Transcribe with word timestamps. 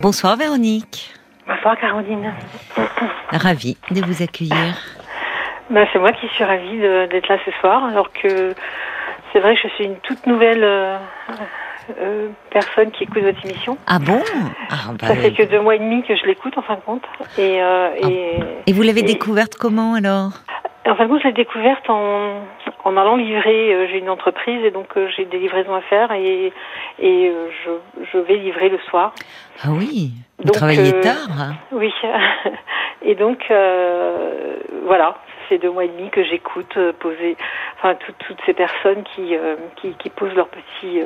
Bonsoir 0.00 0.34
Véronique. 0.38 1.12
Bonsoir 1.46 1.78
Caroline. 1.78 2.32
Ravie 3.32 3.76
de 3.90 4.00
vous 4.00 4.22
accueillir. 4.22 4.78
Ben, 5.68 5.86
c'est 5.92 5.98
moi 5.98 6.10
qui 6.12 6.26
suis 6.28 6.42
ravie 6.42 6.78
d'être 6.78 7.28
là 7.28 7.36
ce 7.44 7.50
soir, 7.60 7.84
alors 7.84 8.10
que 8.10 8.54
c'est 9.30 9.40
vrai 9.40 9.54
que 9.56 9.60
je 9.62 9.68
suis 9.74 9.84
une 9.84 9.96
toute 9.96 10.26
nouvelle 10.26 10.64
euh, 10.64 10.96
euh, 12.00 12.28
personne 12.48 12.90
qui 12.92 13.04
écoute 13.04 13.22
votre 13.22 13.44
émission. 13.44 13.76
Ah 13.86 13.98
bon? 13.98 14.22
Ah, 14.70 14.92
bah 14.98 15.08
Ça 15.08 15.16
fait 15.16 15.32
que 15.32 15.42
deux 15.42 15.60
mois 15.60 15.74
et 15.74 15.78
demi 15.78 16.02
que 16.02 16.16
je 16.16 16.24
l'écoute 16.24 16.56
en 16.56 16.62
fin 16.62 16.76
de 16.76 16.80
compte. 16.80 17.04
Et, 17.36 17.60
euh, 17.62 17.90
ah. 18.02 18.06
et, 18.66 18.72
vous 18.72 18.82
l'avez 18.82 19.02
découverte 19.02 19.56
comment 19.56 19.92
alors? 19.92 20.32
En 20.86 20.96
fin 20.96 21.04
de 21.04 21.10
compte, 21.10 21.20
je 21.22 21.28
l'ai 21.28 21.34
découverte 21.34 21.88
en, 21.90 22.42
en 22.84 22.96
allant 22.96 23.16
livrer. 23.16 23.88
j'ai 23.90 23.98
une 23.98 24.10
entreprise 24.10 24.64
et 24.64 24.70
donc 24.70 24.88
j'ai 25.14 25.24
des 25.26 25.38
livraisons 25.38 25.74
à 25.74 25.82
faire 25.82 26.10
et, 26.12 26.52
et 26.98 27.32
je, 27.64 28.04
je 28.12 28.18
vais 28.18 28.36
livrer 28.36 28.70
le 28.70 28.78
soir. 28.88 29.12
Ah 29.62 29.68
oui 29.72 30.12
Vous 30.38 30.50
travaillez 30.50 30.98
tard 31.00 31.28
hein 31.38 31.52
Oui. 31.70 31.92
et 33.02 33.14
donc, 33.14 33.52
voilà, 34.86 35.18
c'est 35.48 35.58
deux 35.58 35.70
mois 35.70 35.84
et 35.84 35.88
demi 35.88 36.08
que 36.10 36.24
j'écoute 36.24 36.76
poser, 36.98 37.36
enfin 37.76 37.94
toutes 38.26 38.40
ces 38.46 38.54
personnes 38.54 39.04
qui, 39.14 39.36
qui, 39.76 39.92
qui 39.94 40.08
posent 40.08 40.34
leurs 40.34 40.48
petits 40.48 41.02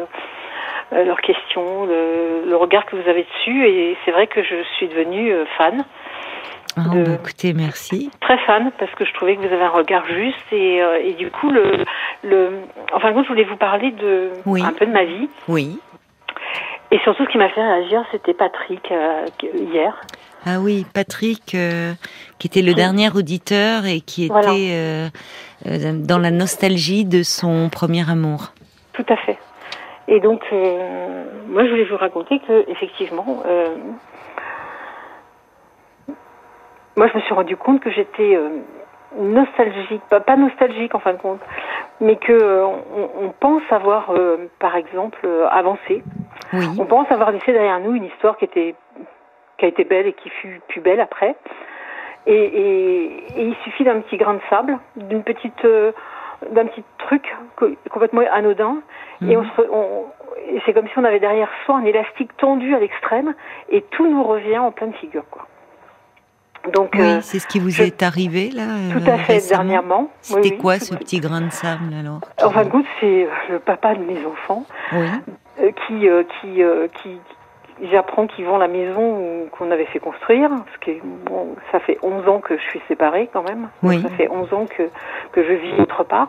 euh, 0.93 1.05
leurs 1.05 1.21
questions, 1.21 1.87
le, 1.87 2.55
regard 2.57 2.85
que 2.87 2.97
vous 2.97 3.09
avez 3.09 3.25
dessus. 3.25 3.67
Et 3.67 3.97
c'est 4.05 4.11
vrai 4.11 4.27
que 4.27 4.43
je 4.43 4.63
suis 4.77 4.89
devenue 4.89 5.33
euh, 5.33 5.45
fan. 5.57 5.85
Oh, 6.77 6.81
bah, 6.93 7.15
écoutez, 7.15 7.53
merci. 7.53 8.11
Très 8.21 8.39
fan 8.39 8.71
parce 8.79 8.91
que 8.93 9.05
je 9.05 9.13
trouvais 9.15 9.37
que 9.37 9.41
vous 9.41 9.53
avez 9.53 9.63
un 9.63 9.69
regard 9.69 10.07
juste 10.07 10.53
et, 10.53 10.83
euh, 10.83 11.01
et 11.03 11.13
du 11.13 11.31
coup 11.31 11.51
le, 11.51 11.85
le 12.25 12.61
enfin 12.93 13.13
je 13.23 13.29
voulais 13.29 13.45
vous 13.45 13.57
parler 13.57 13.93
de 13.93 14.31
un 14.47 14.73
peu 14.73 14.87
de 14.87 14.93
ma 14.93 15.05
vie. 15.05 15.29
Oui. 15.49 15.79
Et 16.91 16.99
surtout 17.01 17.25
ce 17.25 17.31
qui 17.31 17.39
m'a 17.39 17.49
fait 17.49 17.63
réagir 17.63 18.05
c'était 18.11 18.35
Patrick 18.35 18.93
hier. 19.43 20.01
Ah 20.47 20.59
oui, 20.61 20.85
Patrick 20.93 21.57
qui 22.39 22.47
était 22.47 22.63
le 22.63 22.75
dernier 22.75 23.09
auditeur 23.11 23.87
et 23.87 24.01
qui 24.01 24.27
était 24.27 25.11
dans 25.65 26.19
la 26.19 26.31
nostalgie 26.31 27.05
de 27.05 27.23
son 27.23 27.69
premier 27.71 28.09
amour. 28.11 28.53
Tout 28.95 29.07
à 29.09 29.17
fait. 29.17 29.39
Et 30.07 30.21
donc, 30.21 30.43
euh, 30.53 31.25
moi, 31.49 31.65
je 31.65 31.71
voulais 31.71 31.85
vous 31.85 31.97
raconter 31.97 32.39
que, 32.47 32.71
effectivement, 32.71 33.43
euh, 33.47 33.69
moi, 36.97 37.09
je 37.09 37.17
me 37.17 37.23
suis 37.23 37.35
rendu 37.35 37.57
compte 37.57 37.81
que 37.81 37.91
j'étais 37.91 38.37
euh, 38.37 38.61
nostalgique, 39.19 40.03
pas, 40.09 40.37
nostalgique 40.37 40.95
en 40.95 41.01
fin 41.01 41.13
de 41.13 41.19
compte, 41.19 41.41
mais 42.01 42.17
que 42.17 42.63
on, 42.63 43.33
pense 43.41 43.63
avoir, 43.71 44.13
par 44.59 44.77
exemple, 44.77 45.27
avancé. 45.51 46.03
Oui. 46.53 46.67
On 46.79 46.85
pense 46.87 47.11
avoir 47.11 47.31
laissé 47.31 47.53
derrière 47.53 47.79
nous 47.81 47.95
une 47.95 48.05
histoire 48.05 48.37
qui 48.37 48.45
était 48.45 48.75
qui 49.59 49.65
a 49.65 49.69
été 49.69 49.85
belle 49.85 50.07
et 50.07 50.13
qui 50.13 50.29
fut 50.31 50.61
plus 50.69 50.81
belle 50.81 51.01
après. 51.01 51.37
Et, 52.27 52.35
et, 52.35 53.05
et 53.37 53.45
il 53.45 53.55
suffit 53.63 53.85
d'un 53.85 54.01
petit 54.01 54.17
grain 54.17 54.35
de 54.35 54.41
sable, 54.51 54.79
d'une 54.97 55.23
petite 55.23 55.65
d'un 56.51 56.67
petit 56.67 56.85
truc 56.99 57.35
complètement 57.91 58.23
anodin 58.33 58.79
et 59.23 59.37
mhm. 59.37 59.47
on, 59.71 60.05
c'est 60.65 60.73
comme 60.73 60.89
si 60.89 60.99
on 60.99 61.05
avait 61.05 61.21
derrière 61.21 61.49
soi 61.65 61.77
un 61.77 61.85
élastique 61.85 62.37
tendu 62.37 62.75
à 62.75 62.79
l'extrême 62.79 63.35
et 63.71 63.83
tout 63.83 64.07
nous 64.07 64.23
revient 64.23 64.59
en 64.59 64.73
pleine 64.73 64.93
figure 64.95 65.25
quoi. 65.31 65.47
Donc 66.73 66.91
oui, 66.95 67.03
euh, 67.03 67.21
c'est 67.21 67.39
ce 67.39 67.47
qui 67.47 67.59
vous 67.59 67.83
est 67.83 68.03
arrivé 68.03 68.51
là. 68.51 68.65
Tout 68.93 69.11
à 69.11 69.19
fait 69.19 69.49
dernièrement. 69.49 70.11
C'était 70.23 70.57
quoi 70.57 70.79
ce 70.79 70.95
petit 70.95 71.21
grain 71.21 71.43
de 71.43 71.51
sable 71.51 71.93
alors 71.99 72.21
En 72.43 72.51
fin 72.51 72.65
de 72.65 72.71
compte, 72.71 72.87
c'est 73.01 73.29
le 73.51 73.59
papa 73.59 73.95
de 73.95 74.03
mes 74.03 74.25
enfants 74.25 74.65
oui. 74.93 75.09
Euh, 75.61 75.71
qui 75.87 76.09
euh, 76.09 76.25
qui 76.41 76.63
qui 77.03 77.21
j'apprends 77.91 78.27
qu'ils 78.27 78.47
vont 78.47 78.59
la 78.59 78.69
maison 78.69 79.49
qu'on 79.53 79.71
avait 79.71 79.87
fait 79.87 79.99
construire, 79.99 80.49
parce 80.51 80.77
que 80.79 80.93
bon, 81.27 81.57
ça 81.73 81.81
fait 81.81 81.99
11 82.03 82.29
ans 82.29 82.41
que 82.41 82.57
je 82.57 82.63
suis 82.63 82.81
séparée 82.89 83.29
quand 83.33 83.43
même. 83.43 83.69
Oui. 83.83 84.03
ça 84.03 84.09
fait 84.11 84.29
11 84.31 84.53
ans 84.53 84.67
que, 84.67 84.85
que 85.33 85.43
je 85.43 85.53
vis 85.53 85.81
autre 85.81 86.05
part, 86.05 86.29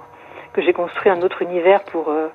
que 0.53 0.61
j'ai 0.61 0.73
construit 0.73 1.11
un 1.11 1.21
autre 1.21 1.41
univers 1.41 1.83
pour, 1.83 2.09
euh, 2.09 2.27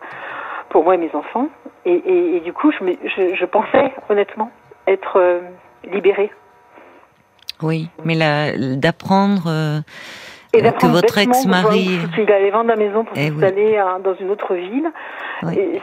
pour 0.69 0.84
moi 0.84 0.94
et 0.94 0.98
mes 0.98 1.14
enfants. 1.14 1.48
Et, 1.84 2.36
et, 2.36 2.41
du 2.41 2.53
coup, 2.53 2.70
je, 2.72 2.78
je, 3.04 3.34
je, 3.34 3.44
pensais 3.47 3.92
honnêtement 4.08 4.50
être 4.86 5.16
euh, 5.16 5.41
libérée. 5.91 6.30
Oui, 7.62 7.88
mais 8.04 8.16
d'apprendre... 8.76 9.44
Euh, 9.47 9.81
que 10.53 10.87
votre 10.87 11.16
ex-mari... 11.19 12.00
Il 12.19 12.32
allait 12.32 12.50
vendre 12.50 12.71
la 12.71 12.76
maison 12.76 13.04
pour 13.04 13.16
eh 13.16 13.28
s'installer 13.28 13.81
dans 14.03 14.15
une 14.15 14.31
autre 14.31 14.54
ville. 14.54 14.91
Oui. 15.44 15.54
Et 15.59 15.81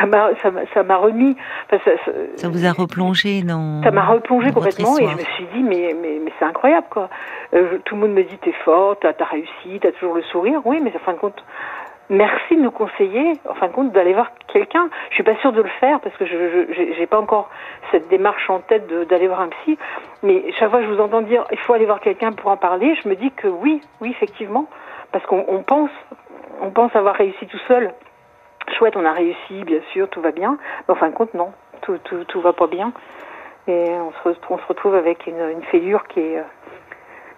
ça 0.00 0.06
m'a 0.06 0.30
ça 0.74 0.82
m'a 0.82 0.96
remis. 0.96 1.36
Ça, 1.70 1.76
ça, 2.36 2.48
vous 2.48 2.64
a 2.64 2.72
replongé 2.72 3.42
dans 3.42 3.82
ça 3.82 3.90
m'a 3.90 4.04
replongé 4.04 4.50
complètement 4.52 4.98
et 4.98 5.06
je 5.06 5.14
me 5.14 5.24
suis 5.36 5.46
dit 5.54 5.62
mais 5.62 5.94
mais, 6.00 6.20
mais 6.24 6.32
c'est 6.38 6.44
incroyable 6.44 6.86
quoi. 6.90 7.08
Euh, 7.54 7.78
tout 7.84 7.96
le 7.96 8.02
monde 8.02 8.12
me 8.12 8.22
dit 8.22 8.38
t'es 8.38 8.54
forte 8.64 9.00
t'as 9.00 9.12
as 9.18 9.28
réussi 9.28 9.78
t'as 9.80 9.92
toujours 9.92 10.14
le 10.14 10.22
sourire. 10.22 10.60
Oui 10.64 10.80
mais 10.82 10.92
en 10.94 10.98
fin 11.00 11.12
de 11.12 11.18
compte 11.18 11.44
merci 12.10 12.56
de 12.56 12.60
nous 12.60 12.70
conseiller 12.70 13.32
en 13.48 13.54
fin 13.54 13.68
de 13.68 13.72
compte 13.72 13.92
d'aller 13.92 14.12
voir 14.12 14.30
quelqu'un. 14.52 14.90
Je 15.10 15.14
suis 15.14 15.22
pas 15.22 15.36
sûre 15.36 15.52
de 15.52 15.62
le 15.62 15.68
faire 15.80 16.00
parce 16.00 16.16
que 16.16 16.26
je 16.26 16.94
j'ai 16.96 17.06
pas 17.06 17.18
encore 17.18 17.48
cette 17.90 18.08
démarche 18.08 18.50
en 18.50 18.58
tête 18.60 18.86
d'aller 19.08 19.28
voir 19.28 19.40
un 19.40 19.48
psy. 19.48 19.78
Mais 20.22 20.52
chaque 20.58 20.70
fois 20.70 20.80
que 20.80 20.86
je 20.86 20.90
vous 20.90 21.00
entends 21.00 21.22
dire 21.22 21.44
il 21.50 21.58
faut 21.58 21.72
aller 21.72 21.86
voir 21.86 22.00
quelqu'un 22.00 22.32
pour 22.32 22.50
en 22.50 22.56
parler 22.56 22.94
je 23.02 23.08
me 23.08 23.16
dis 23.16 23.30
que 23.30 23.48
oui 23.48 23.80
oui 24.00 24.10
effectivement. 24.10 24.66
Parce 25.12 25.24
qu'on 25.26 25.62
pense 25.62 25.90
on 26.60 26.70
pense 26.70 26.94
avoir 26.94 27.14
réussi 27.14 27.46
tout 27.46 27.60
seul. 27.68 27.92
Chouette, 28.76 28.96
on 28.96 29.04
a 29.04 29.12
réussi, 29.12 29.64
bien 29.64 29.80
sûr, 29.92 30.08
tout 30.08 30.20
va 30.20 30.30
bien. 30.30 30.58
Mais 30.86 30.92
en 30.92 30.96
fin 30.96 31.08
de 31.08 31.14
compte, 31.14 31.34
non, 31.34 31.52
tout, 31.82 31.98
tout, 32.04 32.24
tout 32.24 32.40
va 32.40 32.52
pas 32.52 32.66
bien. 32.66 32.92
Et 33.66 33.86
on 33.90 34.12
se, 34.12 34.66
retrouve 34.68 34.94
avec 34.94 35.26
une, 35.26 35.40
une 35.50 35.62
fêlure 35.64 36.06
qui 36.08 36.20
est, 36.20 36.42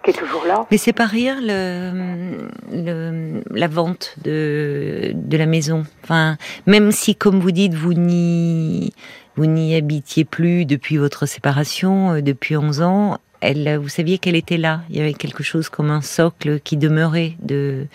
qui 0.03 0.11
est 0.11 0.13
toujours 0.13 0.45
là. 0.45 0.65
Mais 0.71 0.77
c'est 0.77 0.93
pas 0.93 1.05
rien 1.05 1.39
le, 1.41 2.49
le, 2.71 3.43
la 3.51 3.67
vente 3.67 4.15
de, 4.23 5.11
de 5.13 5.37
la 5.37 5.45
maison. 5.45 5.85
Enfin, 6.03 6.37
même 6.65 6.91
si, 6.91 7.15
comme 7.15 7.39
vous 7.39 7.51
dites, 7.51 7.73
vous 7.73 7.93
n'y 7.93 8.93
vous 9.35 9.45
n'y 9.47 9.75
habitiez 9.75 10.25
plus 10.25 10.65
depuis 10.65 10.97
votre 10.97 11.25
séparation, 11.25 12.13
euh, 12.13 12.21
depuis 12.21 12.55
11 12.55 12.81
ans, 12.81 13.17
elle, 13.41 13.77
vous 13.77 13.89
saviez 13.89 14.19
qu'elle 14.19 14.35
était 14.35 14.57
là. 14.57 14.81
Il 14.89 14.97
y 14.97 15.01
avait 15.01 15.13
quelque 15.13 15.43
chose 15.43 15.69
comme 15.69 15.89
un 15.89 16.01
socle 16.01 16.59
qui 16.59 16.77
demeurait 16.77 17.33
de 17.41 17.87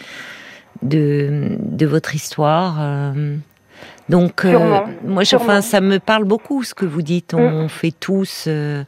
de, 0.83 1.57
de 1.61 1.87
votre 1.87 2.15
histoire. 2.15 2.77
Euh. 2.81 3.37
Donc, 4.09 4.45
euh, 4.45 4.59
moi, 5.05 5.23
enfin, 5.35 5.61
ça 5.61 5.81
me 5.81 5.99
parle 5.99 6.25
beaucoup 6.25 6.63
ce 6.65 6.75
que 6.75 6.87
vous 6.87 7.03
dites. 7.03 7.35
On 7.35 7.65
mm. 7.65 7.69
fait 7.69 7.93
tous, 7.93 8.45
euh, 8.47 8.85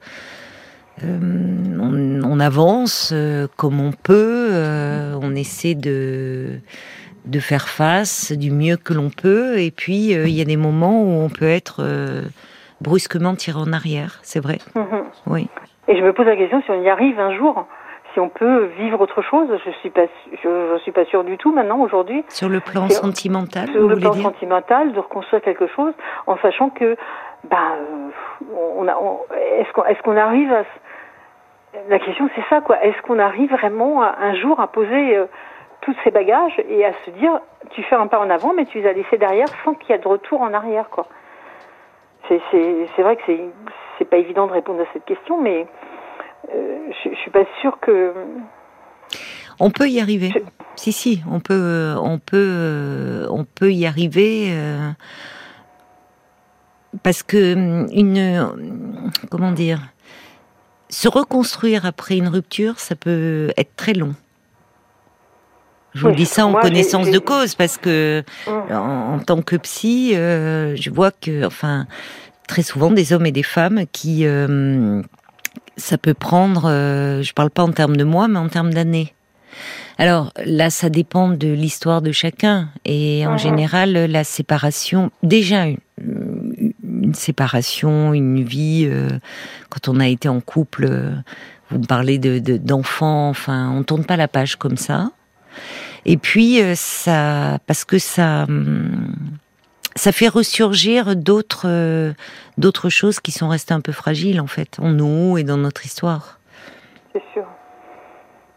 on, 1.03 2.41
avance 2.41 3.15
comme 3.57 3.81
on 3.81 3.93
peut, 3.93 4.51
on 5.21 5.35
essaie 5.35 5.75
de 5.75 6.61
de 7.27 7.39
faire 7.39 7.69
face 7.69 8.33
du 8.33 8.51
mieux 8.51 8.79
que 8.79 8.95
l'on 8.95 9.11
peut. 9.11 9.59
Et 9.59 9.71
puis, 9.71 10.13
il 10.13 10.31
y 10.31 10.41
a 10.41 10.45
des 10.45 10.57
moments 10.57 11.03
où 11.03 11.23
on 11.23 11.29
peut 11.29 11.49
être 11.49 11.85
brusquement 12.81 13.35
tiré 13.35 13.59
en 13.59 13.73
arrière. 13.73 14.19
C'est 14.23 14.41
vrai. 14.41 14.59
Mm-hmm. 14.75 15.03
Oui. 15.27 15.49
Et 15.89 15.97
je 15.97 16.03
me 16.03 16.13
pose 16.13 16.27
la 16.27 16.37
question 16.37 16.63
si 16.63 16.71
on 16.71 16.83
y 16.83 16.89
arrive 16.89 17.21
un 17.21 17.37
jour 17.37 17.67
si 18.13 18.21
on 18.21 18.29
peut 18.29 18.71
vivre 18.79 19.01
autre 19.01 19.23
chose. 19.23 19.49
Je 19.65 19.71
suis 19.81 19.91
pas, 19.91 20.07
je, 20.43 20.79
suis 20.83 20.93
pas 20.93 21.05
sûre 21.07 21.25
du 21.25 21.37
tout 21.37 21.53
maintenant 21.53 21.79
aujourd'hui. 21.81 22.25
Sur 22.29 22.49
le 22.49 22.61
plan 22.61 22.89
sentimental. 22.89 23.69
Sur 23.69 23.89
le 23.89 23.97
plan 23.97 24.15
sentimental, 24.15 24.93
de 24.93 24.99
reconstruire 24.99 25.43
quelque 25.43 25.67
chose, 25.69 25.93
en 26.27 26.37
sachant 26.39 26.71
que, 26.71 26.97
ben, 27.49 27.77
on 28.77 28.87
a, 28.89 28.97
est-ce 29.59 29.73
qu'on, 29.73 29.85
est-ce 29.85 30.03
qu'on 30.03 30.17
arrive 30.17 30.53
à, 30.53 30.65
la 31.89 31.99
question 31.99 32.29
c'est 32.35 32.45
ça 32.49 32.61
quoi. 32.61 32.83
Est-ce 32.85 33.01
qu'on 33.03 33.19
arrive 33.19 33.51
vraiment 33.51 34.03
un 34.03 34.35
jour 34.35 34.61
à 34.61 34.69
poser 34.69 35.17
euh, 35.17 35.27
tous 35.83 35.95
ces 36.05 36.11
bagages 36.11 36.61
et 36.69 36.85
à 36.85 36.93
se 37.05 37.11
dire, 37.11 37.41
tu 37.71 37.83
fais 37.85 37.97
un 37.97 38.07
pas 38.07 38.19
en 38.19 38.29
avant, 38.29 38.53
mais 38.53 38.67
tu 38.67 38.81
les 38.81 38.89
as 38.89 38.93
laissés 38.93 39.19
derrière 39.19 39.49
sans 39.65 39.75
qu'il 39.75 39.91
y 39.91 39.99
ait 39.99 40.03
de 40.03 40.09
retour 40.09 40.41
en 40.43 40.53
arrière 40.53 40.89
quoi. 40.91 41.07
C'est, 42.29 43.03
vrai 43.03 43.17
que 43.17 43.23
c'est, 43.27 43.41
c'est 43.99 44.05
pas 44.05 44.19
évident 44.19 44.47
de 44.47 44.53
répondre 44.53 44.81
à 44.81 44.85
cette 44.93 45.05
question, 45.05 45.41
mais 45.41 45.67
euh, 46.55 46.79
je, 47.03 47.11
je 47.11 47.17
suis 47.17 47.31
pas 47.31 47.45
sûre 47.61 47.79
que. 47.81 48.15
On 49.59 49.71
peut 49.71 49.89
y 49.89 50.01
arriver. 50.01 50.31
Si 50.77 50.93
si, 50.93 51.23
on 51.31 51.41
peut, 51.41 51.95
on 52.01 52.19
peut, 52.19 53.27
on 53.31 53.45
peut 53.45 53.73
y 53.73 53.85
arriver. 53.85 54.51
Euh, 54.53 54.91
parce 57.03 57.23
que 57.23 57.55
une, 57.93 58.55
comment 59.31 59.53
dire, 59.53 59.81
se 60.91 61.09
reconstruire 61.09 61.87
après 61.87 62.17
une 62.17 62.29
rupture, 62.29 62.79
ça 62.79 62.95
peut 62.95 63.53
être 63.57 63.75
très 63.77 63.95
long. 63.95 64.15
Je 65.95 66.07
vous 66.07 66.15
dis 66.15 66.27
ça 66.27 66.47
en 66.47 66.53
connaissance 66.53 67.11
de 67.11 67.19
cause 67.19 67.57
parce 67.57 67.77
que 67.77 68.23
mmh. 68.47 68.73
en, 68.73 69.19
tant 69.19 69.43
que 69.43 69.57
psy, 69.57 70.13
euh, 70.15 70.77
je 70.77 70.89
vois 70.89 71.11
que, 71.11 71.45
enfin, 71.45 71.87
très 72.47 72.63
souvent 72.63 72.93
des 72.93 73.13
hommes 73.13 73.27
et 73.27 73.33
des 73.33 73.43
femmes 73.43 73.85
qui 73.91 74.25
ça 75.81 75.99
peut 75.99 76.15
prendre, 76.15 76.67
euh, 76.67 77.23
je 77.23 77.33
parle 77.33 77.51
pas 77.51 77.65
en 77.65 77.73
termes 77.73 77.97
de 77.97 78.05
mois, 78.05 78.29
mais 78.29 78.39
en 78.39 78.49
termes 78.49 78.73
d'années. 78.73 79.15
Alors 79.99 80.33
là, 80.45 80.71
ça 80.71 80.89
dépend 80.89 81.29
de 81.29 81.49
l'histoire 81.49 82.03
de 82.03 82.13
chacun. 82.13 82.69
Et 82.85 83.27
en 83.27 83.33
mhm. 83.33 83.39
général, 83.39 83.93
la 83.93 84.25
séparation, 84.25 85.11
déjà 85.23 85.67
une, 87.11 87.15
séparation, 87.15 88.15
une 88.15 88.43
vie. 88.43 88.91
quand 89.69 89.89
on 89.89 90.01
a 90.01 90.07
été 90.09 90.29
en 90.29 90.41
couple, 90.41 90.89
vous 91.71 91.79
me 91.79 91.87
parlez 91.87 92.19
de 92.19 92.57
d'enfants. 92.57 93.29
enfin, 93.29 93.71
on 93.71 93.83
tourne 93.83 94.05
pas 94.05 94.17
la 94.17 94.29
page 94.29 94.57
comme 94.57 94.77
ça. 94.77 95.11
Et 96.07 96.17
puis 96.17 96.61
ça, 96.75 97.59
parce 97.67 97.85
que 97.85 97.99
ça. 97.99 98.45
Hum, 98.49 99.15
ça 99.97 100.13
fait 100.13 100.29
ressurgir 100.29 101.17
d'autres 101.17 102.15
d'autres 102.59 102.89
choses 102.91 103.21
qui 103.21 103.33
sont 103.33 103.49
restées 103.49 103.75
un 103.75 103.81
peu 103.81 103.93
fragiles 103.93 104.41
en 104.41 104.47
fait 104.47 104.79
en 104.81 104.91
nous 104.91 105.37
et 105.39 105.45
dans 105.45 105.57
notre 105.57 105.85
histoire. 105.85 106.39
C'est 107.13 107.23
sûr. 107.33 107.45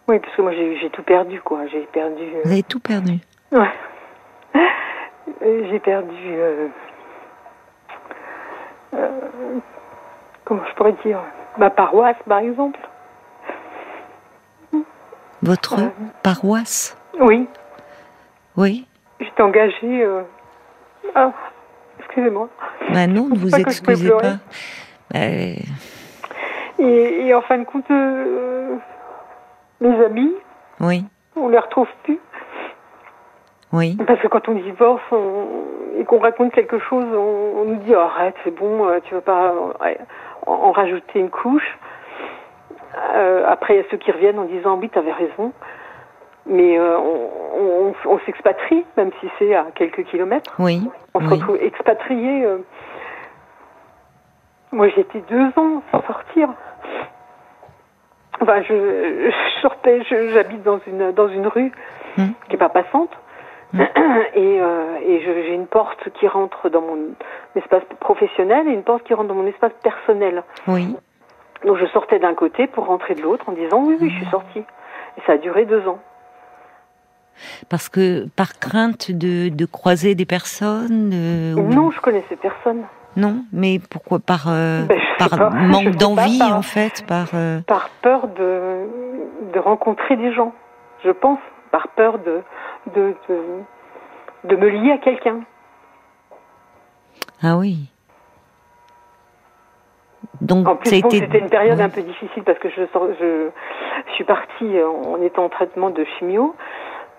Oui, 0.07 0.19
parce 0.19 0.35
que 0.35 0.41
moi 0.41 0.51
j'ai 0.53 0.89
tout 0.91 1.03
perdu 1.03 1.41
quoi. 1.41 1.65
J'ai 1.71 1.87
perdu. 1.91 2.23
Vous 2.43 2.51
avez 2.51 2.63
tout 2.63 2.79
perdu. 2.79 3.19
Ouais. 3.51 3.71
j'ai 5.71 5.79
perdu. 5.79 6.13
Euh, 6.25 6.67
euh, 8.93 9.59
comment 10.45 10.61
je 10.69 10.73
pourrais 10.75 10.95
dire 11.05 11.19
Ma 11.57 11.69
paroisse, 11.69 12.17
par 12.27 12.39
exemple. 12.39 12.79
Votre 15.41 15.91
paroisse 16.23 16.97
Oui. 17.19 17.47
Oui. 18.55 18.87
J'étais 19.19 19.41
engagée. 19.41 20.03
Euh, 20.03 20.21
ah, 21.15 21.31
excusez-moi. 21.99 22.49
Ben 22.93 23.11
non, 23.11 23.27
ne 23.27 23.37
vous 23.37 23.53
excusez 23.55 24.09
pas. 24.09 24.37
Et, 25.19 25.57
et, 26.79 27.33
en 27.33 27.41
fin 27.41 27.57
de 27.57 27.65
compte, 27.65 27.89
mes 29.81 30.05
amis, 30.05 30.33
oui. 30.79 31.05
on 31.35 31.49
les 31.49 31.59
retrouve 31.59 31.87
plus. 32.03 32.19
Oui. 33.73 33.97
Parce 34.05 34.19
que 34.19 34.27
quand 34.27 34.47
on 34.47 34.53
divorce 34.53 35.01
et 35.97 36.05
qu'on 36.05 36.19
raconte 36.19 36.53
quelque 36.53 36.77
chose, 36.77 37.05
on, 37.05 37.65
nous 37.65 37.77
dit 37.77 37.93
arrête, 37.95 38.35
c'est 38.43 38.55
bon, 38.55 38.87
euh, 38.87 38.99
tu 39.03 39.15
vas 39.15 39.21
pas 39.21 39.53
en, 40.45 40.71
rajouter 40.71 41.19
une 41.19 41.31
couche. 41.31 41.77
Euh, 43.15 43.43
après, 43.47 43.73
il 43.73 43.77
y 43.77 43.79
a 43.79 43.85
ceux 43.89 43.97
qui 43.97 44.11
reviennent 44.11 44.37
en 44.37 44.45
disant 44.45 44.77
oui, 44.77 44.89
tu 44.89 44.99
avais 44.99 45.11
raison. 45.11 45.51
Mais 46.45 46.77
euh, 46.77 46.97
on, 48.05 48.19
s'expatrie, 48.25 48.85
même 48.95 49.11
si 49.19 49.29
c'est 49.39 49.55
à 49.55 49.65
quelques 49.73 50.03
kilomètres. 50.03 50.53
Oui. 50.59 50.87
On 51.15 51.21
se 51.21 51.29
retrouve 51.29 51.57
expatrié. 51.59 52.45
Moi, 54.71 54.87
été 54.87 55.23
deux 55.29 55.47
ans 55.55 55.81
sans 55.91 56.03
sortir. 56.05 56.49
Enfin, 58.39 58.61
je, 58.63 59.31
sortais, 59.61 60.03
j'habite 60.33 60.63
dans 60.63 60.79
une, 60.85 61.11
dans 61.11 61.29
une 61.29 61.47
rue 61.47 61.71
hmm. 62.17 62.31
qui 62.45 62.51
n'est 62.51 62.57
pas 62.57 62.69
passante. 62.69 63.09
Et, 64.35 64.59
euh, 64.61 64.97
et 65.05 65.21
j'ai 65.21 65.53
une 65.53 65.67
porte 65.67 66.09
qui 66.15 66.27
rentre 66.27 66.69
dans 66.69 66.81
mon 66.81 66.97
espace 67.55 67.83
professionnel 67.99 68.67
et 68.67 68.71
une 68.71 68.83
porte 68.83 69.03
qui 69.03 69.13
rentre 69.13 69.29
dans 69.29 69.35
mon 69.35 69.45
espace 69.45 69.71
personnel. 69.83 70.43
Oui. 70.67 70.95
Donc 71.65 71.77
je 71.77 71.85
sortais 71.87 72.19
d'un 72.19 72.33
côté 72.33 72.67
pour 72.67 72.87
rentrer 72.87 73.13
de 73.15 73.21
l'autre 73.21 73.47
en 73.47 73.51
disant 73.51 73.83
oui, 73.83 73.95
oui, 74.01 74.09
je 74.09 74.15
suis 74.15 74.31
sortie. 74.31 74.63
Et 75.17 75.21
ça 75.27 75.33
a 75.33 75.37
duré 75.37 75.65
deux 75.65 75.87
ans. 75.87 75.99
Parce 77.69 77.89
que 77.89 78.27
par 78.35 78.59
crainte 78.59 79.11
de, 79.11 79.49
de 79.49 79.65
croiser 79.65 80.15
des 80.15 80.25
personnes 80.25 81.09
Non, 81.55 81.91
je 81.91 81.99
connaissais 81.99 82.35
personne. 82.35 82.83
Non, 83.15 83.43
mais 83.51 83.79
pourquoi 83.89 84.19
Par, 84.19 84.45
euh, 84.47 84.83
ben, 84.83 84.99
par 85.19 85.51
manque 85.51 85.95
d'envie, 85.95 86.41
en 86.41 86.63
fait 86.63 87.05
par, 87.05 87.27
euh, 87.35 87.59
par 87.67 87.89
peur 88.01 88.27
de, 88.27 88.87
de 89.53 89.59
rencontrer 89.59 90.15
des 90.15 90.33
gens, 90.33 90.53
je 91.03 91.11
pense 91.11 91.39
par 91.71 91.89
peur 91.89 92.19
de, 92.19 92.41
de, 92.95 93.15
de, 94.43 94.55
me 94.55 94.69
lier 94.69 94.91
à 94.91 94.97
quelqu'un. 94.97 95.41
Ah 97.41 97.57
oui. 97.57 97.89
Donc, 100.41 100.67
en 100.67 100.75
plus, 100.75 100.89
c'était 100.89 101.39
une 101.39 101.49
période 101.49 101.79
un 101.79 101.89
peu 101.89 102.01
difficile 102.01 102.43
parce 102.43 102.59
que 102.59 102.69
je, 102.69 102.81
je, 103.19 103.49
suis 104.13 104.23
partie 104.23 104.77
en 104.83 105.21
étant 105.21 105.45
en 105.45 105.49
traitement 105.49 105.89
de 105.89 106.03
chimio, 106.17 106.55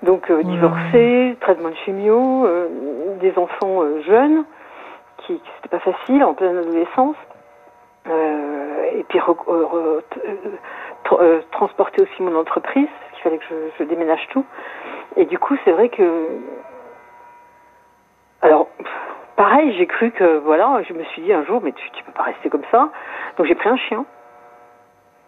donc 0.02 0.31
euh, 0.31 0.43
divorcée, 0.43 1.37
traitement 1.40 1.70
de 1.70 1.76
chimio, 1.84 2.46
euh, 2.46 2.69
des 3.20 3.37
enfants 3.38 3.82
euh, 3.82 4.02
jeunes, 4.02 4.44
qui, 5.19 5.40
c'était 5.56 5.69
pas 5.69 5.81
facile 5.81 6.22
en 6.25 6.34
pleine 6.34 6.58
adolescence, 6.58 7.17
et 8.06 9.05
puis 9.08 9.19
transporter 11.50 12.02
aussi 12.02 12.22
mon 12.22 12.37
entreprise, 12.38 12.88
fallait 13.25 13.38
que 13.38 13.44
je, 13.78 13.84
déménage 13.84 14.28
tout. 14.31 14.44
Et 15.16 15.26
du 15.26 15.38
coup, 15.38 15.56
c'est 15.64 15.72
vrai 15.72 15.88
que. 15.88 16.28
Alors, 18.43 18.69
pareil, 19.37 19.75
j'ai 19.78 19.87
cru 19.87 20.11
que, 20.11 20.38
voilà, 20.38 20.82
je 20.88 20.93
me 20.93 21.05
suis 21.05 21.22
dit 21.22 21.32
un 21.32 21.44
jour, 21.44 21.61
mais 21.62 21.72
tu, 21.72 21.90
tu 21.93 22.05
peux 22.05 22.12
pas 22.12 22.25
rester 22.25 22.50
comme 22.50 22.64
ça. 22.70 22.90
Donc 23.37 23.46
j'ai 23.46 23.55
pris 23.55 23.69
un 23.69 23.76
chien. 23.76 24.05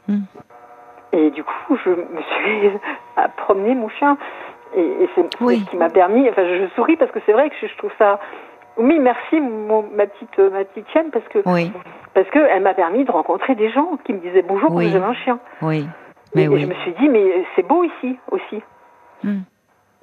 Hmm. 0.08 0.22
Et 1.12 1.30
du 1.30 1.42
coup, 1.42 1.78
je 1.84 1.90
me 1.90 2.22
suis 2.22 2.70
à 3.16 3.28
promener 3.28 3.74
mon 3.74 3.88
chien. 3.88 4.16
Et, 4.76 5.08
c'est 5.14 5.22
ce 5.22 5.70
qui 5.70 5.76
m'a 5.76 5.88
permis. 5.88 6.28
Enfin, 6.28 6.42
je, 6.44 6.66
souris 6.74 6.96
parce 6.96 7.10
que 7.10 7.20
c'est 7.24 7.32
vrai 7.32 7.48
que 7.48 7.56
je, 7.66 7.76
trouve 7.76 7.92
ça. 7.98 8.20
Oui, 8.76 8.98
merci 8.98 9.40
ma 9.40 10.06
petite 10.06 10.38
ma 10.38 10.64
petite 10.64 10.86
chienne 10.90 11.10
parce 11.10 11.26
que 11.28 11.38
oui. 11.46 11.72
parce 12.12 12.28
que 12.28 12.38
elle 12.38 12.62
m'a 12.62 12.74
permis 12.74 13.04
de 13.04 13.10
rencontrer 13.10 13.54
des 13.54 13.70
gens 13.70 13.96
qui 14.04 14.12
me 14.12 14.18
disaient 14.18 14.42
bonjour 14.42 14.68
quand 14.68 14.82
j'avais 14.82 15.02
un 15.02 15.14
chien. 15.14 15.38
Oui. 15.62 15.86
Mais 16.34 16.42
et, 16.42 16.44
je 16.44 16.66
me 16.66 16.74
suis 16.74 16.92
dit, 17.00 17.08
mais 17.08 17.44
c'est 17.54 17.66
beau 17.66 17.84
ici 17.84 18.18
aussi. 18.30 18.62
Hmm. 19.24 19.40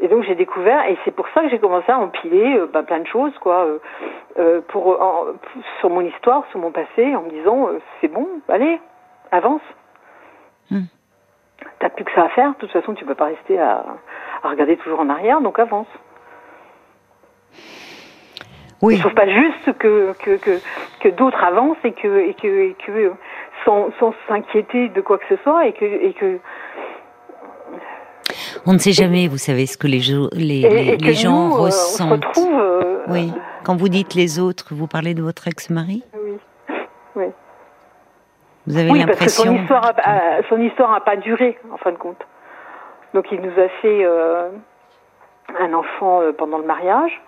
Et 0.04 0.10
donc 0.10 0.24
j'ai 0.26 0.36
découvert, 0.36 0.86
et 0.90 0.98
c'est 1.06 1.16
pour 1.16 1.30
ça 1.30 1.42
que 1.42 1.50
j'ai 1.50 1.60
commencé 1.60 1.90
à 1.90 1.98
empiler 1.98 2.58
euh, 2.58 2.68
bah, 2.72 2.84
plein 2.84 3.00
de 3.00 3.08
choses, 3.08 3.32
quoi, 3.40 3.64
euh, 3.64 3.80
euh 4.38 4.62
pour, 4.68 5.00
sur 5.80 5.90
mon 5.90 6.02
histoire, 6.02 6.44
sur 6.52 6.60
mon 6.60 6.72
passé, 6.72 7.16
en 7.16 7.22
me 7.22 7.30
disant, 7.30 7.70
euh, 7.70 7.80
c'est 8.02 8.10
bon, 8.10 8.28
allez, 8.50 8.82
avance. 9.32 9.62
Hmm. 10.70 10.88
T'as 11.80 11.88
plus 11.88 12.04
que 12.04 12.12
ça 12.12 12.24
à 12.24 12.30
faire, 12.30 12.50
de 12.50 12.56
toute 12.58 12.72
façon 12.72 12.94
tu 12.96 13.06
peux 13.06 13.16
pas 13.16 13.28
rester 13.28 13.58
à, 13.58 13.86
à 14.44 14.50
regarder 14.50 14.76
toujours 14.76 15.00
en 15.00 15.08
arrière, 15.08 15.40
donc 15.40 15.58
avance. 15.58 15.88
Oui. 18.82 18.98
Ne 18.98 19.04
faut 19.04 19.10
pas 19.12 19.30
juste 19.30 19.78
que, 19.78 20.14
que, 20.20 20.36
que, 20.36 20.60
que 21.00 21.10
d'autres 21.16 21.42
avancent 21.42 21.78
et 21.86 21.94
que, 21.94 22.28
et 22.28 22.34
que, 22.34 22.48
et 22.48 22.76
que 22.86 23.14
sans 23.64 24.14
s'inquiéter 24.28 24.90
de 24.90 25.00
quoi 25.00 25.18
que 25.18 25.28
ce 25.30 25.42
soit 25.44 25.68
et 25.68 25.72
que, 25.72 25.86
et 25.86 26.12
que 26.12 26.40
on 28.66 28.74
ne 28.74 28.78
sait 28.78 28.92
jamais, 28.92 29.28
vous 29.28 29.38
savez, 29.38 29.66
ce 29.66 29.78
que 29.78 29.88
les, 29.88 30.02
les, 30.34 30.98
les, 30.98 31.14
gens 31.14 31.52
euh, 31.52 31.62
ressentent. 31.62 32.38
Euh, 32.38 33.04
oui. 33.08 33.32
Quand 33.64 33.76
vous 33.76 33.90
dites 33.90 34.14
les 34.14 34.40
autres, 34.40 34.68
vous 34.72 34.88
parlez 34.88 35.14
de 35.14 35.22
votre 35.22 35.48
ex-mari? 35.48 36.04
Oui. 36.14 36.38
Oui. 37.16 37.26
Vous 38.68 38.78
avez 38.78 38.92
l'impression. 38.92 39.44
Son 39.44 39.56
histoire, 39.56 39.94
a, 40.04 40.44
son 40.50 40.62
histoire 40.62 40.92
n'a 40.92 41.02
pas 41.02 41.18
duré, 41.18 41.58
en 41.72 41.78
fin 41.78 41.92
de 41.92 41.98
compte. 41.98 42.22
Donc 43.14 43.28
il 43.32 43.42
nous 43.42 43.52
a 43.52 43.70
fait 43.82 44.04
euh, 44.06 44.50
un 45.60 45.74
enfant 45.74 46.22
pendant 46.38 46.58
le 46.58 46.66
mariage. 46.66 47.22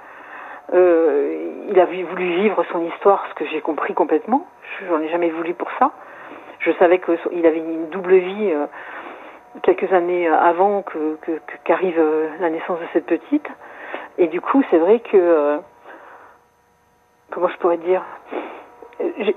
il 0.74 1.80
a 1.80 1.86
voulu 1.86 2.42
vivre 2.42 2.63
son 2.72 2.84
histoire, 2.86 3.24
ce 3.30 3.36
que 3.36 3.50
j'ai 3.51 3.62
compris 3.62 3.94
complètement. 3.94 4.48
J'en 4.89 5.00
ai 5.00 5.10
jamais 5.10 5.30
voulu 5.30 5.54
pour 5.54 5.70
ça. 5.80 5.92
Je 6.65 6.72
savais 6.80 7.00
qu'il 7.00 7.46
avait 7.46 7.60
une 7.60 7.89
double 7.89 8.15
vie 8.15 8.51
euh, 8.51 8.65
quelques 9.63 9.91
années 9.93 10.27
avant 10.27 10.81
que, 10.81 11.17
qu'arrive 11.63 12.00
euh, 12.00 12.29
la 12.39 12.50
naissance 12.50 12.79
de 12.79 12.85
cette 12.93 13.05
petite. 13.05 13.47
Et 14.17 14.27
du 14.27 14.41
coup, 14.41 14.63
c'est 14.69 14.77
vrai 14.77 15.00
que 15.00 15.17
euh, 15.17 15.57
comment 17.31 17.47
je 17.47 17.57
pourrais 17.57 17.77
dire 17.77 18.03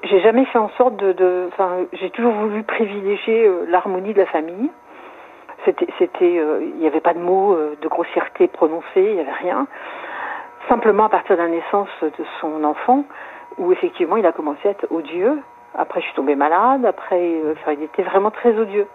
j'ai 0.04 0.20
jamais 0.20 0.44
fait 0.44 0.58
en 0.58 0.68
sorte 0.78 0.94
de, 0.96 1.48
enfin, 1.48 1.78
j'ai 1.92 2.10
toujours 2.10 2.32
voulu 2.32 2.62
privilégier 2.62 3.50
l'harmonie 3.66 4.14
de 4.14 4.20
la 4.20 4.26
famille. 4.26 4.70
C'était, 5.64 5.88
c'était, 5.98 6.34
il 6.60 6.76
n'y 6.76 6.86
avait 6.86 7.00
pas 7.00 7.12
de 7.12 7.18
mots 7.18 7.56
de 7.56 7.88
grossièreté 7.88 8.46
prononcés, 8.46 8.84
il 8.96 9.14
n'y 9.14 9.20
avait 9.20 9.32
rien. 9.32 9.66
Simplement 10.68 11.06
à 11.06 11.08
partir 11.08 11.36
de 11.36 11.42
la 11.42 11.48
naissance 11.48 11.88
de 12.02 12.24
son 12.40 12.62
enfant, 12.62 13.04
où 13.58 13.72
effectivement 13.72 14.16
il 14.16 14.26
a 14.26 14.32
commencé 14.32 14.68
à 14.68 14.70
être 14.70 14.86
odieux, 14.92 15.42
après, 15.74 16.00
je 16.00 16.06
suis 16.06 16.14
tombée 16.14 16.34
malade. 16.34 16.84
Après, 16.84 17.20
euh, 17.20 17.54
il 17.72 17.82
était 17.84 18.02
vraiment 18.02 18.30
très 18.30 18.56
odieux. 18.58 18.86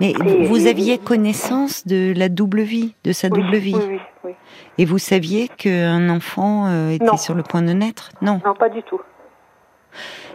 Mais 0.00 0.12
vous 0.44 0.66
aviez 0.66 0.98
connaissance 0.98 1.86
de 1.86 2.12
la 2.16 2.28
double 2.28 2.60
vie, 2.60 2.94
de 3.04 3.12
sa 3.12 3.28
double 3.28 3.56
vie 3.56 3.76
oui, 3.76 4.00
oui, 4.24 4.34
Et 4.78 4.84
vous 4.84 4.98
saviez 4.98 5.48
qu'un 5.48 6.08
enfant 6.10 6.66
euh, 6.66 6.90
était 6.90 7.16
sur 7.16 7.34
le 7.34 7.42
point 7.42 7.62
de 7.62 7.72
naître 7.72 8.10
Non. 8.20 8.40
Non, 8.44 8.54
pas 8.54 8.68
du 8.68 8.82
tout. 8.82 9.00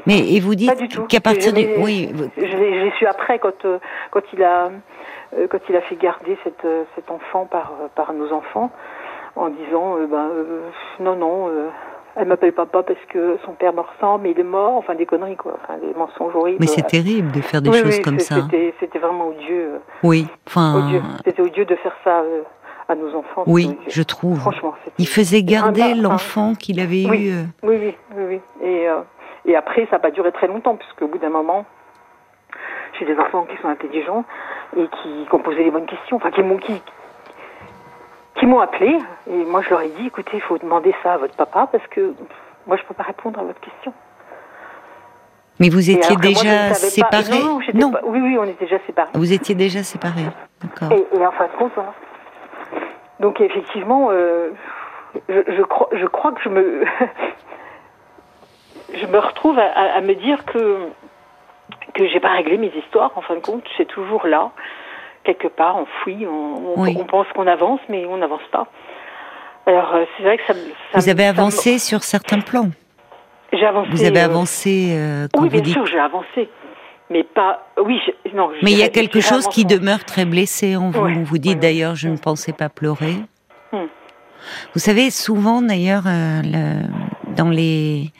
Mais 0.06 0.34
et 0.34 0.40
vous 0.40 0.56
dites 0.56 1.08
qu'à 1.08 1.22
partir 1.22 1.54
du 1.54 1.66
oui, 1.78 2.12
j'ai 2.36 2.92
su 2.98 3.06
après 3.06 3.40
quand 3.40 3.64
euh, 3.64 3.78
quand 4.12 4.22
il 4.34 4.44
a 4.44 4.72
quand 5.50 5.60
il 5.70 5.76
a 5.76 5.82
fait 5.82 5.96
garder 5.96 6.38
cette, 6.44 6.68
cet 6.96 7.10
enfant 7.10 7.46
par 7.46 7.72
par 7.96 8.12
nos 8.14 8.34
enfants 8.34 8.72
en 9.36 9.50
disant 9.50 9.96
ben 10.10 10.30
non 11.00 11.16
non 11.16 11.50
elle 12.16 12.28
m'appelle 12.28 12.54
papa 12.54 12.84
parce 12.84 13.00
que 13.10 13.38
son 13.46 13.54
père 13.54 13.74
me 13.74 13.82
ressemble, 13.82 14.24
mais 14.24 14.32
il 14.32 14.40
est 14.40 14.44
mort. 14.44 14.76
Enfin, 14.76 14.94
des 14.96 15.06
conneries, 15.06 15.36
quoi. 15.36 15.58
Enfin, 15.64 15.80
des 15.80 15.94
mensonges 15.98 16.36
horribles. 16.36 16.58
Mais 16.60 16.68
c'est 16.68 16.86
terrible 16.86 17.32
de 17.32 17.42
faire 17.42 17.62
des 17.62 17.74
choses 17.74 18.00
comme 18.02 18.20
ça. 18.20 18.36
C'était 18.80 19.00
vraiment 19.00 19.30
odieux. 19.30 19.80
Oui, 20.04 20.28
enfin. 20.48 21.02
C'était 21.26 21.42
odieux 21.42 21.66
de 21.66 21.76
faire 21.76 21.96
ça 22.04 22.22
euh, 22.22 22.42
à 22.88 22.96
nos 22.96 23.16
enfants. 23.16 23.44
Oui, 23.48 23.78
je 23.88 24.04
trouve. 24.04 24.40
Franchement, 24.40 24.76
il 25.00 25.08
faisait 25.08 25.44
garder 25.44 25.96
l'enfant 25.96 26.54
qu'il 26.54 26.80
avait 26.80 27.04
eu. 27.04 27.32
Euh. 27.32 27.44
Oui, 27.64 27.78
oui, 27.82 27.96
oui, 28.16 28.24
oui. 28.30 28.40
Et, 28.62 28.88
euh, 28.88 29.02
Et 29.46 29.56
après, 29.56 29.86
ça 29.86 29.94
n'a 29.94 30.00
pas 30.00 30.12
duré 30.12 30.32
très 30.32 30.48
longtemps, 30.48 30.76
puisque 30.76 31.02
au 31.02 31.08
bout 31.08 31.18
d'un 31.18 31.30
moment, 31.30 31.66
j'ai 33.00 33.06
des 33.06 33.18
enfants 33.18 33.46
qui 33.50 33.58
sont 33.62 33.70
intelligents 33.70 34.24
et 34.78 34.88
qui, 35.02 35.26
ont 35.32 35.40
posé 35.40 35.64
les 35.64 35.72
bonnes 35.72 35.86
questions, 35.86 36.18
enfin 36.18 36.32
qui 36.32 36.44
m'ont 36.44 36.58
qui, 36.58 36.82
qui 38.36 38.46
m'ont 38.46 38.60
appelé. 38.60 38.98
Et 39.30 39.46
moi, 39.46 39.62
je 39.62 39.70
leur 39.70 39.82
ai 39.82 39.90
dit, 39.90 40.08
écoutez, 40.08 40.32
il 40.36 40.42
faut 40.42 40.58
demander 40.58 40.94
ça 41.04 41.14
à 41.14 41.18
votre 41.18 41.36
papa 41.36 41.68
parce 41.72 41.86
que 41.88 42.14
moi, 42.68 42.78
je 42.78 42.84
ne 42.84 42.88
peux 42.88 42.94
pas 42.94 43.04
répondre 43.04 43.40
à 43.40 43.44
votre 43.44 43.60
question. 43.60 43.94
Mais 45.60 45.70
vous 45.70 45.90
étiez 45.90 46.16
déjà 46.16 46.74
séparés 46.74 47.40
non, 47.74 47.92
oui, 48.04 48.20
oui, 48.22 48.38
on 48.40 48.44
était 48.44 48.66
déjà 48.66 48.80
séparés. 48.86 49.12
Vous 49.14 49.32
étiez 49.32 49.56
déjà 49.56 49.84
séparés, 49.84 50.26
d'accord. 50.62 50.98
Et, 50.98 51.26
en 51.26 51.32
fin 51.32 51.46
de 51.46 51.52
compte, 51.58 51.72
voilà. 51.76 51.94
Donc 53.20 53.40
effectivement, 53.40 54.10
euh, 54.12 54.50
je, 55.30 55.62
crois, 55.62 55.90
je 55.94 56.06
crois 56.08 56.32
que 56.32 56.42
je 56.42 56.50
me, 56.50 56.84
je 58.96 59.06
me 59.06 59.20
retrouve 59.20 59.58
à, 59.60 60.02
me 60.02 60.16
dire 60.16 60.44
que 60.46 60.90
que 61.94 62.08
j'ai 62.08 62.20
pas 62.20 62.32
réglé 62.32 62.58
mes 62.58 62.72
histoires. 62.76 63.12
En 63.16 63.22
fin 63.22 63.36
de 63.36 63.40
compte, 63.40 63.64
c'est 63.78 63.86
toujours 63.86 64.26
là, 64.26 64.52
quelque 65.24 65.48
part. 65.48 65.78
On, 65.78 65.86
on, 66.78 67.06
pense 67.06 67.28
qu'on 67.36 67.48
avance, 67.48 67.80
mais 67.90 68.06
on 68.06 68.18
n'avance 68.18 68.42
pas. 68.52 68.68
Alors 69.66 69.96
euh, 69.96 70.06
c'est 70.18 70.24
vrai 70.24 70.38
que 70.38 70.44
ça. 70.46 70.54
Vous 70.94 71.10
avez 71.10 71.26
avancé 71.26 71.80
sur 71.80 72.04
certains 72.04 72.40
plans. 72.40 72.70
J'ai 73.54 73.66
avancé. 73.66 73.90
Vous 73.92 74.04
avez 74.04 74.20
euh, 74.20 74.26
avancé. 74.26 74.90
Euh, 74.92 75.28
oui, 75.38 75.50
bien 75.50 75.64
sûr, 75.64 75.86
j'ai 75.86 76.00
avancé. 76.00 76.50
Mais 77.10 77.24
pas. 77.24 77.68
Oui, 77.84 78.00
non. 78.34 78.50
Mais 78.62 78.72
il 78.72 78.78
y 78.78 78.84
a 78.84 78.90
quelque 78.90 79.22
chose 79.22 79.48
qui 79.48 79.66
demeure 79.66 80.04
très 80.04 80.26
blessé 80.26 80.76
en 80.76 80.90
vous. 80.90 81.24
vous 81.24 81.38
dites 81.38 81.60
d'ailleurs, 81.60 81.96
je 81.96 82.10
ne 82.10 82.18
pensais 82.18 82.54
pas 82.54 82.70
pleurer. 82.70 83.16
Hmm. 83.72 83.86
Vous 84.74 84.80
savez, 84.80 85.10
souvent 85.12 85.62
d'ailleurs, 85.62 86.04
dans 86.04 87.50
les 87.50 88.12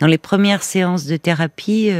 dans 0.00 0.06
les 0.06 0.18
premières 0.18 0.62
séances 0.62 1.06
de 1.06 1.16
thérapie, 1.16 1.90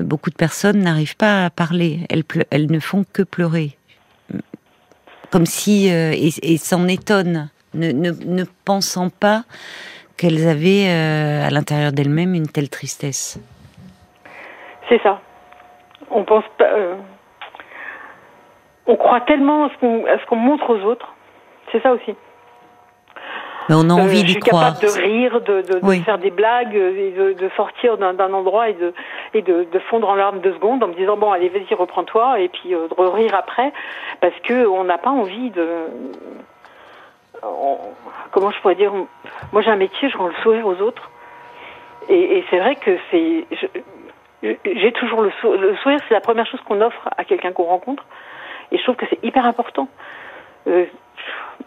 beaucoup 0.00 0.30
de 0.30 0.36
personnes 0.36 0.80
n'arrivent 0.80 1.16
pas 1.16 1.44
à 1.44 1.50
parler. 1.50 2.00
Elles, 2.10 2.70
ne 2.70 2.78
font 2.80 3.04
que 3.12 3.22
pleurer, 3.22 3.76
comme 5.30 5.46
si 5.46 5.88
et, 5.88 6.30
et 6.42 6.56
s'en 6.58 6.86
étonnent 6.88 7.50
ne, 7.74 8.44
pensant 8.64 9.10
pas 9.10 9.42
qu'elles 10.16 10.48
avaient 10.48 10.88
euh, 10.88 11.46
à 11.46 11.50
l'intérieur 11.50 11.92
d'elles-mêmes 11.92 12.34
une 12.34 12.48
telle 12.48 12.68
tristesse. 12.68 13.40
C'est 14.88 15.00
ça. 15.02 15.20
On 16.10 16.24
pense 16.24 16.44
pas. 16.56 16.64
Euh, 16.64 16.96
on 18.86 18.96
croit 18.96 19.20
tellement 19.22 19.66
à 19.66 19.70
ce 19.70 20.26
qu'on 20.26 20.36
montre 20.36 20.70
aux 20.70 20.82
autres. 20.82 21.14
C'est 21.70 21.82
ça 21.82 21.92
aussi. 21.92 22.14
Mais 23.68 23.74
on 23.76 23.90
a 23.90 23.94
euh, 23.94 24.02
envie 24.02 24.24
d'y 24.24 24.36
croire. 24.36 24.74
Je 24.80 24.86
suis 24.86 25.00
capable 25.00 25.10
de 25.10 25.18
rire, 25.18 25.40
de, 25.40 26.02
faire 26.04 26.18
des 26.18 26.30
blagues, 26.30 26.74
et 26.74 27.12
de, 27.12 27.50
sortir 27.56 27.98
d'un 27.98 28.32
endroit 28.32 28.68
et, 28.70 28.74
de, 28.74 28.94
et 29.34 29.42
de, 29.42 29.78
fondre 29.90 30.08
en 30.08 30.14
larmes 30.14 30.40
deux 30.40 30.54
secondes 30.54 30.82
en 30.82 30.88
me 30.88 30.94
disant 30.94 31.16
bon 31.16 31.30
allez 31.32 31.48
vas-y 31.48 31.74
reprends-toi 31.74 32.40
et 32.40 32.48
puis 32.48 32.70
de 32.70 33.04
rire 33.04 33.34
après 33.34 33.72
parce 34.20 34.34
que 34.42 34.66
on 34.66 34.84
n'a 34.84 34.98
pas 34.98 35.10
envie 35.10 35.50
de 35.50 35.66
comment 38.30 38.50
je 38.50 38.60
pourrais 38.60 38.74
dire? 38.74 38.92
Moi, 39.52 39.62
j'ai 39.62 39.70
un 39.70 39.76
métier, 39.76 40.08
je 40.08 40.16
rends 40.16 40.28
le 40.28 40.34
sourire 40.42 40.66
aux 40.66 40.80
autres. 40.80 41.10
Et, 42.08 42.44
c'est 42.50 42.58
vrai 42.58 42.76
que 42.76 42.96
c'est. 43.10 43.44
J'ai 44.42 44.92
toujours 44.92 45.22
le, 45.22 45.30
sourire, 45.82 45.98
c'est 46.08 46.14
la 46.14 46.20
première 46.20 46.46
chose 46.46 46.60
qu'on 46.66 46.80
offre 46.80 47.08
à 47.16 47.24
quelqu'un 47.24 47.52
qu'on 47.52 47.64
rencontre. 47.64 48.04
Et 48.70 48.78
je 48.78 48.82
trouve 48.82 48.96
que 48.96 49.06
c'est 49.10 49.22
hyper 49.22 49.46
important. 49.46 49.88
Euh, 50.66 50.86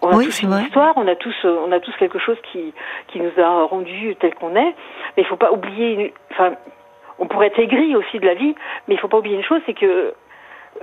on 0.02 0.10
a 0.10 0.24
tous 0.24 0.42
une 0.42 0.54
histoire, 0.54 0.94
on 0.96 1.08
a 1.08 1.16
tous, 1.16 1.36
on 1.44 1.72
a 1.72 1.80
tous 1.80 1.96
quelque 1.98 2.20
chose 2.20 2.38
qui, 2.52 2.74
qui 3.08 3.20
nous 3.20 3.32
a 3.38 3.64
rendu 3.66 4.16
tel 4.20 4.34
qu'on 4.36 4.56
est. 4.56 4.74
Mais 5.16 5.24
il 5.24 5.26
faut 5.26 5.36
pas 5.36 5.52
oublier. 5.52 6.14
Enfin, 6.32 6.54
on 7.20 7.28
pourrait 7.28 7.48
être 7.48 7.60
aigri 7.60 7.96
aussi 7.96 8.20
de 8.20 8.26
la 8.26 8.34
vie, 8.34 8.56
mais 8.88 8.96
il 8.96 9.00
faut 9.00 9.08
pas 9.08 9.18
oublier 9.18 9.36
une 9.36 9.44
chose, 9.44 9.62
c'est 9.66 9.76
que 9.76 10.14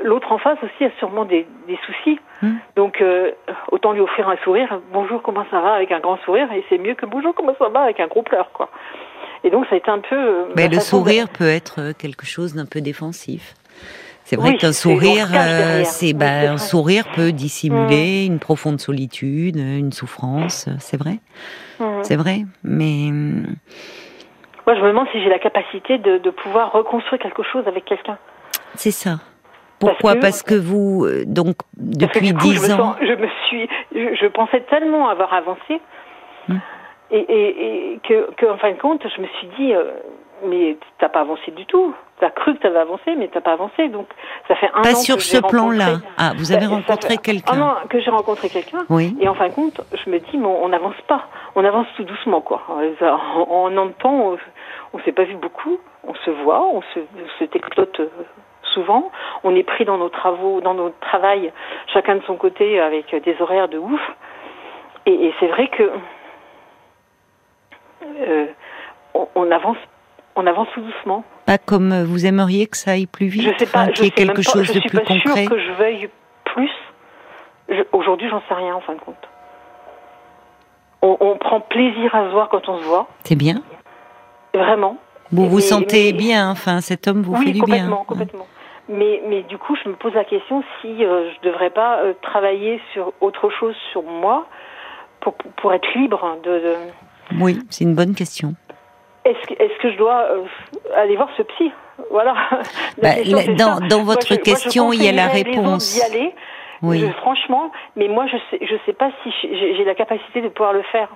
l'autre 0.03 0.31
en 0.33 0.39
face 0.39 0.59
aussi 0.63 0.85
a 0.85 0.91
sûrement 0.99 1.25
des, 1.25 1.47
soucis. 1.87 2.21
Hmm. 2.43 2.57
Donc, 2.77 3.01
euh, 3.01 3.33
autant 3.73 3.93
lui 3.93 4.01
offrir 4.01 4.29
un 4.29 4.37
sourire. 4.39 4.81
Bonjour, 4.93 5.23
comment 5.23 5.45
ça 5.51 5.61
va 5.61 5.75
avec 5.75 5.91
un 5.93 6.01
grand 6.01 6.19
sourire 6.19 6.51
Et 6.53 6.65
c'est 6.69 6.79
mieux 6.79 6.95
que 6.95 7.07
bonjour, 7.07 7.35
comment 7.35 7.55
ça 7.59 7.69
va 7.69 7.81
avec 7.81 8.01
un 8.01 8.07
gros 8.07 8.23
pleur, 8.23 8.51
quoi. 8.53 8.71
Et 9.45 9.51
donc, 9.51 9.67
ça 9.67 9.75
a 9.75 9.79
été 9.79 9.91
un 9.91 10.01
peu. 10.01 10.17
Euh, 10.17 10.45
Mais 10.57 10.69
le 10.69 10.81
sourire 10.81 11.29
peut 11.29 11.49
être 11.49 11.81
euh, 11.81 11.93
quelque 11.93 12.27
chose 12.27 12.55
d'un 12.55 12.67
peu 12.67 12.81
défensif. 12.81 13.55
C'est 14.29 14.37
vrai 14.37 14.57
qu'un 14.57 14.73
sourire, 14.73 15.29
c'est 15.85 16.13
bah, 16.13 16.53
un 16.53 16.59
sourire 16.59 17.05
peut 17.17 17.33
dissimuler 17.33 18.29
hmm. 18.29 18.33
une 18.33 18.39
profonde 18.39 18.79
solitude, 18.79 19.57
une 19.57 19.93
souffrance. 19.93 20.69
C'est 20.81 20.99
vrai, 20.99 21.21
hmm. 21.81 22.03
c'est 22.03 22.17
vrai. 22.17 22.41
Mais 22.63 23.11
moi, 23.11 24.75
je 24.77 24.83
me 24.83 24.89
demande 24.89 25.07
si 25.13 25.23
j'ai 25.23 25.31
la 25.31 25.39
capacité 25.39 25.97
de, 25.97 26.19
de 26.19 26.29
pouvoir 26.29 26.73
reconstruire 26.73 27.23
quelque 27.23 27.43
chose 27.43 27.67
avec 27.67 27.87
quelqu'un. 27.87 28.19
C'est 28.75 28.91
ça. 28.91 29.13
Pourquoi? 29.81 30.17
Parce 30.17 30.43
que, 30.43 30.55
vous, 30.55 31.07
euh, 31.07 31.25
donc, 31.25 31.57
depuis 31.79 32.35
dix 32.35 32.71
ans. 32.71 32.95
je 33.01 33.15
me 33.15 33.29
suis. 33.47 33.67
Je, 33.95 34.27
pensais 34.27 34.61
tellement 34.69 35.09
avoir 35.09 35.33
avancé. 35.33 35.81
Et, 37.11 37.17
et, 37.19 38.01
que, 38.07 38.53
en 38.53 38.59
fin 38.59 38.73
de 38.73 38.79
compte, 38.79 39.03
je 39.09 39.23
me 39.23 39.27
suis 39.39 39.49
dit, 39.59 39.73
euh, 39.73 39.85
mais 40.45 40.77
t'as 40.99 41.09
pas 41.09 41.21
avancé 41.21 41.51
du 41.53 41.65
tout. 41.65 41.95
T'as 42.21 42.31
cru 42.31 42.55
que 42.55 42.63
t'avais 42.63 42.79
avancé, 42.79 43.15
mais 43.17 43.29
t'as 43.29 43.41
pas 43.41 43.53
avancé. 43.53 43.89
Donc, 43.89 44.09
ça 44.49 44.57
fait 44.57 44.71
un 44.75 44.83
pas 44.83 44.91
an 44.91 44.95
sur 44.95 45.17
que 45.17 45.23
ce 45.23 45.39
plan-là. 45.39 45.99
Ah, 46.17 46.33
vous 46.37 46.53
avez 46.53 46.67
rencontré 46.67 47.17
quelqu'un. 47.19 47.53
Un 47.55 47.61
an 47.61 47.75
que 47.89 48.01
j'ai 48.01 48.11
rencontré 48.11 48.49
quelqu'un. 48.49 48.85
Oui. 48.89 49.17
Et 49.21 49.29
en 49.29 49.35
fin 49.35 49.49
de 49.49 49.55
compte, 49.55 49.81
je 49.93 50.11
me 50.11 50.19
dis, 50.19 50.37
mais 50.37 50.47
on 50.47 50.69
n'avance 50.69 51.01
pas. 51.07 51.27
On 51.55 51.65
avance 51.65 51.87
tout 51.97 52.05
doucement, 52.05 52.41
quoi. 52.41 52.63
En, 52.69 53.45
en 53.51 53.77
un 53.77 53.89
temps, 53.89 54.37
on, 54.93 54.99
s'est 55.01 55.13
pas 55.13 55.25
vu 55.25 55.37
beaucoup. 55.37 55.79
On 56.07 56.15
se 56.15 56.31
voit, 56.31 56.67
on 56.67 56.83
se, 56.83 57.01
se 57.39 57.45
euh, 58.01 58.09
souvent. 58.75 59.11
On 59.45 59.55
est 59.55 59.63
pris 59.63 59.85
dans 59.85 59.99
nos 59.99 60.09
travaux, 60.09 60.61
dans 60.61 60.75
notre 60.75 60.99
travail, 61.01 61.53
chacun 61.93 62.17
de 62.17 62.23
son 62.25 62.37
côté, 62.37 62.81
avec 62.81 63.15
des 63.25 63.37
horaires 63.41 63.69
de 63.69 63.79
ouf. 63.79 64.01
Et, 65.07 65.33
c'est 65.41 65.47
vrai 65.47 65.69
que 65.69 65.91
euh, 68.05 68.47
on, 69.35 69.51
avance, 69.51 69.79
on 70.37 70.47
avance 70.47 70.69
tout 70.75 70.81
doucement. 70.81 71.25
Pas 71.47 71.59
comme 71.59 72.05
vous 72.05 72.27
aimeriez 72.27 72.67
que 72.67 72.77
ça 72.77 72.93
aille 72.93 73.07
plus 73.07 73.27
vite. 73.27 73.53
Je 73.53 73.65
sais 73.65 73.71
pas. 73.71 73.89
Qu'il 73.89 74.05
y 74.05 74.09
ait 74.09 74.11
quelque 74.11 74.43
chose 74.43 74.73
de 74.73 74.81
plus 74.81 74.99
concret. 74.99 75.15
Je 75.15 75.21
suis 75.21 75.29
pas 75.29 75.37
sûre 75.37 75.51
que 75.51 75.59
je 75.59 75.73
veuille 75.73 76.11
plus. 76.45 76.71
Aujourd'hui, 77.93 78.29
j'en 78.31 78.41
sais 78.49 78.55
rien 78.55 78.75
en 78.75 78.81
fin 78.81 78.95
de 78.95 79.01
compte. 79.01 79.29
On, 81.01 81.37
prend 81.37 81.61
plaisir 81.61 82.13
à 82.15 82.25
se 82.27 82.33
voir 82.33 82.49
quand 82.49 82.69
on 82.69 82.79
se 82.81 82.85
voit. 82.85 83.07
C'est 83.23 83.37
bien. 83.37 83.63
Vraiment. 84.53 84.97
Vous 85.31 85.49
vous 85.49 85.61
sentez 85.61 86.13
bien, 86.13 86.51
enfin, 86.51 86.81
cet 86.81 87.07
homme 87.07 87.23
vous 87.23 87.37
fait 87.37 87.53
du 87.53 87.63
bien. 87.63 87.89
Oui, 87.89 87.97
complètement. 88.07 88.47
Mais, 88.89 89.23
mais 89.29 89.43
du 89.43 89.59
coup, 89.59 89.77
je 89.77 89.89
me 89.89 89.95
pose 89.95 90.15
la 90.15 90.25
question 90.25 90.65
si 90.81 91.05
euh, 91.05 91.31
je 91.31 91.47
ne 91.47 91.53
devrais 91.53 91.71
pas 91.71 91.99
euh, 91.99 92.15
travailler 92.23 92.81
sur 92.93 93.13
autre 93.21 93.51
chose 93.51 93.77
sur 93.93 94.03
moi 94.03 94.47
pour, 95.21 95.35
pour 95.35 95.73
être 95.75 95.87
libre 95.95 96.39
de. 96.43 96.75
Oui, 97.39 97.59
c'est 97.69 97.85
une 97.85 97.95
bonne 97.95 98.15
question. 98.15 98.55
Est-ce 99.25 99.47
que, 99.47 99.63
est 99.63 99.79
que 99.79 99.93
je 99.93 99.97
dois 99.97 100.23
euh, 100.31 100.45
aller 100.97 101.17
voir 101.17 101.29
ce 101.37 101.43
psy? 101.43 101.73
Voilà. 102.11 102.35
Bah, 103.03 103.15
dans, 103.57 103.87
dans, 103.87 104.05
votre 104.05 104.37
question, 104.37 104.93
il 104.93 105.03
y 105.03 105.09
a 105.09 105.13
la 105.13 105.29
réponse. 105.29 105.95
d'y 105.95 106.03
aller. 106.03 106.35
Oui. 106.83 107.11
franchement, 107.21 107.73
mais 107.97 108.09
moi, 108.09 108.27
je 108.27 108.37
sais, 108.51 108.65
je 108.65 108.77
sais 108.87 108.93
pas 108.93 109.11
si 109.23 109.33
j'ai 109.43 109.85
la 109.85 109.95
capacité 109.95 110.41
de 110.41 110.49
pouvoir 110.49 110.73
le 110.73 110.83
faire. 110.83 111.09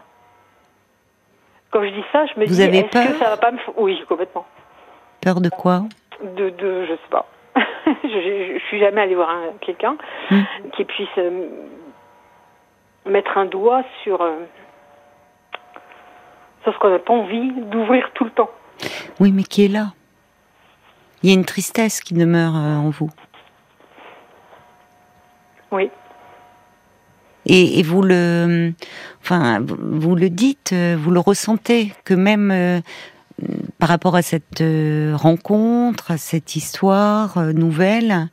Quand 1.71 1.82
je 1.85 1.88
dis 1.90 2.04
ça, 2.12 2.26
je 2.26 2.40
me 2.40 2.47
Vous 2.47 2.54
dis, 2.54 2.62
est-ce 2.62 3.12
que 3.12 3.18
ça 3.18 3.30
va 3.30 3.37
pas 3.37 3.50
me... 3.52 3.59
Oui, 3.76 4.02
complètement. 4.09 4.44
Peur 5.23 5.40
de 5.40 5.49
quoi? 5.49 5.82
De, 6.23 6.50
de, 6.50 6.85
je 6.85 6.92
sais 6.92 7.11
pas. 7.11 7.26
je, 8.04 8.59
je, 8.59 8.64
suis 8.66 8.80
jamais 8.80 9.00
allée 9.02 9.14
voir 9.14 9.30
quelqu'un 9.61 9.97
hmm. 10.30 10.42
qui 10.75 10.85
puisse 10.85 11.09
euh, 11.18 11.49
mettre 13.06 13.38
un 13.38 13.47
doigt 13.47 13.82
sur, 14.02 14.21
euh, 14.21 14.40
sur 16.62 16.73
ce 16.73 16.78
qu'on 16.78 16.90
n'a 16.90 16.99
pas 16.99 17.12
envie 17.12 17.52
d'ouvrir 17.71 18.11
tout 18.14 18.25
le 18.25 18.31
temps. 18.31 18.50
Oui, 19.21 19.33
mais 19.33 19.42
qui 19.42 19.64
est 19.64 19.69
là? 19.69 19.92
Il 21.23 21.31
y 21.31 21.33
a 21.33 21.35
une 21.35 21.45
tristesse 21.45 22.00
qui 22.00 22.14
demeure 22.14 22.57
euh, 22.57 22.76
en 22.76 22.90
vous. 22.90 23.11
Oui. 25.71 25.90
Et, 27.47 27.83
vous 27.83 28.02
le, 28.02 28.73
enfin, 29.21 29.59
vous 29.61 30.14
le 30.14 30.31
dites, 30.31 30.73
vous 30.73 31.11
le 31.11 31.19
ressentez, 31.19 31.92
que 32.04 32.14
même 32.14 32.83
par 33.78 33.88
rapport 33.88 34.16
à 34.16 34.23
cette 34.23 34.61
euh, 34.61 35.14
rencontre, 35.16 36.11
à 36.11 36.19
cette 36.19 36.57
histoire 36.57 37.38
euh, 37.38 37.52
nouvelle, 37.52 38.28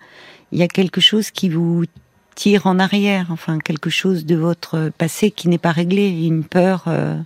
il 0.52 0.60
y 0.60 0.64
a 0.64 0.68
quelque 0.68 1.02
chose 1.02 1.32
qui 1.32 1.50
vous 1.50 1.86
tire 2.36 2.68
en 2.68 2.80
arrière, 2.80 3.28
enfin 3.32 3.60
quelque 3.60 3.90
chose 3.90 4.26
de 4.26 4.36
votre 4.36 4.92
passé 4.98 5.32
qui 5.32 5.50
n'est 5.50 5.58
pas 5.58 5.72
réglé, 5.72 6.10
une 6.10 6.44
peur. 6.44 6.86
Euh, 6.88 7.18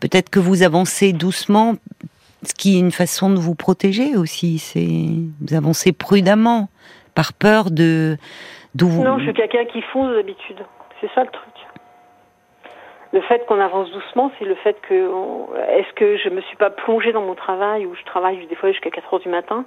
peut-être 0.00 0.30
que 0.30 0.38
vous 0.38 0.62
avancez 0.62 1.12
doucement, 1.12 1.74
ce 2.42 2.54
qui 2.54 2.76
est 2.76 2.80
une 2.80 2.92
façon 2.92 3.30
de 3.30 3.38
vous 3.38 3.54
protéger 3.54 4.16
aussi. 4.16 4.58
C'est 4.58 5.06
vous 5.40 5.54
avancez 5.54 5.92
prudemment, 5.92 6.68
par 7.14 7.32
peur 7.32 7.70
de 7.70 8.16
Non, 8.80 9.18
je 9.18 9.24
suis 9.24 9.34
quelqu'un 9.34 9.64
qui 9.64 9.82
fonce 9.82 10.14
d'habitude. 10.14 10.58
C'est 11.00 11.10
ça 11.14 11.22
le 11.22 11.30
truc. 11.30 11.44
Le 13.12 13.22
fait 13.22 13.46
qu'on 13.46 13.58
avance 13.58 13.90
doucement, 13.90 14.30
c'est 14.38 14.44
le 14.44 14.54
fait 14.56 14.76
que 14.86 15.10
est-ce 15.70 15.92
que 15.94 16.18
je 16.18 16.28
me 16.28 16.42
suis 16.42 16.56
pas 16.56 16.70
plongée 16.70 17.12
dans 17.12 17.22
mon 17.22 17.34
travail 17.34 17.86
où 17.86 17.94
je 17.94 18.04
travaille 18.04 18.46
des 18.46 18.54
fois 18.54 18.70
jusqu'à 18.70 18.90
4 18.90 19.14
heures 19.14 19.20
du 19.20 19.30
matin? 19.30 19.64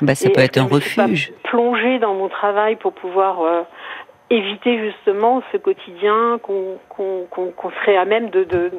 Bah, 0.00 0.14
ça 0.14 0.30
peut 0.30 0.40
être 0.40 0.58
un 0.58 0.66
refuge. 0.66 1.32
Plongée 1.44 1.98
dans 1.98 2.14
mon 2.14 2.28
travail 2.28 2.76
pour 2.76 2.92
pouvoir 2.92 3.42
euh, 3.42 3.62
éviter 4.30 4.78
justement 4.78 5.42
ce 5.52 5.58
quotidien 5.58 6.38
qu'on 6.42 6.78
serait 7.80 7.96
à 7.96 8.04
même 8.04 8.30
de, 8.30 8.44
de, 8.44 8.70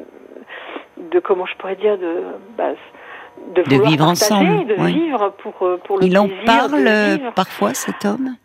de 1.10 1.18
comment 1.20 1.46
je 1.46 1.56
pourrais 1.56 1.76
dire 1.76 1.98
de 1.98 2.22
bah, 2.56 2.72
de, 3.54 3.62
vivre 3.86 4.06
ensemble, 4.06 4.66
de 4.66 4.74
vivre 4.74 5.32
pour 5.38 5.62
euh, 5.62 5.78
pour 5.84 5.98
le 5.98 6.06
Il 6.06 6.18
en 6.18 6.28
parle 6.44 6.86
euh, 6.86 7.30
parfois 7.34 7.74
cet 7.74 8.04
homme? 8.04 8.36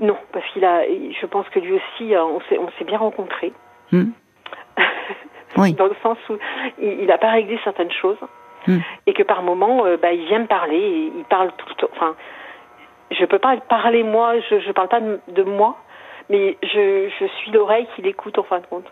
Non, 0.00 0.16
parce 0.32 0.44
qu'il 0.52 0.64
a. 0.64 0.82
Je 0.84 1.26
pense 1.26 1.48
que 1.48 1.58
lui 1.58 1.72
aussi, 1.72 2.14
euh, 2.14 2.22
on 2.22 2.40
s'est 2.48 2.58
on 2.58 2.68
s'est 2.78 2.84
bien 2.84 2.98
rencontrés. 2.98 3.52
Hmm. 3.92 4.10
oui. 5.56 5.72
Dans 5.74 5.86
le 5.86 5.96
sens 6.02 6.18
où 6.28 6.34
il 6.80 7.06
n'a 7.06 7.18
pas 7.18 7.30
réglé 7.30 7.58
certaines 7.64 7.92
choses 7.92 8.18
hmm. 8.66 8.78
et 9.06 9.12
que 9.12 9.22
par 9.22 9.42
moment, 9.42 9.84
bah, 10.00 10.12
il 10.12 10.26
vient 10.26 10.40
me 10.40 10.46
parler. 10.46 10.78
Et 10.78 11.12
il 11.16 11.24
parle 11.24 11.52
tout. 11.56 11.86
Enfin, 11.92 12.14
je 13.10 13.24
peux 13.24 13.38
pas 13.38 13.56
parler 13.56 14.02
moi. 14.02 14.34
Je 14.50 14.60
je 14.60 14.72
parle 14.72 14.88
pas 14.88 15.00
de, 15.00 15.20
de 15.28 15.42
moi, 15.42 15.76
mais 16.30 16.56
je 16.62 17.08
je 17.18 17.26
suis 17.38 17.50
l'oreille 17.50 17.88
qu'il 17.94 18.06
écoute 18.06 18.38
en 18.38 18.44
fin 18.44 18.60
de 18.60 18.66
compte. 18.66 18.86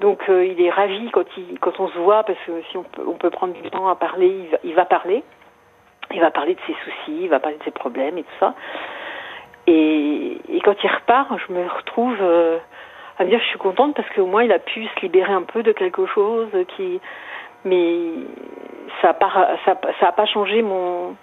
Donc 0.00 0.28
euh, 0.28 0.44
il 0.44 0.60
est 0.60 0.70
ravi 0.70 1.10
quand, 1.10 1.24
il, 1.36 1.58
quand 1.58 1.78
on 1.80 1.88
se 1.88 1.98
voit, 1.98 2.22
parce 2.24 2.38
que 2.46 2.62
si 2.70 2.76
on 2.76 2.82
peut, 2.82 3.02
on 3.06 3.14
peut 3.14 3.30
prendre 3.30 3.54
du 3.54 3.70
temps 3.70 3.88
à 3.88 3.96
parler, 3.96 4.28
il 4.28 4.48
va, 4.50 4.58
il 4.64 4.74
va, 4.74 4.84
parler. 4.84 5.22
Il 6.12 6.20
va 6.20 6.30
parler 6.30 6.54
de 6.54 6.60
ses 6.66 6.74
soucis, 6.74 7.22
il 7.22 7.28
va 7.28 7.40
parler 7.40 7.56
de 7.58 7.64
ses 7.64 7.70
problèmes 7.70 8.18
et 8.18 8.22
tout 8.22 8.38
ça. 8.38 8.54
Et, 9.66 10.38
et 10.48 10.60
quand 10.60 10.76
il 10.82 10.90
repart, 10.90 11.30
je 11.46 11.52
me 11.52 11.66
retrouve 11.66 12.16
euh, 12.20 12.58
à 13.18 13.24
me 13.24 13.30
dire 13.30 13.40
je 13.40 13.46
suis 13.46 13.58
contente 13.58 13.96
parce 13.96 14.08
qu'au 14.10 14.26
moins 14.26 14.44
il 14.44 14.52
a 14.52 14.58
pu 14.58 14.86
se 14.86 15.00
libérer 15.00 15.32
un 15.32 15.42
peu 15.42 15.62
de 15.62 15.72
quelque 15.72 16.06
chose 16.06 16.48
qui... 16.76 17.00
Mais 17.64 18.12
ça 19.00 19.08
n'a 19.08 19.14
pas, 19.14 19.56
ça, 19.64 19.76
ça 19.98 20.08
a 20.08 20.12
pas 20.12 20.26
changé 20.26 20.62
mon, 20.62 21.16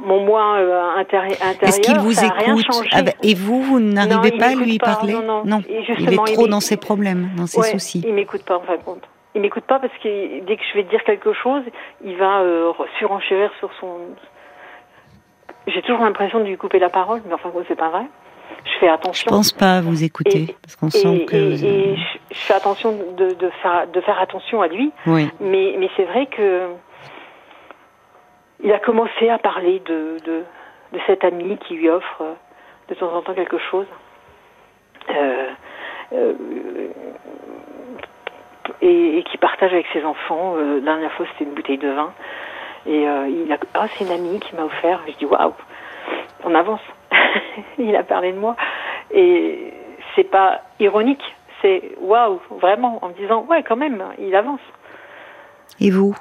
mon 0.00 0.24
moi 0.24 0.56
euh, 0.58 0.96
intérieur. 0.96 1.36
Est-ce 1.60 1.80
qu'il 1.80 1.98
vous 1.98 2.24
écoute 2.24 2.66
ah 2.92 3.02
bah, 3.02 3.12
Et 3.22 3.34
vous, 3.34 3.62
vous 3.62 3.80
n'arrivez 3.80 4.36
pas 4.36 4.48
à 4.48 4.54
lui 4.54 4.78
parler 4.78 5.14
Non, 5.14 5.42
non. 5.44 5.62
il 5.68 6.12
est 6.12 6.34
trop 6.34 6.48
dans 6.48 6.60
ses 6.60 6.76
problèmes, 6.76 7.30
dans 7.36 7.46
ses 7.46 7.62
soucis. 7.62 8.02
Il 8.06 8.14
m'écoute 8.14 8.44
pas 8.44 8.56
en 8.56 8.62
fin 8.62 8.76
de 8.76 8.82
compte. 8.82 9.02
Il 9.34 9.42
m'écoute 9.42 9.64
pas 9.64 9.78
parce 9.78 9.92
que 10.02 10.44
dès 10.44 10.56
que 10.56 10.62
je 10.72 10.78
vais 10.78 10.82
dire 10.84 11.04
quelque 11.04 11.32
chose, 11.32 11.62
il 12.04 12.16
va 12.16 12.40
euh, 12.40 12.72
surenchérir 12.98 13.50
sur 13.60 13.70
son. 13.78 13.98
J'ai 15.68 15.82
toujours 15.82 16.00
l'impression 16.00 16.40
de 16.40 16.44
lui 16.44 16.56
couper 16.56 16.80
la 16.80 16.88
parole, 16.88 17.20
mais 17.26 17.34
enfin 17.34 17.50
c'est 17.68 17.76
pas 17.76 17.90
vrai. 17.90 18.06
Je 18.64 18.78
fais 18.80 18.88
attention. 18.88 19.26
Je 19.30 19.34
pense 19.34 19.52
pas 19.52 19.76
à 19.76 19.80
vous 19.80 20.02
écouter 20.02 20.56
parce 20.62 20.74
qu'on 20.74 20.90
sent 20.90 21.26
que. 21.26 21.36
Et, 21.36 21.96
je, 21.96 22.36
fais 22.36 22.54
attention 22.54 22.92
de, 23.16 23.34
de, 23.34 23.50
faire 23.62 23.86
de 23.86 24.00
faire 24.00 24.18
attention 24.18 24.62
à 24.62 24.66
lui. 24.66 24.90
Oui. 25.06 25.28
Mais 25.40 25.76
mais 25.78 25.88
c'est 25.96 26.04
vrai 26.04 26.26
que 26.26 26.66
il 28.62 28.72
a 28.72 28.78
commencé 28.78 29.28
à 29.28 29.38
parler 29.38 29.80
de, 29.80 30.16
de, 30.24 30.44
de 30.92 30.98
cet 31.06 31.24
ami 31.24 31.56
qui 31.58 31.74
lui 31.74 31.88
offre 31.88 32.22
euh, 32.22 32.34
de 32.88 32.94
temps 32.94 33.12
en 33.14 33.22
temps 33.22 33.34
quelque 33.34 33.58
chose. 33.58 33.86
Euh, 35.08 35.48
euh, 36.12 36.34
et, 38.82 39.24
qui 39.30 39.38
partage 39.38 39.72
avec 39.72 39.86
ses 39.92 40.04
enfants. 40.04 40.56
La 40.56 40.80
dernière 40.80 41.12
fois, 41.12 41.26
c'était 41.32 41.44
une 41.44 41.54
bouteille 41.54 41.78
de 41.78 41.90
vin. 41.90 42.12
Et 42.86 43.02
il 43.02 43.52
a, 43.52 43.58
ah, 43.74 43.86
c'est 43.88 44.04
une 44.04 44.10
amie 44.10 44.40
qui 44.40 44.54
m'a 44.56 44.64
offert. 44.64 45.00
Je 45.06 45.12
dis, 45.12 45.26
waouh, 45.26 45.52
on 46.44 46.54
avance. 46.54 46.80
il 47.78 47.94
a 47.94 48.02
parlé 48.02 48.32
de 48.32 48.38
moi. 48.38 48.56
Et 49.10 49.72
c'est 50.14 50.24
pas 50.24 50.62
ironique, 50.78 51.22
c'est 51.62 51.92
waouh, 52.00 52.40
vraiment, 52.60 52.98
en 53.02 53.08
me 53.08 53.14
disant, 53.14 53.44
ouais, 53.48 53.62
quand 53.62 53.76
même, 53.76 54.02
il 54.18 54.34
avance. 54.34 54.60
Et 55.80 55.90
vous? 55.90 56.14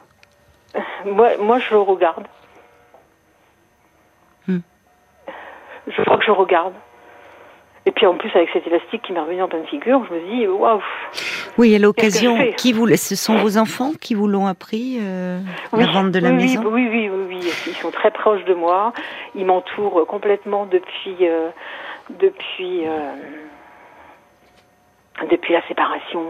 Moi, 1.06 1.38
moi, 1.40 1.60
je 1.60 1.72
le 1.72 1.80
regarde. 1.80 2.28
Hmm. 4.48 4.60
Je 5.88 6.02
crois 6.04 6.18
que 6.18 6.26
je 6.26 6.32
regarde. 6.32 6.74
Et 7.86 7.92
puis 7.92 8.06
en 8.06 8.16
plus 8.16 8.30
avec 8.36 8.50
cet 8.52 8.68
élastique 8.68 9.02
qui 9.02 9.14
m'est 9.14 9.20
revenu 9.20 9.42
en 9.42 9.48
pleine 9.48 9.66
figure, 9.66 10.06
je 10.08 10.14
me 10.14 10.20
dis 10.20 10.48
waouh. 10.48 10.82
Oui, 11.58 11.74
à 11.76 11.80
l'occasion, 11.80 12.38
qui 12.56 12.72
vous, 12.72 12.88
ce 12.96 13.16
sont 13.16 13.38
vos 13.38 13.58
enfants 13.58 13.94
qui 14.00 14.14
vous 14.14 14.28
l'ont 14.28 14.46
appris 14.46 14.98
euh, 15.02 15.40
la 15.74 15.88
vente 15.88 16.12
de 16.12 16.20
la 16.20 16.32
maison? 16.32 16.62
Oui, 16.66 16.88
oui, 16.92 17.10
oui, 17.10 17.26
oui, 17.30 17.40
ils 17.68 17.74
sont 17.74 17.90
très 17.90 18.12
proches 18.12 18.44
de 18.46 18.54
moi. 18.54 18.94
Ils 19.34 19.46
m'entourent 19.46 20.06
complètement 20.06 20.66
depuis 20.66 21.18
euh, 21.22 21.50
depuis 22.20 22.86
euh, 22.86 23.14
depuis 25.32 25.54
la 25.54 25.66
séparation. 25.68 26.22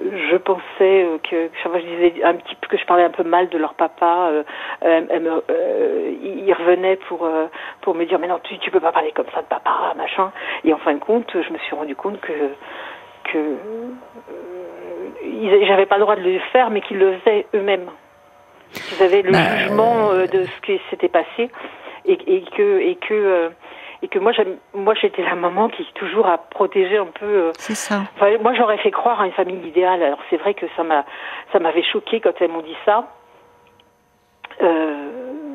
Euh, 0.00 0.28
je 0.30 0.36
pensais 0.36 0.60
euh, 0.80 1.18
que 1.18 1.50
chaque 1.62 1.72
je 1.74 1.86
disais 1.86 2.24
un 2.24 2.34
petit 2.34 2.54
peu 2.56 2.68
que 2.68 2.76
je 2.76 2.84
parlais 2.86 3.04
un 3.04 3.10
peu 3.10 3.22
mal 3.22 3.48
de 3.48 3.58
leur 3.58 3.74
papa, 3.74 4.28
euh, 4.30 4.42
euh, 4.84 5.40
euh 5.50 6.12
ils 6.22 6.52
revenaient 6.52 6.96
pour 7.08 7.28
pour 7.80 7.94
me 7.94 8.04
dire 8.04 8.18
mais 8.18 8.28
non 8.28 8.38
tu 8.42 8.58
tu 8.58 8.70
peux 8.70 8.80
pas 8.80 8.92
parler 8.92 9.12
comme 9.12 9.26
ça 9.34 9.42
de 9.42 9.46
papa 9.46 9.94
machin. 9.96 10.32
Et 10.64 10.72
en 10.72 10.78
fin 10.78 10.94
de 10.94 10.98
compte, 10.98 11.30
je 11.32 11.52
me 11.52 11.58
suis 11.58 11.74
rendu 11.74 11.96
compte 11.96 12.20
que 12.20 12.32
que 13.32 13.56
j'avais 15.66 15.86
pas 15.86 15.96
le 15.96 16.02
droit 16.02 16.16
de 16.16 16.22
le 16.22 16.38
faire, 16.52 16.70
mais 16.70 16.80
qu'ils 16.80 16.98
le 16.98 17.18
faisaient 17.18 17.46
eux-mêmes. 17.54 17.88
Ils 18.92 19.02
avaient 19.02 19.22
le 19.22 19.32
bah, 19.32 19.56
jugement 19.56 20.12
de 20.12 20.44
ce 20.44 20.60
qui 20.62 20.80
s'était 20.90 21.08
passé 21.08 21.50
et, 22.04 22.18
et 22.26 22.42
que 22.42 22.80
et 22.80 22.96
que 22.96 23.50
et 24.04 24.08
que 24.08 24.18
moi 24.18 24.32
moi 24.74 24.94
j'étais 25.00 25.22
la 25.22 25.34
maman 25.34 25.68
qui 25.68 25.82
toujours 25.94 26.26
a 26.26 26.36
protégé 26.36 26.98
un 26.98 27.06
peu 27.06 27.26
euh, 27.26 27.52
c'est 27.58 27.74
ça. 27.74 28.02
enfin, 28.14 28.36
moi 28.42 28.52
j'aurais 28.54 28.76
fait 28.78 28.90
croire 28.90 29.20
à 29.22 29.26
une 29.26 29.32
famille 29.32 29.66
idéale. 29.66 30.02
Alors 30.02 30.18
c'est 30.28 30.36
vrai 30.36 30.52
que 30.52 30.66
ça 30.76 30.84
m'a 30.84 31.06
ça 31.52 31.58
m'avait 31.58 31.82
choqué 31.82 32.20
quand 32.20 32.34
elles 32.40 32.50
m'ont 32.50 32.60
dit 32.60 32.76
ça. 32.84 33.08
Euh, 34.62 35.10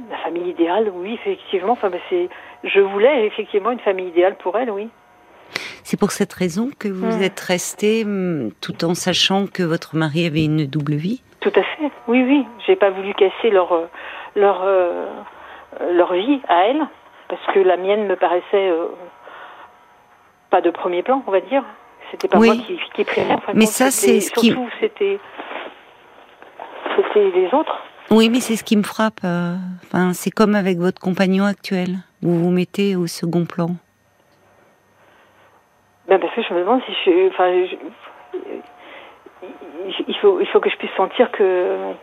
la 0.09 0.17
famille 0.17 0.49
idéale 0.49 0.91
oui 0.95 1.13
effectivement. 1.13 1.73
Enfin 1.73 1.91
c'est 2.09 2.27
je 2.63 2.79
voulais 2.79 3.27
effectivement 3.27 3.69
une 3.69 3.79
famille 3.79 4.07
idéale 4.07 4.35
pour 4.37 4.57
elle 4.57 4.71
oui. 4.71 4.89
C'est 5.83 5.99
pour 5.99 6.11
cette 6.11 6.33
raison 6.33 6.69
que 6.77 6.87
vous 6.87 7.19
hmm. 7.19 7.23
êtes 7.23 7.39
restée 7.39 8.03
hmm, 8.03 8.49
tout 8.61 8.83
en 8.83 8.95
sachant 8.95 9.45
que 9.45 9.61
votre 9.61 9.95
mari 9.95 10.25
avait 10.25 10.45
une 10.45 10.65
double 10.65 10.95
vie? 10.95 11.21
Tout 11.39 11.53
à 11.55 11.61
fait. 11.61 11.91
Oui 12.07 12.23
oui. 12.23 12.47
J'ai 12.65 12.75
pas 12.75 12.89
voulu 12.89 13.13
casser 13.13 13.51
leur 13.51 13.73
euh, 13.73 13.85
leur 14.35 14.65
leur 15.91 16.13
vie 16.13 16.41
à 16.47 16.65
elle 16.65 16.87
parce 17.29 17.45
que 17.53 17.59
la 17.59 17.77
mienne 17.77 18.07
me 18.07 18.15
paraissait 18.15 18.69
euh, 18.69 18.87
pas 20.49 20.61
de 20.61 20.71
premier 20.71 21.03
plan, 21.03 21.23
on 21.25 21.31
va 21.31 21.39
dire. 21.39 21.63
C'était 22.11 22.27
pas 22.27 22.37
moi 22.37 22.55
qui, 22.55 22.79
qui 22.95 23.03
primait. 23.03 23.37
mais 23.53 23.67
ça, 23.67 23.91
c'est 23.91 24.19
ce 24.19 24.31
qui. 24.31 24.53
c'était 24.79 25.19
c'était 26.97 27.29
les 27.29 27.53
autres. 27.53 27.83
Oui, 28.11 28.29
mais 28.29 28.39
c'est 28.39 28.55
ce 28.55 28.63
qui 28.63 28.75
me 28.75 28.83
frappe. 28.83 29.19
Euh, 29.23 29.55
enfin, 29.85 30.13
c'est 30.13 30.31
comme 30.31 30.55
avec 30.55 30.79
votre 30.79 30.99
compagnon 30.99 31.45
actuel. 31.45 31.97
Vous 32.23 32.43
vous 32.43 32.49
mettez 32.49 32.95
au 32.95 33.05
second 33.05 33.45
plan. 33.45 33.69
Ben 36.07 36.19
parce 36.19 36.33
que 36.33 36.41
je 36.41 36.53
me 36.55 36.61
demande 36.61 36.81
si 36.87 36.91
je, 37.05 37.27
enfin, 37.29 37.51
il 40.07 40.15
faut, 40.17 40.41
il 40.41 40.47
faut 40.47 40.59
que 40.59 40.71
je 40.71 40.77
puisse 40.77 40.91
sentir 40.97 41.31
que 41.31 41.93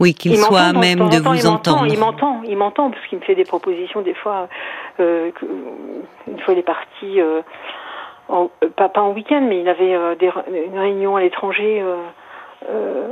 oui, 0.00 0.14
qu'il 0.14 0.36
soit 0.36 0.72
même 0.72 1.08
de 1.08 1.18
vous 1.18 1.46
entendre. 1.46 1.86
Il 1.86 1.98
m'entend, 1.98 2.42
il 2.44 2.56
m'entend, 2.56 2.90
parce 2.90 3.04
qu'il 3.06 3.18
me 3.18 3.24
fait 3.24 3.34
des 3.34 3.44
propositions 3.44 4.02
des 4.02 4.14
fois. 4.14 4.48
Euh, 5.00 5.30
une 6.26 6.38
fois 6.40 6.54
il 6.54 6.60
est 6.60 6.62
parti, 6.62 7.20
euh, 7.20 7.42
en, 8.28 8.50
euh, 8.62 8.68
pas, 8.76 8.88
pas 8.88 9.00
en 9.00 9.12
week-end, 9.12 9.44
mais 9.48 9.60
il 9.60 9.68
avait 9.68 9.94
euh, 9.94 10.14
des, 10.14 10.30
une 10.52 10.78
réunion 10.78 11.16
à 11.16 11.20
l'étranger. 11.20 11.80
Euh, 11.82 11.96
euh, 12.70 13.08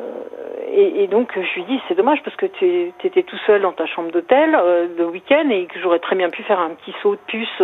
et, 0.68 1.05
et, 1.05 1.07
donc 1.07 1.31
je 1.35 1.55
lui 1.55 1.64
dis 1.64 1.81
c'est 1.87 1.94
dommage 1.94 2.20
parce 2.25 2.37
que 2.37 2.46
tu 2.46 2.92
étais 3.05 3.22
tout 3.22 3.38
seul 3.46 3.62
dans 3.62 3.72
ta 3.72 3.87
chambre 3.87 4.11
d'hôtel 4.11 4.59
le 4.99 5.07
week-end 5.07 5.49
et 5.51 5.66
que 5.66 5.79
j'aurais 5.79 6.01
très 6.01 6.16
bien 6.16 6.31
pu 6.31 6.42
faire 6.42 6.59
un 6.59 6.70
petit 6.70 6.92
saut 7.01 7.14
de 7.14 7.20
puce 7.29 7.62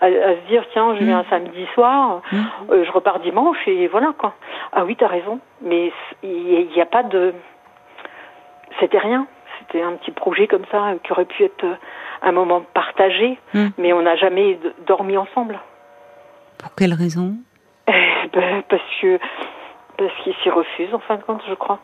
à, 0.00 0.06
à, 0.06 0.08
se 0.08 0.48
dire 0.48 0.64
tiens 0.72 0.96
je 0.98 1.04
viens 1.04 1.18
un 1.18 1.22
mmh. 1.22 1.26
samedi 1.30 1.66
soir, 1.74 2.22
mmh. 2.32 2.38
je 2.82 2.90
repars 2.90 3.20
dimanche 3.20 3.58
et 3.66 3.86
voilà 3.88 4.14
quoi. 4.16 4.32
Ah 4.72 4.86
oui 4.86 4.96
t'as 4.96 5.06
raison, 5.06 5.38
mais 5.60 5.92
il 6.22 6.68
n'y 6.74 6.80
a 6.80 6.86
pas 6.86 7.02
de 7.02 7.34
c'était 8.82 8.98
rien. 8.98 9.26
C'était 9.60 9.82
un 9.82 9.92
petit 9.92 10.10
projet 10.10 10.48
comme 10.48 10.64
ça 10.70 10.94
qui 11.04 11.12
aurait 11.12 11.24
pu 11.24 11.44
être 11.44 11.64
un 12.22 12.32
moment 12.32 12.62
partagé, 12.74 13.38
hmm. 13.54 13.68
mais 13.78 13.92
on 13.92 14.02
n'a 14.02 14.16
jamais 14.16 14.58
dormi 14.86 15.16
ensemble. 15.16 15.60
Pour 16.58 16.74
quelle 16.74 16.94
raison? 16.94 17.36
Eh 17.86 17.92
ben, 18.32 18.62
Parce 18.68 18.82
que 19.00 19.18
parce 19.96 20.12
qu'il 20.24 20.34
s'y 20.42 20.50
refuse 20.50 20.92
en 20.94 20.98
fin 20.98 21.16
de 21.16 21.22
compte, 21.22 21.42
je 21.48 21.54
crois. 21.54 21.78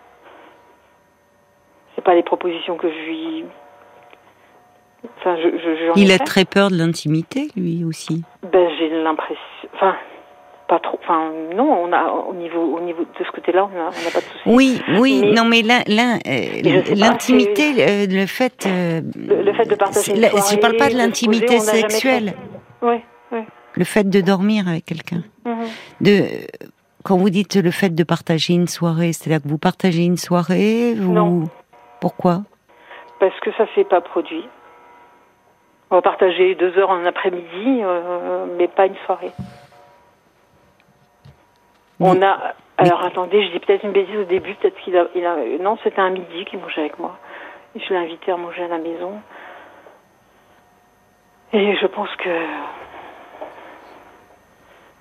C'est 1.94 2.02
pas 2.02 2.14
les 2.14 2.22
propositions 2.22 2.76
que 2.76 2.90
je 2.90 2.98
lui. 3.06 3.44
Enfin, 5.18 5.36
je, 5.36 5.48
je, 5.48 6.00
Il 6.00 6.10
a 6.10 6.18
très 6.18 6.44
peur 6.44 6.70
de 6.70 6.76
l'intimité, 6.76 7.48
lui 7.56 7.84
aussi. 7.84 8.24
Ben, 8.42 8.68
j'ai 8.78 8.88
l'impression. 8.88 9.36
Enfin, 9.74 9.94
pas 10.68 10.78
trop. 10.78 10.98
Enfin, 11.02 11.32
non, 11.54 11.84
on 11.84 11.92
a 11.92 12.04
au 12.28 12.34
niveau 12.34 12.76
au 12.76 12.80
niveau 12.80 13.02
de 13.02 13.24
ce 13.24 13.30
côté-là, 13.32 13.68
on 13.72 13.76
n'a 13.76 13.90
pas 14.12 14.20
de 14.20 14.24
soucis. 14.24 14.42
Oui, 14.46 14.80
oui, 15.00 15.32
non, 15.34 15.44
mais 15.44 15.62
euh, 15.64 16.94
l'intimité, 16.94 17.72
euh, 17.78 18.06
le 18.06 18.26
fait, 18.26 18.66
euh, 18.66 19.00
le, 19.16 19.52
fait 19.54 19.64
de 19.64 19.74
partager. 19.74 20.12
Une 20.14 20.22
je 20.22 20.58
parle 20.58 20.76
pas 20.76 20.90
de 20.90 20.96
l'intimité 20.96 21.58
sexuelle. 21.58 22.34
Oui, 22.82 23.00
oui. 23.32 23.40
Le 23.74 23.84
fait 23.84 24.08
de 24.08 24.20
dormir 24.20 24.68
avec 24.68 24.84
quelqu'un. 24.84 25.22
Mhm. 25.44 25.66
De 26.02 26.24
quand 27.04 27.16
vous 27.16 27.30
dites 27.30 27.56
le 27.56 27.70
fait 27.70 27.94
de 27.94 28.04
partager 28.04 28.52
une 28.52 28.68
soirée, 28.68 29.12
c'est-à-dire 29.12 29.42
que 29.42 29.48
vous 29.48 29.58
partagez 29.58 30.04
une 30.04 30.18
soirée, 30.18 30.94
vous 30.94 31.12
Non. 31.12 31.44
Pourquoi? 32.00 32.42
Parce 33.18 33.38
que 33.40 33.50
ça 33.52 33.64
s'est 33.74 33.84
pas 33.84 34.00
produit. 34.00 34.44
On 35.90 35.96
va 35.96 36.02
partager 36.02 36.54
deux 36.54 36.76
heures 36.76 36.90
en 36.90 37.04
après-midi, 37.06 37.80
euh, 37.82 38.44
mais 38.58 38.68
pas 38.68 38.86
une 38.86 38.96
soirée. 39.06 39.32
On 42.00 42.22
a. 42.22 42.54
Alors 42.76 43.04
attendez, 43.04 43.44
je 43.44 43.52
dis 43.52 43.58
peut-être 43.58 43.84
une 43.84 43.92
bêtise 43.92 44.16
au 44.16 44.24
début, 44.24 44.54
peut-être 44.54 44.78
qu'il 44.80 44.96
a, 44.96 45.06
il 45.14 45.26
a. 45.26 45.36
Non, 45.60 45.76
c'était 45.82 46.00
un 46.00 46.10
midi 46.10 46.44
qu'il 46.44 46.60
mangeait 46.60 46.82
avec 46.82 46.98
moi. 46.98 47.18
Et 47.74 47.80
je 47.80 47.88
l'ai 47.90 47.96
invité 47.96 48.30
à 48.30 48.36
manger 48.36 48.64
à 48.64 48.68
la 48.68 48.78
maison. 48.78 49.20
Et 51.52 51.74
je 51.76 51.86
pense 51.86 52.14
que. 52.16 52.30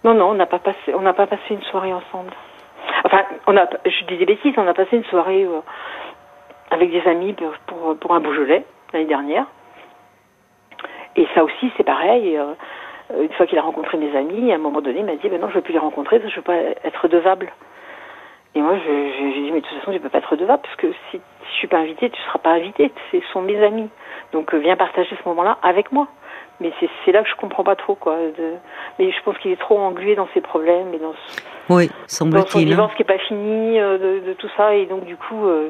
Non, 0.03 0.13
non, 0.13 0.29
on 0.29 0.33
n'a 0.33 0.45
pas 0.47 0.59
passé, 0.59 0.93
on 0.93 1.01
n'a 1.01 1.13
pas 1.13 1.27
passé 1.27 1.43
une 1.51 1.63
soirée 1.63 1.93
ensemble. 1.93 2.31
Enfin, 3.03 3.23
on 3.45 3.55
a, 3.57 3.67
je 3.85 4.05
dis 4.05 4.17
des 4.17 4.25
bêtises, 4.25 4.53
on 4.57 4.67
a 4.67 4.73
passé 4.73 4.97
une 4.97 5.03
soirée 5.05 5.43
euh, 5.43 5.59
avec 6.71 6.91
des 6.91 7.01
amis 7.07 7.33
pour, 7.33 7.51
pour, 7.67 7.97
pour 7.97 8.13
un 8.13 8.19
Beaujolais 8.19 8.65
l'année 8.93 9.05
dernière. 9.05 9.45
Et 11.15 11.27
ça 11.35 11.43
aussi, 11.43 11.71
c'est 11.77 11.83
pareil. 11.83 12.37
euh, 12.37 12.53
une 13.15 13.31
fois 13.33 13.45
qu'il 13.45 13.57
a 13.57 13.61
rencontré 13.61 13.97
mes 13.97 14.15
amis, 14.17 14.51
à 14.51 14.55
un 14.55 14.59
moment 14.59 14.81
donné, 14.81 14.99
il 14.99 15.05
m'a 15.05 15.15
dit 15.15 15.29
ben 15.29 15.39
non, 15.39 15.47
je 15.47 15.53
ne 15.53 15.55
veux 15.57 15.61
plus 15.61 15.73
les 15.73 15.79
rencontrer, 15.79 16.19
parce 16.19 16.33
que 16.33 16.41
je 16.41 16.49
ne 16.49 16.57
veux 16.57 16.73
pas 16.73 16.87
être 16.87 17.01
redevable. 17.01 17.51
Et 18.55 18.61
moi, 18.61 18.75
je- 18.77 18.81
je- 19.11 19.31
j'ai 19.35 19.41
dit 19.41 19.51
mais 19.51 19.61
de 19.61 19.65
toute 19.67 19.77
façon, 19.79 19.91
tu 19.91 19.97
ne 19.97 20.03
peux 20.03 20.09
pas 20.09 20.17
être 20.19 20.29
redevable, 20.31 20.61
parce 20.63 20.75
que 20.77 20.87
si, 21.11 21.19
je 21.49 21.51
suis 21.57 21.67
pas 21.67 21.77
invitée, 21.77 22.09
tu 22.09 22.19
ne 22.19 22.25
seras 22.25 22.39
pas 22.39 22.51
invitée. 22.51 22.91
Ce 23.11 23.19
sont 23.33 23.41
mes 23.41 23.61
amis. 23.63 23.89
Donc 24.33 24.53
euh, 24.53 24.57
viens 24.57 24.75
partager 24.75 25.15
ce 25.21 25.29
moment-là 25.29 25.57
avec 25.63 25.91
moi. 25.91 26.07
Mais 26.59 26.71
c'est 27.05 27.11
là 27.11 27.21
que 27.21 27.29
je 27.29 27.35
comprends 27.35 27.63
pas 27.63 27.75
trop, 27.75 27.93
quoi. 27.93 28.15
De... 28.15 28.53
Mais 28.97 29.11
je 29.11 29.21
pense 29.23 29.37
qu'il 29.37 29.51
est 29.51 29.59
trop 29.59 29.77
englué 29.77 30.15
dans 30.15 30.27
ses 30.33 30.41
problèmes 30.41 30.91
et 30.93 30.97
dans, 30.97 31.13
ce- 31.13 31.41
Oui, 31.69 31.87
dans 31.87 32.47
son 32.47 32.57
hein. 32.57 32.63
divorce 32.63 32.93
qui 32.95 33.03
n'est 33.03 33.05
pas 33.17 33.19
fini, 33.19 33.79
euh, 33.79 33.97
de, 33.99 34.25
de 34.27 34.33
tout 34.33 34.49
ça. 34.57 34.73
Et 34.75 34.87
donc, 34.87 35.05
du 35.05 35.17
coup, 35.17 35.45
euh, 35.45 35.69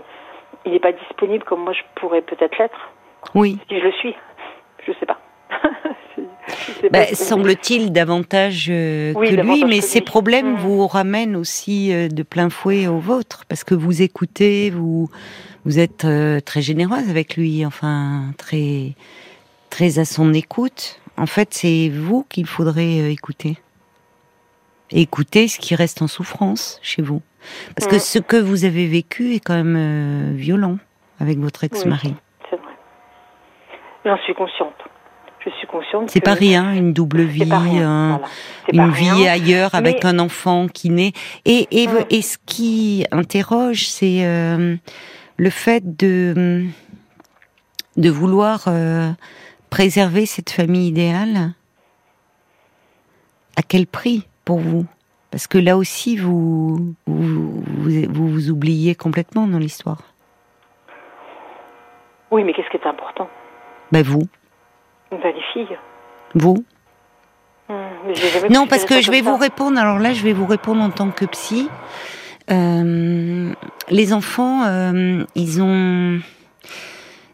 il 0.66 0.72
n'est 0.72 0.80
pas 0.80 0.94
disponible 0.94 1.44
comme 1.44 1.62
moi 1.64 1.74
je 1.74 1.82
pourrais 1.96 2.22
peut-être 2.22 2.58
l'être. 2.58 2.90
Oui. 3.36 3.58
Si 3.70 3.78
je 3.80 3.84
le 3.84 3.92
suis, 3.94 4.16
je 4.88 4.94
sais 4.94 5.06
pas. 5.06 5.18
Bah, 6.92 7.06
semble-t-il 7.14 7.92
davantage 7.92 8.68
euh, 8.70 9.14
Oui, 9.16 9.30
que 9.30 9.36
lui, 9.42 9.66
mais 9.66 9.80
que 9.80 9.84
ces 9.86 10.00
lui. 10.00 10.06
problèmes 10.06 10.52
Mhm. 10.54 10.58
vous 10.60 10.88
ramènent 10.88 11.36
aussi 11.36 11.92
euh, 11.94 12.08
de 12.08 12.24
plein 12.24 12.50
fouet 12.50 12.88
aux 12.88 13.00
vôtres, 13.00 13.44
parce 13.50 13.64
que 13.64 13.76
vous 13.76 14.02
écoutez, 14.02 14.70
vous 14.70 15.10
vous 15.66 15.80
êtes 15.80 16.06
euh, 16.06 16.40
très 16.40 16.62
généreuse 16.62 17.10
avec 17.10 17.36
lui, 17.36 17.66
enfin 17.66 18.32
très 18.38 18.94
très 19.70 20.00
à 20.00 20.06
son 20.06 20.34
écoute. 20.34 21.02
En 21.18 21.26
fait, 21.26 21.54
c'est 21.54 21.90
vous 21.90 22.26
qu'il 22.30 22.46
faudrait 22.46 23.12
écouter. 23.12 23.58
Écouter 24.92 25.50
ce 25.50 25.60
qui 25.60 25.76
reste 25.76 26.02
en 26.02 26.08
souffrance 26.08 26.80
chez 26.82 27.02
vous, 27.02 27.22
parce 27.76 27.88
que 27.88 27.96
Mhm. 27.96 28.00
ce 28.00 28.20
que 28.20 28.38
vous 28.38 28.64
avez 28.64 28.88
vécu 28.88 29.34
est 29.34 29.42
quand 29.42 29.62
même 29.62 30.34
violent 30.36 30.78
avec 31.20 31.38
votre 31.40 31.66
ex-mari. 31.66 32.16
C'est 32.50 32.56
vrai. 32.56 32.72
J'en 34.06 34.18
suis 34.24 34.34
consciente. 34.34 34.74
Je 35.50 35.52
suis 35.60 35.68
consciente. 35.68 36.10
C'est 36.10 36.20
pas 36.20 36.34
rien, 36.34 36.74
une 36.74 36.92
double 36.92 37.22
vie, 37.22 37.46
pas 37.46 37.60
rien. 37.60 37.90
un- 37.90 38.18
voilà. 38.18 38.28
C'est 38.66 38.76
pas 38.76 38.84
une 38.84 38.92
rien. 38.92 39.16
vie 39.16 39.28
ailleurs 39.28 39.74
avec 39.76 40.04
un 40.04 40.20
enfant 40.20 40.68
qui 40.68 40.90
naît. 40.90 41.14
Et, 41.46 41.68
et, 41.72 41.88
Mm. 41.88 42.06
et 42.10 42.22
ce 42.22 42.38
qui 42.46 43.06
interroge, 43.12 43.88
c'est 43.88 44.26
euh, 44.26 44.76
le 45.38 45.50
fait 45.50 45.96
de, 45.98 46.66
de 47.96 48.10
vouloir 48.10 48.66
euh, 48.68 49.10
préserver 49.70 50.26
cette 50.26 50.50
famille 50.50 50.88
idéale. 50.90 51.54
À 53.56 53.62
quel 53.64 53.88
prix 53.88 54.28
pour 54.44 54.60
vous? 54.60 54.86
Parce 55.32 55.48
que 55.48 55.58
là 55.58 55.78
aussi, 55.78 56.18
vous 56.18 56.94
vous, 57.06 57.64
vous, 57.66 57.92
vous 58.10 58.28
vous 58.28 58.50
oubliez 58.50 58.96
complètement 58.96 59.48
dans 59.48 59.60
l'histoire. 59.60 60.02
Oui, 62.32 62.44
mais 62.44 62.54
qu'est-ce 62.54 62.70
qui 62.70 62.78
est 62.78 62.88
important? 62.88 63.30
Ben 63.92 64.04
vous, 64.04 64.24
Les 65.12 65.34
filles. 65.54 65.78
vous. 66.36 66.64
Jamais 67.70 68.50
Non, 68.50 68.68
parce 68.68 68.86
que 68.86 69.02
je 69.02 69.12
vais 69.12 69.22
vous 69.22 69.38
répondre. 69.38 69.80
Alors 69.80 70.00
là, 70.00 70.14
je 70.14 70.24
vais 70.24 70.34
vous 70.34 70.46
répondre 70.46 70.82
en 70.82 70.90
tant 70.90 71.10
que 71.12 71.26
psy. 71.26 71.70
Euh, 72.50 73.54
les 73.90 74.14
enfants, 74.14 74.64
euh, 74.66 75.26
ils 75.36 75.62
ont, 75.62 76.20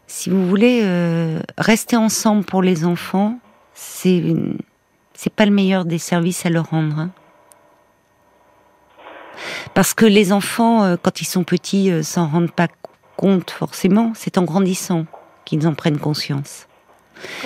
si 0.06 0.30
vous 0.30 0.46
voulez, 0.46 0.80
euh, 0.82 1.40
rester 1.56 1.96
ensemble 1.96 2.44
pour 2.44 2.62
les 2.62 2.84
enfants, 2.84 3.38
c'est 3.74 4.22
c'est 5.16 5.32
pas 5.32 5.46
le 5.46 5.52
meilleur 5.52 5.84
des 5.84 5.98
services 5.98 6.44
à 6.44 6.50
leur 6.50 6.70
rendre. 6.70 6.98
hein. 6.98 7.10
Parce 9.74 9.94
que 9.94 10.04
les 10.04 10.32
enfants, 10.32 10.96
quand 11.02 11.20
ils 11.20 11.24
sont 11.24 11.44
petits, 11.44 11.90
s'en 12.04 12.28
rendent 12.28 12.52
pas 12.52 12.68
compte 13.16 13.50
forcément. 13.50 14.12
C'est 14.14 14.38
en 14.38 14.42
grandissant 14.44 15.06
qu'ils 15.44 15.66
en 15.66 15.74
prennent 15.74 15.98
conscience. 15.98 16.68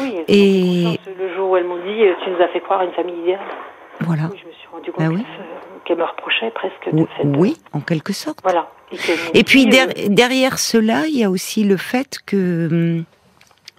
Oui, 0.00 0.14
elles 0.16 0.24
Et- 0.35 0.98
le 1.18 1.35
jour 1.35 1.50
où 1.50 1.57
elles 1.57 1.64
m'ont 1.66 1.76
dit 1.83 2.02
euh, 2.02 2.14
Tu 2.24 2.31
nous 2.31 2.40
as 2.42 2.48
fait 2.48 2.61
croire 2.61 2.81
à 2.81 2.85
une 2.85 2.92
famille 2.92 3.18
idéale. 3.22 3.40
Voilà. 4.00 4.28
Oui, 4.33 4.38
je 4.42 4.46
me 4.46 4.52
suis 4.52 4.68
rendu 4.70 4.92
compte 4.92 5.04
Bah 5.04 5.11
oui. 5.12 5.24
qu'elles 5.85 5.98
me 5.98 6.04
reprochaient 6.04 6.50
presque 6.52 6.88
de 6.94 7.07
cette. 7.16 7.26
Oui, 7.37 7.57
en 7.72 7.81
quelque 7.81 8.12
sorte. 8.12 8.38
Voilà. 8.42 8.68
Et, 9.35 9.44
puis 9.44 9.64
dit, 9.66 9.70
der- 9.70 9.88
euh, 9.88 10.09
derrière 10.09 10.59
cela, 10.59 11.07
il 11.07 11.16
y 11.18 11.24
a 11.24 11.31
aussi 11.31 11.64
le 11.64 11.76
fait 11.76 12.18
que, 12.24 13.02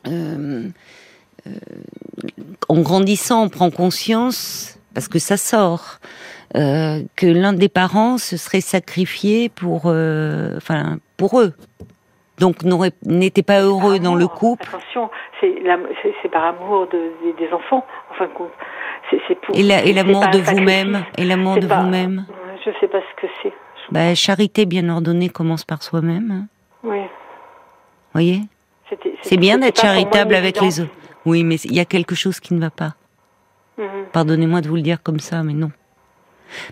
euh, 0.08 0.67
euh, 1.47 1.52
en 2.67 2.82
grandissant, 2.82 3.43
on 3.43 3.49
prend 3.49 3.71
conscience, 3.71 4.78
parce 4.93 5.08
que 5.08 5.17
ça 5.19 5.38
sort, 5.38 5.99
euh, 6.56 7.02
que 7.15 7.25
l'un 7.25 7.54
des 7.54 7.69
parents 7.69 8.17
se 8.17 8.38
serait 8.38 8.62
sacrifié 8.62 9.49
pour, 9.49 9.84
euh, 9.86 10.58
enfin, 10.58 10.97
pour 11.17 11.39
eux. 11.39 11.54
Donc 12.39 12.63
n'était 13.06 13.43
pas 13.43 13.62
heureux 13.62 13.99
dans 13.99 14.15
le 14.15 14.28
couple. 14.28 14.67
Attention, 14.69 15.10
c'est 15.41 16.30
par 16.32 16.45
amour 16.45 16.88
de- 16.88 17.12
des, 17.23 17.45
des 17.47 17.54
enfants, 17.54 17.86
en 18.12 18.13
fin 18.15 18.25
de 18.28 18.32
compte. 18.34 18.52
C'est- 19.10 19.36
pour- 19.41 19.56
Et 19.58 19.63
l'amour 19.93 20.28
de 20.28 20.38
vous-même, 20.39 21.04
et 21.17 21.25
l'amour 21.25 21.58
de 21.58 21.67
vous-même. 21.67 22.25
Je 22.65 22.71
sais 22.80 22.88
pas 22.88 22.99
ce 22.99 23.21
que 23.21 23.28
c'est. 23.41 23.54
Bah, 23.91 24.13
charité 24.15 24.65
bien 24.65 24.88
ordonnée 24.89 25.30
commence 25.30 25.63
par 25.63 25.82
soi-même. 25.82 26.32
hein. 26.32 26.45
Oui. 26.84 26.99
Voyez? 28.13 28.41
C'était- 28.89 29.13
C'est 29.21 29.38
bien 29.38 29.58
d'être 29.58 29.84
moi 29.84 29.93
charitable 29.93 30.36
avec 30.36 30.62
les 30.62 30.82
autres. 30.82 30.91
Oui, 31.25 31.43
mais 31.43 31.56
il 31.56 31.73
y 31.73 31.80
a 31.80 31.86
quelque 31.86 32.15
chose 32.15 32.39
qui 32.39 32.54
ne 32.54 32.60
va 32.62 32.69
pas. 32.69 32.93
Mhm. 33.78 34.06
Pardonnez-moi 34.13 34.62
de 34.62 34.67
vous 34.69 34.75
le 34.75 34.82
dire 34.82 35.02
comme 35.04 35.19
ça, 35.19 35.43
mais 35.43 35.54
non. 35.54 35.71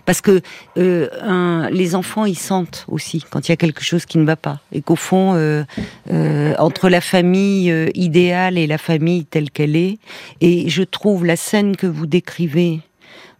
Parce 0.04 0.20
que 0.20 0.40
euh, 0.76 1.08
un- 1.22 1.70
les 1.70 1.94
enfants, 1.94 2.24
ils 2.24 2.38
sentent 2.38 2.84
aussi 2.88 3.24
quand 3.30 3.48
il 3.48 3.52
y 3.52 3.54
a 3.54 3.56
quelque 3.56 3.82
chose 3.82 4.04
qui 4.06 4.18
ne 4.18 4.24
va 4.24 4.36
pas. 4.36 4.60
Et 4.72 4.82
qu'au 4.82 4.96
fond, 4.96 5.34
euh, 5.34 5.64
euh, 6.10 6.54
entre 6.58 6.88
la 6.88 7.00
famille 7.00 7.72
idéale 7.94 8.58
et 8.58 8.66
la 8.66 8.78
famille 8.78 9.24
telle 9.24 9.50
qu'elle 9.50 9.76
est, 9.76 9.98
et 10.40 10.68
je 10.68 10.82
trouve 10.82 11.24
la 11.24 11.36
scène 11.36 11.76
que 11.76 11.86
vous 11.86 12.06
décrivez, 12.06 12.80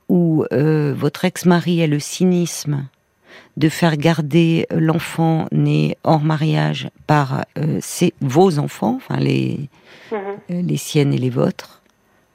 où 0.09 0.45
votre 0.51 1.25
ex-mari 1.27 1.83
a 1.83 1.87
le 1.87 1.99
cynisme 2.01 2.87
de 3.59 3.69
faire 3.69 3.97
garder 3.97 4.67
l'enfant 4.71 5.49
né 5.53 5.97
hors 6.05 6.23
mariage 6.23 6.89
par 7.07 7.45
ses, 7.81 8.15
vos 8.21 8.59
enfants, 8.59 8.95
enfin 8.97 9.19
les, 9.21 9.69
Mhm. 10.13 10.67
les 10.67 10.77
siennes 10.79 11.13
et 11.13 11.19
les 11.19 11.29
vôtres, 11.29 11.83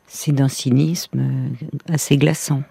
c'est 0.08 0.34
d'un 0.34 0.50
cynisme 0.50 1.50
assez 1.92 2.18
glaçant. 2.18 2.62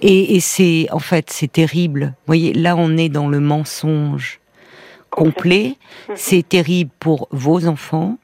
Et, 0.00 0.36
et 0.36 0.40
c'est, 0.40 0.86
en 0.90 0.98
fait, 0.98 1.30
c'est 1.30 1.50
terrible. 1.50 2.14
Vous 2.18 2.26
voyez, 2.26 2.52
là, 2.52 2.76
on 2.76 2.96
est 2.96 3.08
dans 3.08 3.28
le 3.28 3.40
mensonge 3.40 4.40
complet. 5.10 5.76
Mhm. 6.08 6.14
C'est 6.16 6.48
terrible 6.48 6.90
pour 6.98 7.28
vos 7.30 7.66
enfants 7.66 8.18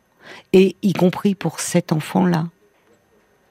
et 0.53 0.77
y 0.83 0.93
compris 0.93 1.35
pour 1.35 1.61
cet 1.61 1.93
enfant-là. 1.93 2.49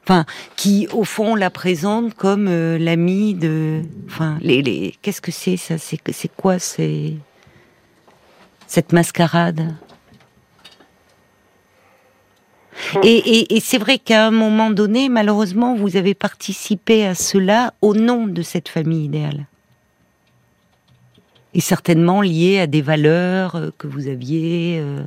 Enfin, 0.04 0.26
qui 0.56 0.88
au 0.94 1.04
fond 1.04 1.36
la 1.36 1.50
présente 1.50 2.14
comme 2.14 2.48
euh, 2.48 2.78
l'ami 2.78 3.34
de. 3.34 3.82
Enfin, 4.08 4.38
les, 4.42 4.62
les... 4.62 4.96
qu'est-ce 5.02 5.20
que 5.20 5.34
c'est 5.34 5.58
ça? 5.58 5.78
C'est 5.78 6.00
c'est 6.12 6.32
quoi 6.34 6.60
c'est 6.60 7.16
cette 8.68 8.94
mascarade? 8.94 9.76
Et, 13.04 13.18
et- 13.18 13.56
et 13.56 13.60
c'est 13.60 13.78
vrai 13.78 13.98
qu'à 13.98 14.28
un 14.28 14.32
moment 14.32 14.70
donné, 14.70 15.10
malheureusement, 15.10 15.76
vous 15.76 15.98
avez 15.98 16.14
participé 16.14 17.06
à 17.06 17.16
cela 17.16 17.74
au 17.82 17.94
nom 17.96 18.28
de 18.28 18.42
cette 18.42 18.70
famille 18.70 19.06
idéale. 19.06 19.46
Et 21.54 21.60
certainement 21.60 22.22
lié 22.22 22.60
à 22.60 22.68
des 22.68 22.82
valeurs 22.82 23.56
euh, 23.56 23.70
que 23.78 23.88
vous 23.88 24.08
aviez 24.08 24.78
euh, 24.80 25.02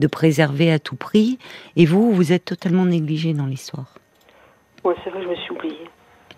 de 0.00 0.06
préserver 0.06 0.72
à 0.72 0.78
tout 0.78 0.96
prix. 0.96 1.38
Et 1.76 1.84
vous, 1.84 2.12
vous 2.12 2.32
êtes 2.32 2.46
totalement 2.46 2.86
négligé 2.86 3.34
dans 3.34 3.46
l'histoire. 3.46 3.94
Ouais, 4.84 4.94
c'est 5.04 5.10
vrai, 5.10 5.22
je 5.22 5.28
me 5.28 5.36
suis 5.36 5.50
oubliée. 5.52 5.90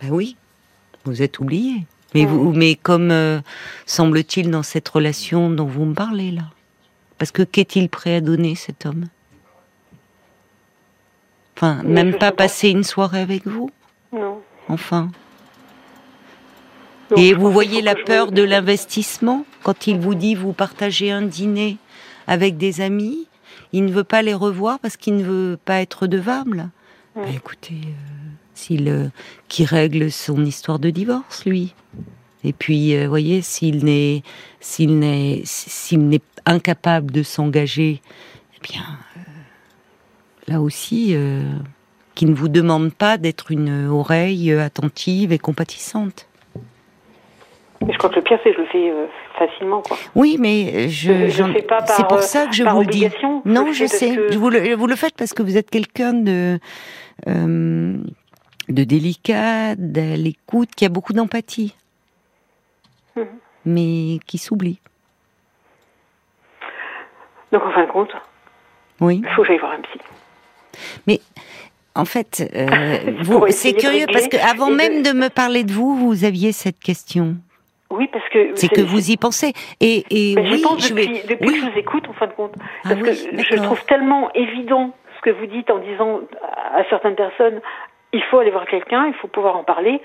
Ben 0.02 0.10
oui, 0.10 0.36
vous 1.04 1.22
êtes 1.22 1.38
oublié. 1.38 1.84
Mais, 2.14 2.26
vous, 2.26 2.52
mais 2.52 2.74
comme 2.74 3.10
euh, 3.10 3.40
semble-t-il 3.86 4.50
dans 4.50 4.62
cette 4.62 4.88
relation 4.88 5.50
dont 5.50 5.66
vous 5.66 5.84
me 5.84 5.94
parlez 5.94 6.30
là. 6.30 6.42
Parce 7.18 7.30
que 7.30 7.42
qu'est-il 7.42 7.88
prêt 7.88 8.16
à 8.16 8.20
donner 8.20 8.54
cet 8.54 8.86
homme? 8.86 9.06
Enfin, 11.56 11.82
même 11.84 12.16
pas 12.18 12.32
passer 12.32 12.70
une 12.70 12.84
soirée 12.84 13.20
avec 13.20 13.46
vous 13.46 13.70
Non. 14.12 14.40
Enfin. 14.68 15.10
Et 17.16 17.34
vous 17.34 17.50
voyez 17.50 17.80
la 17.82 17.94
peur 17.94 18.32
de 18.32 18.42
l'investissement 18.42 19.44
quand 19.62 19.86
il 19.86 19.98
vous 19.98 20.14
dit 20.14 20.34
vous 20.34 20.52
partagez 20.52 21.10
un 21.10 21.22
dîner 21.22 21.76
avec 22.26 22.56
des 22.56 22.80
amis, 22.80 23.28
il 23.72 23.84
ne 23.84 23.92
veut 23.92 24.04
pas 24.04 24.22
les 24.22 24.34
revoir 24.34 24.78
parce 24.78 24.96
qu'il 24.96 25.16
ne 25.16 25.22
veut 25.22 25.58
pas 25.64 25.80
être 25.80 26.02
redevable? 26.02 26.70
écoutez, 27.32 27.74
euh, 27.74 28.30
s'il 28.54 28.88
euh, 28.88 29.08
qui 29.46 29.64
règle 29.64 30.10
son 30.10 30.44
histoire 30.44 30.80
de 30.80 30.90
divorce, 30.90 31.44
lui. 31.44 31.74
Et 32.42 32.52
puis, 32.52 32.96
vous 32.96 33.08
voyez, 33.08 33.40
s'il 33.40 33.84
n'est 33.84 34.22
s'il 34.60 34.98
n'est 34.98 35.42
s'il 35.44 36.08
n'est 36.08 36.20
incapable 36.44 37.10
de 37.10 37.22
s'engager, 37.22 38.02
eh 38.56 38.60
bien, 38.60 38.84
là 40.48 40.60
aussi, 40.60 41.14
euh, 41.14 41.42
qui 42.14 42.26
ne 42.26 42.34
vous 42.34 42.48
demande 42.48 42.92
pas 42.92 43.16
d'être 43.18 43.50
une 43.50 43.88
oreille 43.88 44.52
attentive 44.52 45.32
et 45.32 45.38
compatissante. 45.38 46.28
je 47.80 47.96
crois 47.98 48.10
que 48.10 48.16
le 48.16 48.22
pire, 48.22 48.38
c'est 48.42 48.50
que 48.50 48.56
je 48.56 48.60
le 48.62 48.66
fais 48.68 48.90
euh, 48.90 49.06
facilement. 49.38 49.82
Quoi. 49.82 49.96
Oui, 50.14 50.36
mais 50.38 50.88
je, 50.88 51.28
c'est 51.28 52.08
pour 52.08 52.20
ça 52.20 52.46
que 52.46 52.54
je 52.54 52.64
vous 52.64 52.80
le 52.80 52.86
dis. 52.86 53.08
Non, 53.44 53.72
je 53.72 53.86
sais. 53.86 54.16
Vous, 54.36 54.50
le, 54.50 54.74
vous 54.74 54.86
le 54.86 54.96
faites 54.96 55.16
parce 55.16 55.32
que 55.32 55.42
vous 55.42 55.56
êtes 55.56 55.70
quelqu'un 55.70 56.12
de, 56.12 56.58
euh, 57.28 57.96
de 58.68 58.84
délicat, 58.84 59.74
de 59.76 60.16
l'écoute, 60.16 60.70
qui 60.74 60.84
a 60.84 60.88
beaucoup 60.88 61.12
d'empathie, 61.12 61.74
mhm. 63.16 63.26
mais 63.64 64.18
qui 64.26 64.38
s'oublie. 64.38 64.80
Donc, 67.52 67.62
en 67.64 67.70
fin 67.70 67.84
de 67.84 67.90
compte, 67.90 68.10
oui. 69.00 69.22
il 69.22 69.30
faut 69.34 69.42
que 69.42 69.48
j'aille 69.48 69.58
voir 69.58 69.72
un 69.72 69.80
psy. 69.82 70.00
Mais 71.06 71.20
en 71.94 72.04
fait, 72.04 72.48
euh, 72.54 73.48
c'est 73.50 73.74
curieux 73.74 74.06
parce 74.12 74.28
que 74.28 74.36
avant 74.36 74.70
même 74.70 75.02
de... 75.02 75.12
me 75.12 75.28
parler 75.28 75.64
de 75.64 75.72
vous, 75.72 75.96
vous 75.96 76.24
aviez 76.24 76.52
cette 76.52 76.80
question. 76.80 77.36
Oui, 77.90 78.08
parce 78.12 78.28
que 78.30 78.50
c'est 78.56 78.68
que 78.68 78.80
vous 78.80 79.10
y 79.10 79.16
pensez. 79.16 79.52
Et, 79.80 80.04
et 80.10 80.34
oui, 80.36 80.60
pense 80.62 80.88
je 80.88 80.94
depuis, 80.94 81.22
depuis 81.28 81.52
que 81.52 81.56
je 81.56 81.70
vous 81.70 81.78
écoute, 81.78 82.08
en 82.08 82.12
fin 82.14 82.26
de 82.26 82.32
compte, 82.32 82.54
ah 82.84 82.88
parce 82.88 83.00
que 83.00 83.12
je 83.12 83.62
trouve 83.62 83.84
tellement 83.84 84.32
évident 84.34 84.92
ce 85.16 85.20
que 85.22 85.30
vous 85.30 85.46
dites 85.46 85.70
en 85.70 85.78
disant 85.78 86.20
à 86.74 86.82
certaines 86.90 87.14
personnes, 87.14 87.60
il 88.12 88.22
faut 88.30 88.38
aller 88.38 88.50
voir 88.50 88.66
quelqu'un, 88.66 89.06
il 89.06 89.14
faut 89.14 89.28
pouvoir 89.28 89.56
en 89.56 89.64
parler, 89.64 90.00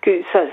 que 0.00 0.22
ça, 0.32 0.44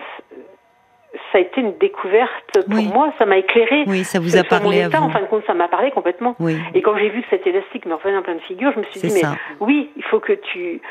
ça 1.32 1.38
a 1.38 1.42
été 1.42 1.62
une 1.62 1.78
découverte 1.78 2.66
pour 2.70 2.84
moi, 2.84 3.14
ça 3.20 3.26
m'a 3.26 3.38
éclairé. 3.38 3.84
Oui, 3.88 4.04
ça 4.04 4.20
vous 4.20 4.38
a 4.38 4.44
parlé 4.44 4.86
En 4.86 5.10
fin 5.10 5.22
de 5.22 5.26
compte, 5.28 5.46
ça 5.46 5.54
m'a 5.54 5.68
parlé 5.68 5.92
complètement. 5.92 6.36
Et 6.74 6.82
quand 6.82 6.98
j'ai 6.98 7.10
vu 7.10 7.22
que 7.22 7.28
cet 7.30 7.46
élastique 7.48 7.86
me 7.86 7.96
revenait 7.96 8.18
en 8.18 8.22
pleine 8.22 8.40
figure, 8.42 8.72
je 8.74 8.80
me 8.80 8.86
suis 8.86 9.02
dit, 9.02 9.14
mais 9.14 9.28
oui, 9.60 9.90
il 9.98 10.04
faut 10.04 10.20
que 10.20 10.34
tu 10.34 10.82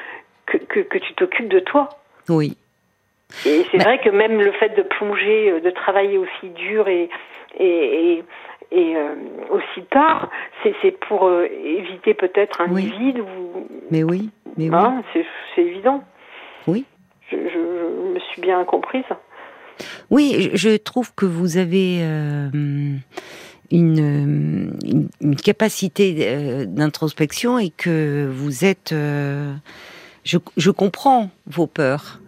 que, 0.46 0.58
que, 0.58 0.98
tu 0.98 1.14
t'occupes 1.14 1.48
de 1.48 1.60
toi. 1.60 1.88
Oui. 2.28 2.56
Et 3.46 3.64
c'est 3.70 3.78
vrai 3.78 4.00
que 4.00 4.10
même 4.10 4.40
le 4.40 4.50
fait 4.52 4.70
de 4.70 4.82
plonger, 4.82 5.50
euh, 5.50 5.60
de 5.60 5.70
travailler 5.70 6.18
aussi 6.18 6.48
dur 6.48 6.88
et 6.88 7.08
et, 7.58 8.22
et, 8.70 8.96
euh, 8.96 9.14
aussi 9.50 9.82
tard, 9.90 10.30
c'est 10.62 10.98
pour 11.08 11.26
euh, 11.26 11.46
éviter 11.64 12.14
peut-être 12.14 12.60
un 12.60 12.72
vide 12.72 13.20
ou. 13.20 13.66
Mais 13.90 14.02
oui, 14.02 14.30
mais 14.56 14.68
oui. 14.68 14.74
Hein, 14.74 15.02
c'est 15.12 15.62
évident. 15.62 16.02
Oui. 16.66 16.84
Je, 17.30 17.36
je, 17.36 18.12
me 18.14 18.18
suis 18.18 18.40
bien 18.40 18.64
comprise. 18.64 19.04
Oui, 20.10 20.50
je 20.54 20.76
trouve 20.76 21.12
que 21.14 21.26
vous 21.26 21.56
avez 21.56 21.98
euh, 22.00 22.48
une, 23.70 24.76
une, 25.20 25.36
capacité 25.36 26.16
euh, 26.20 26.64
d'introspection 26.66 27.58
et 27.58 27.70
que 27.70 28.28
vous 28.30 28.64
êtes. 28.64 28.92
Euh, 28.92 29.54
je, 30.24 30.38
je, 30.56 30.70
comprends 30.70 31.30
vos 31.46 31.66
peurs. 31.66 32.20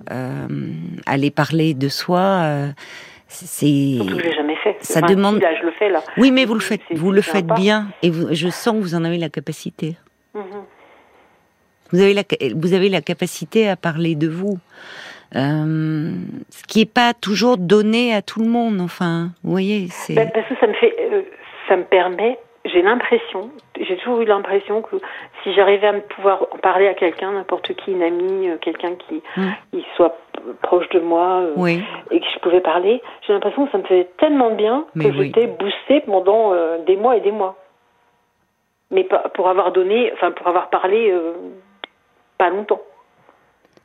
aller 1.07 1.31
parler 1.31 1.75
de 1.75 1.89
soi, 1.89 2.73
c'est. 3.29 3.67
Je 3.67 4.17
l'ai 4.23 4.35
jamais 4.35 4.57
fait. 4.57 4.77
Ça 4.81 5.01
demande. 5.01 5.41
là, 5.41 5.55
je 5.61 5.67
le 5.67 5.73
fais 5.73 5.89
là. 5.89 6.03
Oui, 6.17 6.31
mais 6.31 6.45
vous 6.45 6.55
le 6.55 6.61
faites. 6.61 6.83
Vous 6.91 7.13
le 7.13 7.23
faites 7.23 7.47
bien 7.47 7.89
et 8.03 8.11
je 8.13 8.49
sens 8.49 8.75
que 8.75 8.81
vous 8.81 8.95
en 8.95 9.05
avez 9.05 9.19
la 9.19 9.29
capacité. 9.29 9.97
Mhm. 10.35 10.43
Vous 11.93 12.01
avez 12.01 12.15
la, 12.15 12.23
vous 12.55 12.73
avez 12.73 12.89
la 12.89 13.03
capacité 13.03 13.69
à 13.69 13.77
parler 13.77 14.15
de 14.15 14.29
vous. 14.29 14.59
Euh, 15.35 16.11
ce 16.51 16.63
qui 16.65 16.81
n'est 16.81 16.87
pas 16.87 17.15
toujours 17.15 17.57
donné 17.57 18.15
à 18.15 18.23
tout 18.23 18.41
le 18.41 18.49
monde. 18.49 18.81
Enfin, 18.81 19.31
vous 19.43 19.51
voyez, 19.51 19.89
c'est. 19.89 20.15
Ben, 20.15 20.31
parce 20.33 20.47
que 20.47 20.55
ça 20.61 20.67
me 20.67 20.75
fait, 20.75 20.95
euh, 21.01 21.23
ça 21.69 21.77
me 21.77 21.85
permet. 21.85 22.39
J'ai 22.65 22.83
l'impression, 22.83 23.51
j'ai 23.77 23.97
toujours 23.97 24.21
eu 24.21 24.25
l'impression 24.25 24.83
que 24.83 24.97
si 25.43 25.53
j'arrivais 25.53 25.89
à 25.89 25.93
me 25.93 26.01
pouvoir 26.01 26.47
en 26.53 26.59
parler 26.59 26.87
à 26.87 26.95
quelqu'un, 26.95 27.33
n'importe 27.33 27.75
qui, 27.75 27.91
une 27.91 28.03
amie, 28.03 28.51
euh, 28.51 28.57
quelqu'un 28.61 28.95
qui, 28.95 29.21
hum. 29.37 29.83
soit 29.97 30.17
proche 30.63 30.89
de 30.91 31.01
moi 31.01 31.43
et 32.11 32.21
que 32.21 32.27
je 32.33 32.39
pouvais 32.39 32.61
parler, 32.61 33.03
j'ai 33.27 33.33
l'impression 33.33 33.67
que 33.67 33.73
ça 33.73 33.79
me 33.79 33.85
faisait 33.85 34.09
tellement 34.19 34.55
bien 34.55 34.85
que 34.95 35.13
j'étais 35.13 35.49
boostée 35.49 36.03
pendant 36.03 36.53
des 36.87 36.97
mois 36.97 37.17
et 37.17 37.21
des 37.21 37.33
mois. 37.33 37.57
Mais 38.93 39.09
pour 39.35 39.49
avoir 39.49 39.73
donné, 39.73 40.13
enfin 40.13 40.31
pour 40.31 40.47
avoir 40.47 40.71
parlé 40.71 41.13
pas 42.39 42.51
longtemps. 42.51 42.83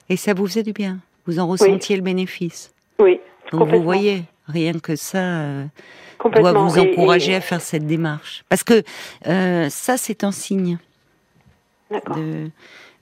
Et 0.10 0.18
ça 0.18 0.34
vous 0.34 0.46
faisait 0.46 0.64
du 0.64 0.74
bien? 0.74 0.98
Vous 1.28 1.40
en 1.40 1.48
ressentiez 1.48 1.96
le 1.96 2.02
bénéfice. 2.02 2.74
Oui. 3.00 3.20
Donc 3.52 3.70
vous 3.70 3.84
voyez, 3.84 4.24
rien 4.48 4.74
que 4.74 4.96
ça 4.96 5.20
euh, 5.20 5.66
doit 6.36 6.54
vous 6.54 6.80
encourager 6.80 7.36
à 7.36 7.42
faire 7.42 7.62
cette 7.62 7.86
démarche. 7.86 8.44
Parce 8.50 8.64
que 8.64 8.84
euh, 9.28 9.70
ça, 9.70 9.98
c'est 9.98 10.24
un 10.24 10.32
signe. 10.32 10.78
D'accord. 11.92 12.18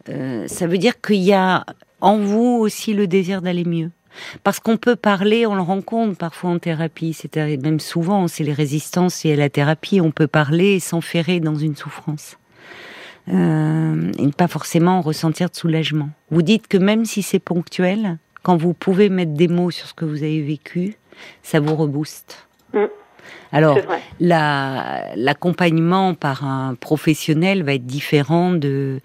Euh, 0.09 0.47
ça 0.47 0.67
veut 0.67 0.77
dire 0.77 1.01
qu'il 1.01 1.23
y 1.23 1.33
a 1.33 1.65
en 2.01 2.17
vous 2.17 2.59
aussi 2.59 2.93
le 2.93 3.07
désir 3.07 3.41
d'aller 3.41 3.65
mieux. 3.65 3.89
Parce 4.43 4.59
qu'on 4.59 4.77
peut 4.77 4.95
parler, 4.95 5.45
on 5.45 5.55
le 5.55 5.61
rencontre 5.61 6.17
parfois 6.17 6.51
en 6.51 6.59
thérapie, 6.59 7.13
c'est 7.13 7.35
même 7.35 7.79
souvent, 7.79 8.27
c'est 8.27 8.43
les 8.43 8.53
résistances 8.53 9.25
et 9.25 9.35
la 9.35 9.49
thérapie, 9.49 9.99
on 9.99 10.11
peut 10.11 10.27
parler 10.27 10.75
et 10.75 10.79
s'enferrer 10.79 11.41
dans 11.41 11.55
une 11.55 11.75
souffrance. 11.75 12.37
Euh, 13.33 14.11
et 14.19 14.27
pas 14.31 14.47
forcément 14.47 15.01
ressentir 15.01 15.49
de 15.49 15.55
soulagement. 15.55 16.09
Vous 16.29 16.43
dites 16.43 16.67
que 16.67 16.77
même 16.77 17.05
si 17.05 17.23
c'est 17.23 17.39
ponctuel, 17.39 18.17
quand 18.43 18.57
vous 18.57 18.73
pouvez 18.73 19.09
mettre 19.09 19.33
des 19.33 19.47
mots 19.47 19.71
sur 19.71 19.87
ce 19.87 19.93
que 19.93 20.05
vous 20.05 20.21
avez 20.23 20.41
vécu, 20.41 20.95
ça 21.41 21.59
vous 21.59 21.75
rebooste. 21.75 22.47
Mm. 22.73 22.85
Alors, 23.51 23.79
l'accompagnement 24.19 26.13
par 26.13 26.45
un 26.45 26.75
professionnel 26.75 27.63
va 27.63 27.73
être 27.73 27.85
différent 27.85 28.51
de, 28.51 29.01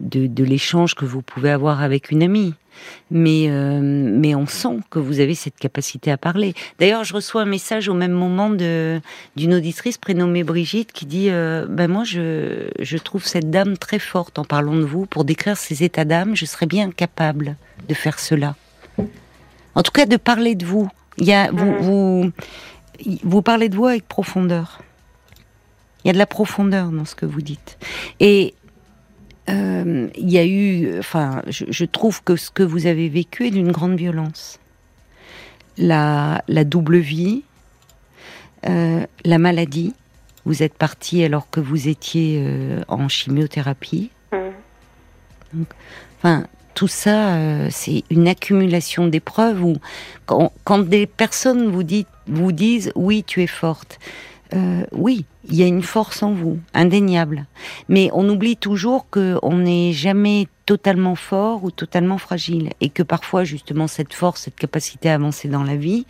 de, 0.00 0.26
de 0.26 0.44
l'échange 0.44 0.94
que 0.94 1.06
vous 1.06 1.22
pouvez 1.22 1.50
avoir 1.50 1.80
avec 1.80 2.10
une 2.10 2.22
amie 2.22 2.54
mais, 3.10 3.46
euh, 3.48 3.80
mais 3.82 4.34
on 4.34 4.46
sent 4.46 4.78
que 4.90 4.98
vous 4.98 5.20
avez 5.20 5.34
cette 5.34 5.56
capacité 5.56 6.10
à 6.10 6.16
parler. 6.16 6.54
D'ailleurs, 6.78 7.04
je 7.04 7.14
reçois 7.14 7.42
un 7.42 7.46
message 7.46 7.88
au 7.88 7.94
même 7.94 8.12
moment 8.12 8.50
d'une 8.50 9.54
auditrice 9.54 9.98
prénommée 9.98 10.44
Brigitte 10.44 10.92
qui 10.92 11.06
dit 11.06 11.28
euh, 11.30 11.66
ben 11.68 11.90
moi, 11.90 12.04
je, 12.04 12.68
je 12.78 12.98
trouve 12.98 13.24
cette 13.24 13.50
dame 13.50 13.76
très 13.76 13.98
forte 13.98 14.38
en 14.38 14.44
parlant 14.44 14.74
de 14.74 14.84
vous. 14.84 15.06
Pour 15.06 15.24
décrire 15.24 15.56
ces 15.56 15.82
états 15.82 16.04
d'âme, 16.04 16.34
je 16.36 16.44
serais 16.44 16.66
bien 16.66 16.90
capable 16.90 17.56
de 17.88 17.94
faire 17.94 18.18
cela. 18.18 18.56
En 19.74 19.82
tout 19.82 19.92
cas, 19.92 20.06
de 20.06 20.16
parler 20.16 20.54
de 20.54 20.66
vous. 20.66 20.88
Il 21.18 21.26
y 21.26 21.32
a, 21.32 21.50
vous, 21.50 21.64
mhm. 21.64 21.78
vous, 21.80 22.32
vous 23.22 23.42
parlez 23.42 23.68
de 23.68 23.76
vous 23.76 23.86
avec 23.86 24.06
profondeur. 24.06 24.80
Il 26.04 26.08
y 26.08 26.10
a 26.10 26.12
de 26.12 26.18
la 26.18 26.26
profondeur 26.26 26.90
dans 26.90 27.04
ce 27.04 27.14
que 27.14 27.26
vous 27.26 27.42
dites. 27.42 27.78
Et 28.18 28.54
euh, 29.48 30.08
il 30.16 30.30
y 30.30 30.38
a 30.38 30.46
eu, 30.46 30.98
enfin, 30.98 31.42
je, 31.48 31.84
trouve 31.84 32.22
que 32.22 32.36
ce 32.36 32.50
que 32.50 32.62
vous 32.62 32.86
avez 32.86 33.08
vécu 33.08 33.46
est 33.46 33.50
d'une 33.50 33.72
grande 33.72 33.96
violence. 33.96 34.60
La, 35.78 36.44
la 36.48 36.64
double 36.64 36.98
vie, 36.98 37.42
euh, 38.68 39.04
la 39.24 39.38
maladie. 39.38 39.94
Vous 40.44 40.62
êtes 40.62 40.74
parti 40.74 41.22
alors 41.22 41.50
que 41.50 41.60
vous 41.60 41.88
étiez 41.88 42.42
euh, 42.44 42.82
en 42.88 43.08
chimiothérapie. 43.08 44.10
Mmh. 44.32 45.62
enfin, 46.18 46.46
tout 46.74 46.88
ça, 46.88 47.68
c'est 47.70 48.02
une 48.08 48.26
accumulation 48.26 49.06
d'épreuves 49.06 49.62
où, 49.62 49.76
quand, 50.24 50.52
quand, 50.64 50.78
des 50.78 51.06
personnes 51.06 51.68
vous, 51.68 51.82
dites, 51.82 52.08
vous 52.26 52.50
disent 52.50 52.90
oui, 52.94 53.24
tu 53.24 53.42
es 53.42 53.46
forte, 53.46 53.98
euh, 54.54 54.84
oui, 54.92 55.24
il 55.48 55.54
y 55.56 55.62
a 55.62 55.66
une 55.66 55.82
force 55.82 56.22
en 56.22 56.32
vous, 56.32 56.58
indéniable. 56.74 57.46
Mais 57.88 58.10
on 58.12 58.28
oublie 58.28 58.56
toujours 58.56 59.08
qu'on 59.10 59.56
n'est 59.56 59.92
jamais 59.92 60.46
totalement 60.66 61.14
fort 61.14 61.64
ou 61.64 61.70
totalement 61.70 62.18
fragile. 62.18 62.70
Et 62.80 62.88
que 62.88 63.02
parfois, 63.02 63.44
justement, 63.44 63.86
cette 63.86 64.12
force, 64.12 64.42
cette 64.42 64.56
capacité 64.56 65.10
à 65.10 65.14
avancer 65.14 65.48
dans 65.48 65.62
la 65.62 65.76
vie, 65.76 66.06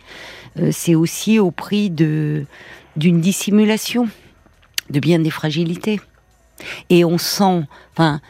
euh, 0.59 0.69
c'est 0.71 0.95
aussi 0.95 1.39
au 1.39 1.51
prix 1.51 1.89
de 1.89 2.45
d'une 2.95 3.21
dissimulation 3.21 4.07
de 4.91 4.99
bien 4.99 5.17
des 5.17 5.31
fragilités. 5.31 5.99
Et 6.91 7.03
on 7.03 7.17
sent, 7.17 7.63
enfin, 7.93 8.21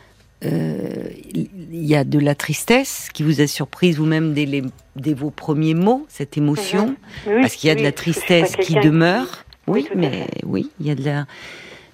euh, 0.46 1.08
il 1.34 1.86
y 1.86 1.96
a 1.96 2.04
de 2.04 2.20
la 2.20 2.36
tristesse 2.36 3.10
qui 3.14 3.24
vous 3.24 3.42
a 3.42 3.48
surprise 3.48 3.98
vous-même 3.98 4.34
dès, 4.34 5.14
vos 5.14 5.32
premiers 5.32 5.74
mots, 5.74 6.06
cette 6.10 6.38
émotion, 6.38 6.96
parce 7.26 7.56
qu'il 7.56 7.68
y 7.68 7.72
a 7.72 7.76
de 7.76 7.84
la 7.84 7.92
tristesse 7.92 8.56
qui 8.56 8.76
demeure. 8.76 9.43
Oui, 9.68 9.88
mais 9.96 10.28
oui, 10.44 10.70
il 10.80 10.88
y 10.88 10.92
a 10.92 10.96
de 10.96 11.04
la, 11.04 11.26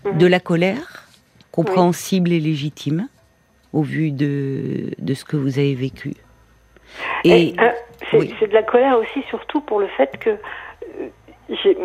mhm. 0.06 0.18
de 0.18 0.28
la 0.28 0.40
colère, 0.40 1.08
compréhensible 1.52 2.32
et 2.32 2.40
légitime. 2.40 3.08
au 3.72 3.84
vu 3.84 4.12
de, 4.12 4.92
de 4.98 5.14
ce 5.14 5.24
que 5.24 5.38
vous 5.38 5.60
avez 5.60 5.76
vécu. 5.76 6.16
Et, 7.24 7.54
euh, 7.60 7.70
c'est 8.12 8.48
de 8.48 8.54
la 8.54 8.64
colère 8.64 8.98
aussi, 8.98 9.22
surtout 9.30 9.62
pour 9.62 9.80
le 9.80 9.88
fait 9.88 10.18
que 10.18 10.32
euh, 10.32 11.76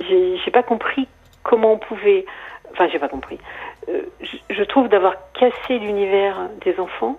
j'ai 0.00 0.50
pas 0.50 0.62
compris 0.62 1.06
comment 1.42 1.72
on 1.72 1.78
pouvait. 1.78 2.24
Enfin, 2.72 2.88
j'ai 2.90 2.98
pas 2.98 3.08
compris. 3.08 3.38
Euh, 3.88 4.02
je, 4.48 4.62
trouve 4.64 4.88
d'avoir 4.88 5.14
cassé 5.32 5.78
l'univers 5.78 6.48
des 6.64 6.78
enfants, 6.78 7.18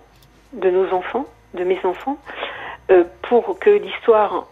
de 0.52 0.70
nos 0.70 0.92
enfants, 0.92 1.26
de 1.54 1.64
mes 1.64 1.78
enfants, 1.84 2.18
pour 3.22 3.58
que 3.58 3.70
l'histoire 3.70 4.46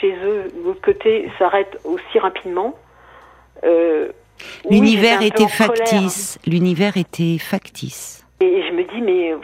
chez 0.00 0.12
eux, 0.24 0.50
de 0.54 0.64
l'autre 0.64 0.80
côté, 0.80 1.30
s'arrête 1.38 1.78
aussi 1.84 2.18
rapidement. 2.18 2.74
L'univers 4.70 5.22
était 5.22 5.48
factice. 5.48 6.38
L'univers 6.46 6.96
était 6.96 7.38
factice. 7.38 8.24
Et 8.40 8.62
je 8.68 8.72
me 8.72 8.82
dis, 8.82 9.00
mais 9.00 9.34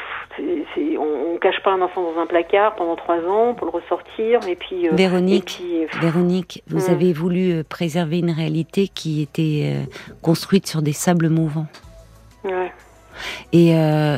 on, 0.98 1.34
ne 1.34 1.38
cache 1.38 1.62
pas 1.62 1.72
un 1.72 1.80
enfant 1.80 2.02
dans 2.02 2.20
un 2.20 2.26
placard 2.26 2.74
pendant 2.74 2.96
trois 2.96 3.18
ans 3.20 3.54
pour 3.54 3.66
le 3.66 3.72
ressortir. 3.72 4.40
Et 4.48 4.56
puis, 4.56 4.88
euh, 4.88 4.92
Véronique, 4.92 5.62
Véronique, 6.00 6.62
vous 6.68 6.88
hmm. 6.88 6.90
avez 6.90 7.12
voulu 7.12 7.52
euh, 7.52 7.62
préserver 7.66 8.18
une 8.18 8.30
réalité 8.30 8.88
qui 8.88 9.22
était 9.22 9.72
euh, 9.74 9.84
construite 10.22 10.66
sur 10.66 10.82
des 10.82 10.92
sables 10.92 11.28
mouvants. 11.28 11.66
Ouais. 12.44 12.72
Et 13.52 13.74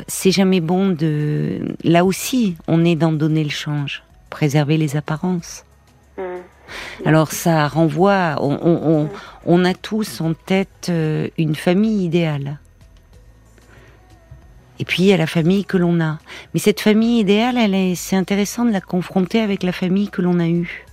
c'est 0.06 0.30
jamais 0.30 0.60
bon 0.60 0.90
de. 0.90 1.74
Là 1.82 2.04
aussi, 2.04 2.56
on 2.68 2.84
est 2.84 2.94
dans 2.94 3.10
donner 3.10 3.42
le 3.42 3.50
change, 3.50 4.04
préserver 4.32 4.76
les 4.78 4.96
apparences. 4.96 5.64
Hmm. 6.16 6.42
Alors 7.04 7.30
ça 7.32 7.68
renvoie, 7.68 8.36
on, 8.40 9.08
on, 9.44 9.64
a 9.64 9.74
tous 9.74 10.20
en 10.20 10.32
tête 10.34 10.90
une 11.36 11.54
famille 11.54 12.04
idéale. 12.04 12.58
Et 14.78 14.84
puis 14.84 15.04
il 15.04 15.06
y 15.06 15.12
a 15.12 15.16
la 15.16 15.26
famille 15.26 15.64
que 15.64 15.76
l'on 15.76 16.00
a. 16.00 16.18
Mais 16.54 16.60
cette 16.60 16.80
famille 16.80 17.20
idéale, 17.20 17.56
elle 17.56 17.74
est, 17.74 17.94
c'est 17.94 18.16
intéressant 18.16 18.64
de 18.64 18.72
la 18.72 18.80
confronter 18.80 19.40
avec 19.40 19.62
la 19.62 19.72
famille 19.72 20.08
que 20.08 20.22
l'on 20.22 20.40
a 20.40 20.48
eue. 20.48 20.86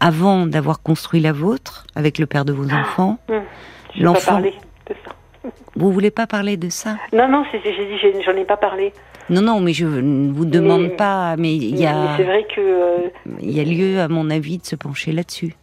Avant 0.00 0.46
d'avoir 0.46 0.82
construit 0.82 1.20
la 1.20 1.32
vôtre, 1.32 1.86
avec 1.94 2.18
le 2.18 2.26
père 2.26 2.44
de 2.44 2.52
vos 2.52 2.66
ah, 2.72 2.80
enfants, 2.80 3.18
mmh. 3.28 4.02
l'enfant. 4.02 4.20
Pas 4.20 4.32
parler 4.32 4.54
de 4.88 4.94
ça. 5.04 5.50
Vous 5.76 5.92
voulez 5.92 6.10
pas 6.10 6.26
parler 6.26 6.56
de 6.56 6.70
ça? 6.70 6.96
Non, 7.12 7.28
non, 7.28 7.44
j'ai 7.52 7.60
dit, 7.60 8.22
j'en 8.24 8.36
ai 8.36 8.44
pas 8.44 8.56
parlé. 8.56 8.92
Non, 9.30 9.42
non, 9.42 9.60
mais 9.60 9.72
je 9.72 9.86
ne 9.86 10.32
vous 10.32 10.44
demande 10.44 10.96
pas, 10.96 11.36
mais 11.36 11.54
il 11.54 11.76
y 11.78 11.86
a. 11.86 12.16
C'est 12.16 12.24
vrai 12.24 12.44
que. 12.44 12.60
Euh, 12.60 13.08
il 13.40 13.50
y 13.50 13.60
a 13.60 13.64
lieu, 13.64 14.00
à 14.00 14.08
mon 14.08 14.30
avis, 14.30 14.58
de 14.58 14.64
se 14.64 14.76
pencher 14.76 15.12
là-dessus. 15.12 15.54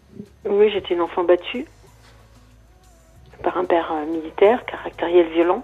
Oui, 0.48 0.70
j'étais 0.72 0.94
une 0.94 1.02
enfant 1.02 1.24
battue 1.24 1.66
par 3.44 3.58
un 3.58 3.66
père 3.66 3.92
euh, 3.92 4.12
militaire, 4.12 4.66
caractériel 4.66 5.28
violent 5.34 5.64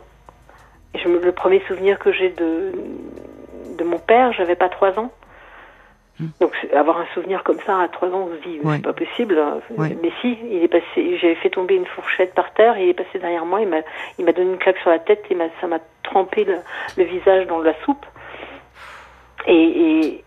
le 1.06 1.32
premier 1.32 1.62
souvenir 1.68 2.00
que 2.00 2.12
j'ai 2.12 2.30
de, 2.30 2.72
de 3.78 3.84
mon 3.84 4.00
père, 4.00 4.34
j'avais 4.34 4.56
pas 4.56 4.70
trois 4.70 4.98
ans. 5.00 5.12
Hmm. 6.20 6.28
Donc 6.40 6.54
avoir 6.74 7.00
un 7.00 7.06
souvenir 7.14 7.44
comme 7.44 7.60
ça 7.66 7.80
à 7.80 7.88
trois 7.88 8.10
ans, 8.10 8.30
on 8.30 8.36
se 8.36 8.50
dit 8.50 8.60
c'est 8.64 8.82
pas 8.82 8.94
possible. 8.94 9.40
Mais 9.80 10.12
si, 10.22 10.38
il 10.50 10.64
est 10.64 10.68
passé. 10.68 11.18
J'avais 11.20 11.36
fait 11.36 11.50
tomber 11.50 11.76
une 11.76 11.86
fourchette 11.86 12.34
par 12.34 12.54
terre, 12.54 12.78
il 12.78 12.90
est 12.90 12.94
passé 12.94 13.20
derrière 13.20 13.46
moi, 13.46 13.62
il 13.62 13.68
m'a, 13.68 13.78
il 14.20 14.26
m'a 14.26 14.34
donné 14.34 14.52
une 14.52 14.58
claque 14.58 14.78
sur 14.80 14.90
la 14.90 15.00
tête 15.00 15.24
et 15.30 15.38
ça 15.60 15.68
m'a 15.68 15.80
trempé 16.04 16.46
le, 16.46 17.04
visage 17.04 17.48
dans 17.48 17.60
la 17.60 17.74
soupe. 17.86 18.06
Et, 19.48 20.24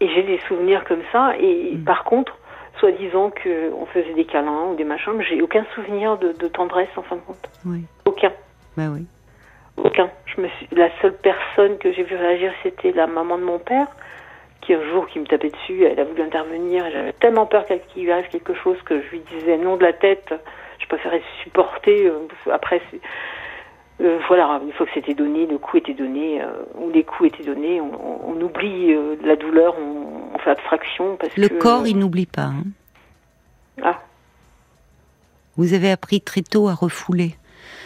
et, 0.00 0.08
j'ai 0.08 0.22
des 0.22 0.38
souvenirs 0.48 0.84
comme 0.84 1.02
ça. 1.12 1.34
Et 1.38 1.74
hmm. 1.74 1.84
par 1.84 2.04
contre, 2.04 2.36
soi-disant 2.78 3.30
qu'on 3.30 3.86
faisait 3.86 4.14
des 4.14 4.24
câlins 4.24 4.70
ou 4.70 4.76
des 4.76 4.84
machins, 4.84 5.12
mais 5.16 5.24
j'ai 5.24 5.42
aucun 5.42 5.64
souvenir 5.74 6.16
de, 6.18 6.32
de, 6.32 6.48
tendresse 6.48 6.88
en 6.96 7.02
fin 7.02 7.16
de 7.16 7.20
compte. 7.20 7.50
Aucun. 8.04 8.32
Bah 8.76 8.84
oui. 8.92 9.06
Aucun. 9.76 10.10
Je 10.26 10.40
me 10.40 10.48
suis... 10.48 10.68
La 10.72 10.88
seule 11.00 11.16
personne 11.16 11.78
que 11.78 11.92
j'ai 11.92 12.02
vu 12.02 12.16
réagir, 12.16 12.52
c'était 12.62 12.92
la 12.92 13.06
maman 13.06 13.38
de 13.38 13.44
mon 13.44 13.58
père, 13.58 13.86
qui 14.60 14.74
un 14.74 14.82
jour 14.90 15.06
qui 15.08 15.18
me 15.18 15.26
tapait 15.26 15.50
dessus, 15.50 15.84
elle 15.84 15.98
a 15.98 16.04
voulu 16.04 16.22
intervenir, 16.22 16.86
et 16.86 16.92
j'avais 16.92 17.12
tellement 17.12 17.46
peur 17.46 17.64
qu'il 17.66 18.04
lui 18.04 18.12
arrive 18.12 18.28
quelque 18.28 18.54
chose 18.54 18.76
que 18.84 19.00
je 19.00 19.08
lui 19.10 19.20
disais 19.20 19.56
non 19.56 19.76
de 19.76 19.82
la 19.82 19.92
tête. 19.92 20.32
Je 20.78 20.86
préférais 20.86 21.22
supporter. 21.42 22.06
Euh, 22.06 22.28
après, 22.52 22.80
euh, 24.00 24.18
voilà, 24.28 24.60
une 24.64 24.72
fois 24.72 24.86
que 24.86 24.92
c'était 24.94 25.14
donné, 25.14 25.46
le 25.46 25.58
coup 25.58 25.76
était 25.76 25.94
donné, 25.94 26.40
euh, 26.40 26.46
ou 26.76 26.90
les 26.90 27.04
coups 27.04 27.28
étaient 27.28 27.44
donnés, 27.44 27.80
on, 27.80 28.40
oublie 28.40 28.94
la 29.24 29.36
douleur, 29.36 29.74
on, 29.78 30.38
fait 30.38 30.50
abstraction. 30.50 31.16
Parce 31.16 31.36
le 31.36 31.48
corps, 31.48 31.86
il 31.86 31.98
n'oublie 31.98 32.26
pas. 32.26 32.42
Hein. 32.52 32.64
Ah. 33.82 34.00
Vous 35.56 35.74
avez 35.74 35.90
appris 35.90 36.20
très 36.20 36.42
tôt 36.42 36.68
à 36.68 36.74
refouler. 36.74 37.34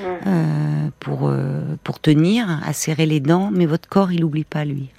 Euh, 0.01 0.89
pour, 1.01 1.29
euh, 1.29 1.77
pour 1.85 2.01
tenir, 2.01 2.47
à 2.67 2.73
serrer 2.73 3.07
les 3.07 3.21
dents, 3.21 3.51
mais 3.53 3.67
votre 3.67 3.89
corps, 3.89 4.11
il 4.11 4.21
n'oublie 4.21 4.45
pas, 4.45 4.65
lui. 4.65 4.91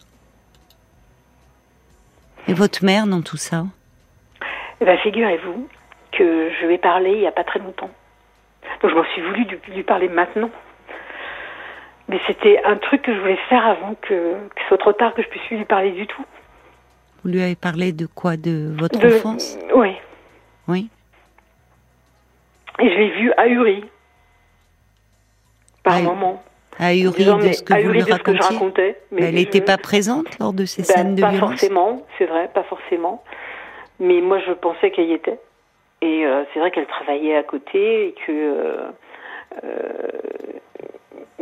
Et 2.47 2.53
votre 2.53 2.83
mère 2.85 3.07
dans 3.07 3.21
tout 3.21 3.37
ça? 3.37 3.65
Eh 4.81 4.85
ben, 4.85 4.97
Figurez-vous 4.99 5.67
que 6.11 6.49
je 6.61 6.67
vais 6.67 6.77
parler 6.77 7.11
il 7.11 7.19
n'y 7.19 7.27
a 7.27 7.31
pas 7.31 7.43
très 7.43 7.59
longtemps. 7.59 7.89
Donc 8.81 8.91
je 8.91 8.95
m'en 8.95 9.03
suis 9.05 9.21
voulu 9.21 9.45
lui 9.69 9.83
parler 9.83 10.09
maintenant. 10.09 10.49
Mais 12.09 12.19
c'était 12.27 12.61
un 12.65 12.75
truc 12.77 13.01
que 13.01 13.13
je 13.13 13.19
voulais 13.19 13.39
faire 13.49 13.65
avant 13.65 13.95
que, 14.01 14.33
que 14.33 14.61
ce 14.61 14.67
soit 14.67 14.77
trop 14.77 14.93
tard 14.93 15.13
que 15.13 15.21
je 15.21 15.27
puisse 15.29 15.49
lui 15.49 15.65
parler 15.65 15.91
du 15.91 16.05
tout. 16.05 16.25
Vous 17.23 17.29
lui 17.29 17.41
avez 17.41 17.55
parlé 17.55 17.93
de 17.93 18.05
quoi? 18.05 18.35
De 18.35 18.73
votre 18.77 19.03
enfance? 19.05 19.57
Oui. 19.73 19.95
Oui. 20.67 20.89
Et 22.79 22.89
je 22.89 22.95
l'ai 22.95 23.09
vu 23.11 23.31
ahuri 23.37 23.85
par 25.83 26.01
moment. 26.01 26.43
Ahuri 26.79 27.25
de 27.25 27.51
ce 27.53 27.61
que 27.63 27.73
vous 27.85 27.91
lui 27.91 28.01
racontiez. 28.01 28.41
je 28.41 28.53
racontais, 28.53 28.99
mais 29.11 29.23
elle 29.23 29.35
n'était 29.35 29.61
pas 29.61 29.77
présente 29.77 30.39
lors 30.39 30.53
de 30.53 30.65
ces 30.65 30.81
ben, 30.81 30.87
scènes 30.87 31.15
de 31.15 31.21
pas 31.21 31.29
violence? 31.29 31.51
Pas 31.51 31.57
forcément, 31.57 32.05
c'est 32.17 32.25
vrai, 32.25 32.49
pas 32.53 32.63
forcément. 32.63 33.23
Mais 33.99 34.21
moi, 34.21 34.39
je 34.39 34.51
pensais 34.53 34.91
qu'elle 34.91 35.09
y 35.09 35.13
était. 35.13 35.39
Et 36.01 36.25
euh, 36.25 36.43
c'est 36.51 36.59
vrai 36.59 36.71
qu'elle 36.71 36.87
travaillait 36.87 37.35
à 37.35 37.43
côté 37.43 38.07
et 38.07 38.15
que. 38.25 38.31
Euh, 38.31 38.91
euh, 39.63 40.07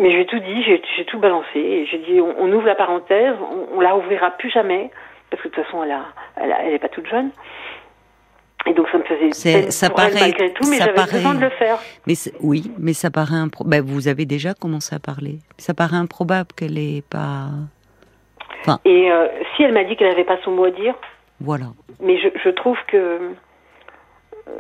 mais 0.02 0.12
j'ai 0.12 0.26
tout 0.26 0.40
dit, 0.40 0.64
j'ai 0.64 1.06
tout 1.06 1.20
balancé. 1.20 1.86
J'ai 1.86 2.00
dit, 2.00 2.20
on, 2.20 2.52
ouvre 2.52 2.66
la 2.66 2.76
parenthèse, 2.76 3.36
on, 3.40 3.78
on, 3.78 3.82
la 3.82 3.96
ouvrira 3.96 4.32
plus 4.32 4.50
jamais 4.50 4.90
parce 5.30 5.44
que 5.44 5.48
de 5.48 5.54
toute 5.54 5.64
façon, 5.64 5.84
elle, 5.84 5.92
a, 5.92 6.64
elle, 6.66 6.74
est 6.74 6.80
pas 6.80 6.90
toute 6.90 7.08
jeune. 7.08 7.30
Et 8.66 8.74
donc 8.74 8.88
ça 8.92 8.98
me 8.98 9.04
faisait 9.04 9.72
ça 9.72 9.90
paraît, 9.90 10.12
malgré 10.20 10.54
tout, 10.54 10.70
mais 10.70 10.78
j'avais 10.78 10.94
besoin 10.94 11.36
de 11.36 11.42
le 11.42 11.50
faire. 11.50 11.78
Mais 12.06 12.14
oui, 12.42 12.72
mais 12.78 12.94
ça 12.94 13.10
paraît 13.10 13.36
improbable. 13.36 13.72
Ben, 13.72 13.84
vous 13.84 14.08
avez 14.08 14.26
déjà 14.26 14.54
commencé 14.54 14.96
à 14.96 15.00
parler. 15.00 15.40
Ça 15.58 15.74
paraît 15.74 15.98
improbable 15.98 16.50
qu'elle 16.56 16.78
ait 16.78 17.04
pas. 17.10 17.48
Enfin... 18.60 18.80
Et 18.86 19.12
euh, 19.12 19.28
si 19.56 19.64
elle 19.64 19.74
m'a 19.74 19.84
dit 19.84 19.96
qu'elle 19.96 20.10
n'avait 20.10 20.26
pas 20.26 20.38
son 20.44 20.52
mot 20.52 20.66
à 20.66 20.72
dire. 20.72 20.94
Voilà. 21.40 21.68
Mais 22.00 22.20
je, 22.20 22.28
je 22.44 22.50
trouve 22.50 22.78
que. 22.88 22.98
Euh, 24.48 24.58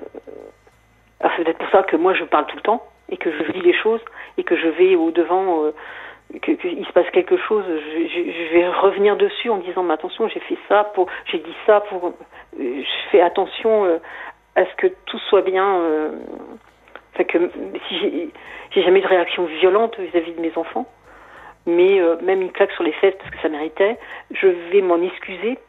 c'est 1.36 1.43
peut-être 1.43 1.60
pour 1.60 1.69
ça 1.69 1.84
que 1.84 1.95
moi 1.95 2.13
je 2.15 2.23
parle 2.23 2.47
tout 2.47 2.56
le 2.56 2.63
temps 2.63 2.84
et 3.12 3.17
que 3.17 3.32
je 3.32 3.52
vis 3.52 3.62
les 3.62 3.74
choses 3.74 4.02
et 4.38 4.43
que 4.43 4.56
je 4.56 4.67
vais 4.67 4.95
au 4.95 5.12
devant. 5.12 5.65
Euh, 5.65 5.71
qu'il 6.39 6.86
se 6.86 6.93
passe 6.93 7.10
quelque 7.12 7.36
chose, 7.36 7.65
je, 7.67 8.54
vais 8.54 8.67
revenir 8.69 9.17
dessus 9.17 9.50
en 9.50 9.58
disant 9.58 9.84
mais 9.84 9.93
attention 9.93 10.30
j'ai 10.30 10.39
fait 10.39 10.58
ça 10.69 10.86
pour, 10.93 11.08
j'ai 11.26 11.39
dit 11.39 11.56
ça 11.65 11.82
pour, 11.82 12.13
je 12.58 13.10
fais 13.12 13.19
attention 13.19 13.84
euh, 13.86 13.97
à 14.56 14.65
ce 14.65 14.76
que 14.76 14.88
tout 15.06 15.19
soit 15.30 15.41
bien. 15.41 15.76
Euh, 15.82 16.12
enfin 17.13 17.24
que 17.26 17.38
si 17.88 18.32
j'ai 18.71 18.82
jamais 18.82 19.00
eu 19.00 19.04
de 19.04 19.08
réaction 19.08 19.45
violente 19.45 20.00
vis-à-vis 20.00 20.34
de 20.34 20.41
mes 20.41 20.58
enfants, 20.58 20.88
mais 21.65 22.00
euh, 22.00 22.15
même 22.21 22.41
une 22.41 22.52
claque 22.52 22.71
sur 22.71 22.84
les 22.84 22.93
fesses 22.93 23.15
parce 23.19 23.30
que 23.32 23.41
ça 23.41 23.50
méritait, 23.50 23.97
je 24.32 24.47
vais 24.47 24.82
m'en 24.82 25.02
excuser. 25.02 25.60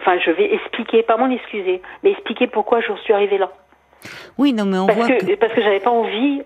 Enfin, 0.00 0.18
je 0.18 0.30
vais 0.30 0.52
expliquer, 0.54 1.02
pas 1.02 1.16
m'en 1.16 1.30
excuser, 1.30 1.82
mais 2.02 2.10
expliquer 2.12 2.46
pourquoi 2.46 2.80
j'en 2.80 2.96
suis 2.98 3.12
arrivée 3.12 3.38
là. 3.38 3.52
Oui, 4.38 4.52
non, 4.52 4.64
mais 4.64 4.78
on 4.78 4.86
parce 4.86 4.98
voit 4.98 5.08
que, 5.08 5.34
parce 5.36 5.52
que 5.52 5.62
j'avais 5.62 5.80
pas 5.80 5.90
envie. 5.90 6.42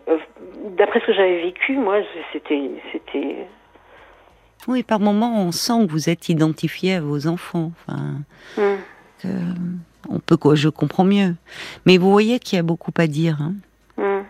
D'après 0.76 1.00
ce 1.00 1.06
que 1.06 1.14
j'avais 1.14 1.42
vécu, 1.42 1.74
moi, 1.74 1.98
c'était, 2.32 2.70
c'était. 2.92 3.36
Oui, 4.68 4.82
par 4.82 5.00
moments, 5.00 5.40
on 5.40 5.52
sent 5.52 5.86
que 5.86 5.90
vous 5.90 6.10
êtes 6.10 6.28
identifié 6.28 6.94
à 6.94 7.00
vos 7.00 7.26
enfants. 7.28 7.70
Enfin, 7.86 8.16
hum 8.58 8.78
on 10.08 10.18
peut 10.18 10.36
je 10.54 10.68
comprends 10.68 11.04
mieux. 11.04 11.34
Mais 11.84 11.98
vous 11.98 12.10
voyez 12.10 12.38
qu'il 12.38 12.56
y 12.56 12.60
a 12.60 12.62
beaucoup 12.62 12.92
à 12.96 13.06
dire. 13.06 13.38
Hein. 13.40 13.54
Hmm. 13.96 14.24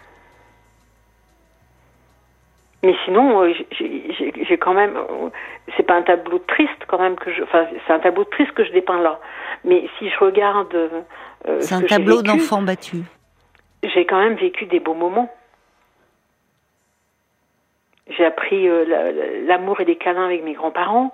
Mais 2.82 2.94
sinon, 3.04 3.42
euh, 3.42 3.52
j'ai 3.78 4.58
quand 4.58 4.74
même, 4.74 4.96
euh, 4.96 5.30
c'est 5.76 5.82
pas 5.82 5.96
un 5.96 6.02
tableau 6.02 6.38
triste 6.38 6.84
quand 6.86 6.98
même 6.98 7.16
que 7.16 7.32
je, 7.32 7.42
enfin 7.42 7.66
c'est 7.86 7.92
un 7.92 7.98
tableau 7.98 8.24
triste 8.24 8.52
que 8.52 8.64
je 8.64 8.72
dépeins 8.72 9.00
là. 9.02 9.18
Mais 9.64 9.88
si 9.98 10.08
je 10.08 10.18
regarde, 10.18 10.74
euh, 10.74 11.60
c'est 11.60 11.74
un 11.74 11.82
tableau 11.82 12.22
d'enfant 12.22 12.62
battu. 12.62 12.98
J'ai 13.82 14.06
quand 14.06 14.18
même 14.18 14.36
vécu 14.36 14.66
des 14.66 14.80
beaux 14.80 14.94
moments. 14.94 15.32
J'ai 18.16 18.24
appris 18.24 18.68
l'amour 19.46 19.80
et 19.80 19.84
les 19.84 19.96
câlins 19.96 20.26
avec 20.26 20.44
mes 20.44 20.54
grands-parents. 20.54 21.12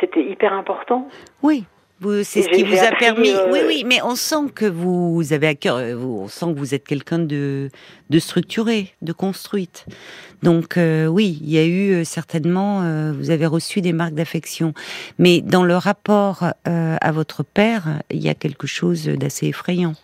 C'était 0.00 0.22
hyper 0.22 0.52
important. 0.52 1.08
Oui, 1.42 1.64
C'est 2.22 2.42
ce 2.42 2.48
qui 2.50 2.64
vous 2.64 2.76
a 2.76 2.90
permis. 2.98 3.32
Oui, 3.50 3.60
oui, 3.66 3.84
mais 3.86 4.02
on 4.02 4.14
sent 4.14 4.50
que 4.54 4.66
vous 4.66 5.32
avez 5.32 5.46
à 5.46 5.54
cœur. 5.54 5.76
On 5.76 6.28
sent 6.28 6.46
que 6.52 6.58
vous 6.58 6.74
êtes 6.74 6.86
quelqu'un 6.86 7.18
de, 7.18 7.70
de 8.10 8.18
structuré, 8.18 8.92
de 9.00 9.12
construite. 9.12 9.86
Donc 10.42 10.74
oui, 10.76 11.38
il 11.40 11.50
y 11.50 11.58
a 11.58 11.64
eu 11.64 12.04
certainement. 12.04 12.80
vous 13.12 13.30
avez 13.30 13.46
reçu 13.46 13.80
des 13.80 13.94
marques 13.94 14.14
d'affection, 14.14 14.74
mais 15.18 15.40
dans 15.40 15.64
le 15.64 15.76
rapport 15.76 16.44
à 16.64 17.12
votre 17.12 17.42
père, 17.42 17.84
il 18.10 18.22
y 18.22 18.28
a 18.28 18.34
quelque 18.34 18.66
chose 18.66 19.06
d'assez 19.06 19.48
effrayant. 19.48 19.94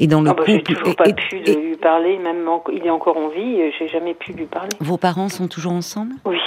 Et 0.00 0.06
dans 0.06 0.22
le 0.22 0.30
ah 0.30 0.34
bah, 0.34 0.44
couple, 0.44 0.62
j'ai 0.66 0.74
toujours 0.74 0.96
pas 0.96 1.12
pu 1.12 1.36
lui 1.36 1.76
parler, 1.76 2.18
même 2.18 2.48
il 2.72 2.86
est 2.86 2.90
encore 2.90 3.18
en 3.18 3.28
vie, 3.28 3.58
j'ai 3.78 3.86
jamais 3.86 4.14
pu 4.14 4.32
lui 4.32 4.46
parler. 4.46 4.70
Vos 4.80 4.96
parents 4.96 5.28
sont 5.28 5.46
toujours 5.46 5.72
ensemble? 5.72 6.14
Oui. 6.24 6.38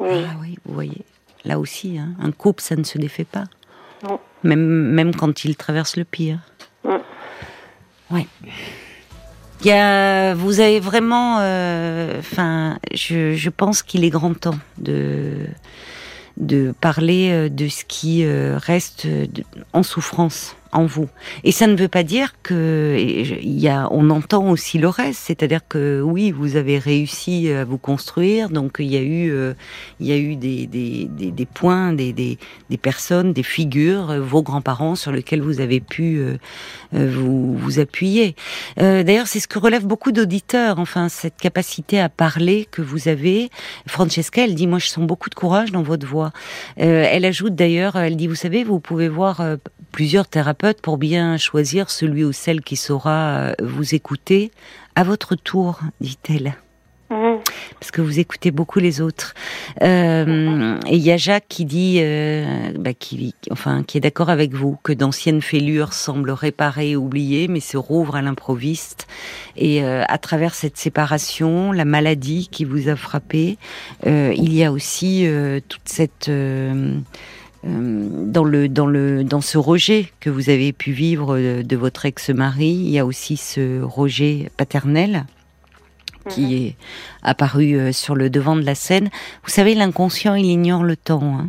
Oui. 0.00 0.08
Ah 0.12 0.36
oui, 0.40 0.56
vous 0.64 0.74
voyez. 0.74 1.04
Là 1.44 1.58
aussi, 1.58 1.98
hein, 1.98 2.08
un 2.22 2.32
couple, 2.32 2.62
ça 2.62 2.74
ne 2.74 2.84
se 2.84 2.96
défait 2.96 3.24
pas. 3.24 3.44
Non. 4.02 4.18
Même, 4.42 4.60
même 4.60 5.14
quand 5.14 5.44
il 5.44 5.56
traverse 5.56 5.96
le 5.96 6.04
pire. 6.04 6.38
Oui. 8.10 8.26
Il 9.60 9.66
y 9.66 9.72
a, 9.72 10.34
vous 10.34 10.60
avez 10.60 10.80
vraiment, 10.80 11.38
euh, 11.40 12.18
enfin, 12.18 12.78
je, 12.94 13.34
je 13.34 13.50
pense 13.50 13.82
qu'il 13.82 14.04
est 14.04 14.10
grand 14.10 14.34
temps 14.34 14.58
de 14.78 15.46
de 16.36 16.74
parler 16.82 17.30
euh, 17.30 17.48
de 17.48 17.66
ce 17.68 17.84
qui 17.84 18.24
euh, 18.24 18.58
reste 18.58 19.08
en 19.72 19.82
souffrance 19.82 20.56
vous. 20.84 21.08
Et 21.44 21.52
ça 21.52 21.66
ne 21.66 21.76
veut 21.76 21.88
pas 21.88 22.02
dire 22.02 22.34
que 22.42 22.96
y 23.42 23.68
a, 23.68 23.88
on 23.90 24.10
entend 24.10 24.50
aussi 24.50 24.78
le 24.78 24.88
reste, 24.88 25.22
c'est-à-dire 25.24 25.60
que 25.66 26.02
oui, 26.02 26.30
vous 26.30 26.56
avez 26.56 26.78
réussi 26.78 27.50
à 27.50 27.64
vous 27.64 27.78
construire, 27.78 28.50
donc 28.50 28.76
il 28.78 28.86
y 28.86 28.96
a 28.96 29.00
eu, 29.00 29.30
euh, 29.30 29.54
il 30.00 30.06
y 30.06 30.12
a 30.12 30.18
eu 30.18 30.36
des, 30.36 30.66
des, 30.66 31.08
des, 31.08 31.46
points, 31.46 31.92
des, 31.92 32.12
des, 32.12 32.36
personnes, 32.76 33.32
des 33.32 33.42
figures, 33.42 34.10
euh, 34.10 34.20
vos 34.20 34.42
grands-parents 34.42 34.96
sur 34.96 35.12
lesquels 35.12 35.40
vous 35.40 35.60
avez 35.60 35.80
pu 35.80 36.18
euh, 36.18 36.36
vous, 36.92 37.56
vous 37.56 37.78
appuyer. 37.78 38.34
D'ailleurs, 38.76 39.26
c'est 39.26 39.40
ce 39.40 39.48
que 39.48 39.58
relève 39.58 39.86
beaucoup 39.86 40.12
d'auditeurs, 40.12 40.78
enfin 40.78 41.08
cette 41.08 41.36
capacité 41.36 42.00
à 42.00 42.08
parler 42.08 42.66
que 42.70 42.82
vous 42.82 43.08
avez. 43.08 43.50
Francesca, 43.86 44.44
elle 44.44 44.54
dit, 44.54 44.66
moi 44.66 44.78
je 44.78 44.88
sens 44.88 45.06
beaucoup 45.06 45.30
de 45.30 45.34
courage 45.34 45.72
dans 45.72 45.82
votre 45.82 46.06
voix. 46.06 46.32
elle 46.76 47.24
ajoute 47.24 47.54
d'ailleurs, 47.54 47.96
elle 47.96 48.16
dit, 48.16 48.26
vous 48.26 48.34
savez, 48.34 48.64
vous 48.64 48.80
pouvez 48.80 49.08
voir 49.08 49.42
plusieurs 49.92 50.26
thérapeutes 50.26 50.65
pour 50.74 50.98
bien 50.98 51.36
choisir 51.36 51.90
celui 51.90 52.24
ou 52.24 52.32
celle 52.32 52.62
qui 52.62 52.76
saura 52.76 53.28
euh, 53.28 53.52
vous 53.62 53.94
écouter 53.94 54.50
à 54.94 55.04
votre 55.04 55.34
tour, 55.34 55.80
dit-elle. 56.00 56.56
Mhm. 57.10 57.38
Parce 57.78 57.92
que 57.92 58.00
vous 58.00 58.18
écoutez 58.18 58.50
beaucoup 58.50 58.80
les 58.80 59.00
autres. 59.00 59.34
Euh, 59.82 60.80
et 60.88 60.96
il 60.96 61.02
y 61.02 61.12
a 61.12 61.16
Jacques 61.16 61.46
qui 61.48 61.64
dit, 61.64 61.98
euh, 62.00 62.72
bah, 62.76 62.94
qui, 62.94 63.34
enfin, 63.52 63.84
qui 63.84 63.98
est 63.98 64.00
d'accord 64.00 64.28
avec 64.28 64.54
vous, 64.54 64.76
que 64.82 64.92
d'anciennes 64.92 65.40
fêlures 65.40 65.92
semblent 65.92 66.32
réparées 66.32 66.90
et 66.90 66.96
oubliées, 66.96 67.46
mais 67.46 67.60
se 67.60 67.76
rouvrent 67.76 68.16
à 68.16 68.22
l'improviste. 68.22 69.06
Et 69.56 69.84
à 69.84 70.18
travers 70.18 70.54
cette 70.54 70.76
séparation, 70.76 71.72
la 71.72 71.84
maladie 71.84 72.48
qui 72.50 72.64
vous 72.64 72.88
a 72.88 72.96
frappé, 72.96 73.56
il 74.04 74.52
y 74.52 74.64
a 74.64 74.72
aussi 74.72 75.26
toute 75.68 75.88
cette 75.88 76.30
dans 77.66 78.44
le 78.44 78.68
dans 78.68 78.86
le 78.86 79.24
dans 79.24 79.40
ce 79.40 79.58
rejet 79.58 80.12
que 80.20 80.30
vous 80.30 80.50
avez 80.50 80.72
pu 80.72 80.92
vivre 80.92 81.38
de, 81.62 81.76
votre 81.76 82.06
ex-mari, 82.06 82.68
il 82.68 82.90
y 82.90 82.98
a 82.98 83.06
aussi 83.06 83.36
ce 83.36 83.82
rejet 83.82 84.50
paternel 84.56 85.26
qui 86.28 86.42
mhm. 86.42 86.52
est 86.52 86.76
apparu 87.22 87.74
euh, 87.74 87.92
sur 87.92 88.14
le 88.14 88.30
devant 88.30 88.56
de 88.56 88.62
la 88.62 88.74
scène. 88.74 89.10
Vous 89.44 89.50
savez, 89.50 89.74
l'inconscient, 89.74 90.34
il 90.34 90.46
ignore 90.46 90.82
le 90.82 90.96
temps. 90.96 91.38
Hein. 91.38 91.48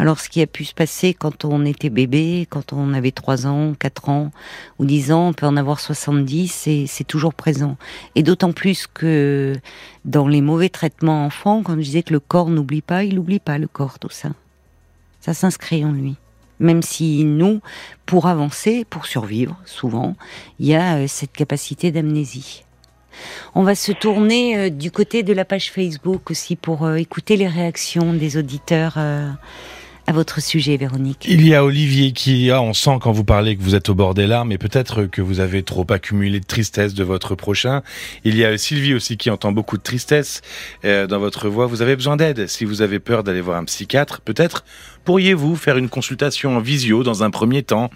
Alors, 0.00 0.20
ce 0.20 0.28
qui 0.28 0.40
a 0.40 0.46
pu 0.46 0.64
se 0.64 0.74
passer 0.74 1.12
quand 1.12 1.44
on 1.44 1.64
était 1.64 1.90
bébé, 1.90 2.46
quand 2.48 2.72
on 2.72 2.94
avait 2.94 3.10
3 3.10 3.48
ans, 3.48 3.74
4 3.78 4.08
ans 4.08 4.30
ou 4.78 4.86
10 4.86 5.10
ans, 5.10 5.28
on 5.28 5.32
peut 5.32 5.46
en 5.46 5.56
avoir 5.56 5.80
70, 5.80 6.68
et 6.68 6.86
c'est 6.86 7.04
toujours 7.04 7.34
présent. 7.34 7.76
Et 8.14 8.22
d'autant 8.22 8.52
plus 8.52 8.86
que 8.86 9.54
dans 10.04 10.28
les 10.28 10.40
mauvais 10.40 10.68
traitements 10.68 11.26
enfants, 11.26 11.62
quand 11.64 11.74
je 11.74 11.80
disais 11.80 12.02
que 12.04 12.12
le 12.12 12.20
corps 12.20 12.48
n'oublie 12.48 12.82
pas, 12.82 13.02
il 13.02 13.16
n'oublie 13.16 13.40
pas 13.40 13.58
le 13.58 13.66
corps, 13.66 13.98
tout 13.98 14.10
ça. 14.10 14.30
Ça 15.28 15.34
s'inscrit 15.34 15.84
en 15.84 15.92
lui. 15.92 16.16
Même 16.58 16.80
si 16.80 17.22
nous, 17.22 17.60
pour 18.06 18.28
avancer, 18.28 18.86
pour 18.88 19.04
survivre, 19.04 19.60
souvent, 19.66 20.16
il 20.58 20.68
y 20.68 20.74
a 20.74 20.96
euh, 20.96 21.04
cette 21.06 21.32
capacité 21.32 21.90
d'amnésie. 21.90 22.64
On 23.54 23.62
va 23.62 23.74
se 23.74 23.92
tourner 23.92 24.56
euh, 24.56 24.70
du 24.70 24.90
côté 24.90 25.22
de 25.22 25.34
la 25.34 25.44
page 25.44 25.70
Facebook 25.70 26.30
aussi 26.30 26.56
pour 26.56 26.86
euh, 26.86 26.94
écouter 26.94 27.36
les 27.36 27.46
réactions 27.46 28.14
des 28.14 28.38
auditeurs 28.38 28.96
à 28.96 30.12
votre 30.12 30.40
sujet, 30.40 30.78
Véronique. 30.78 31.26
Il 31.28 31.46
y 31.46 31.54
a 31.54 31.62
Olivier 31.62 32.12
qui, 32.12 32.50
ah, 32.50 32.62
on 32.62 32.72
sent 32.72 32.96
quand 33.02 33.12
vous 33.12 33.24
parlez 33.24 33.54
que 33.54 33.62
vous 33.62 33.74
êtes 33.74 33.90
au 33.90 33.94
bord 33.94 34.14
des 34.14 34.26
larmes, 34.26 34.50
et 34.52 34.56
peut-être 34.56 35.04
que 35.04 35.20
vous 35.20 35.40
avez 35.40 35.62
trop 35.62 35.84
accumulé 35.90 36.40
de 36.40 36.46
tristesse 36.46 36.94
de 36.94 37.04
votre 37.04 37.34
prochain. 37.34 37.82
Il 38.24 38.34
y 38.34 38.46
a 38.46 38.56
Sylvie 38.56 38.94
aussi 38.94 39.18
qui 39.18 39.28
entend 39.28 39.52
beaucoup 39.52 39.76
de 39.76 39.82
tristesse 39.82 40.40
dans 40.82 41.18
votre 41.18 41.50
voix. 41.50 41.66
Vous 41.66 41.82
avez 41.82 41.94
besoin 41.94 42.16
d'aide. 42.16 42.46
Si 42.46 42.64
vous 42.64 42.80
avez 42.80 43.00
peur 43.00 43.22
d'aller 43.22 43.42
voir 43.42 43.58
un 43.58 43.64
psychiatre, 43.64 44.22
peut-être 44.22 44.64
pourriez-vous 45.08 45.56
faire 45.56 45.78
une 45.78 45.88
consultation 45.88 46.58
en 46.58 46.60
visio 46.60 47.02
dans 47.02 47.22
un 47.22 47.30
premier 47.30 47.62
temps? 47.62 47.88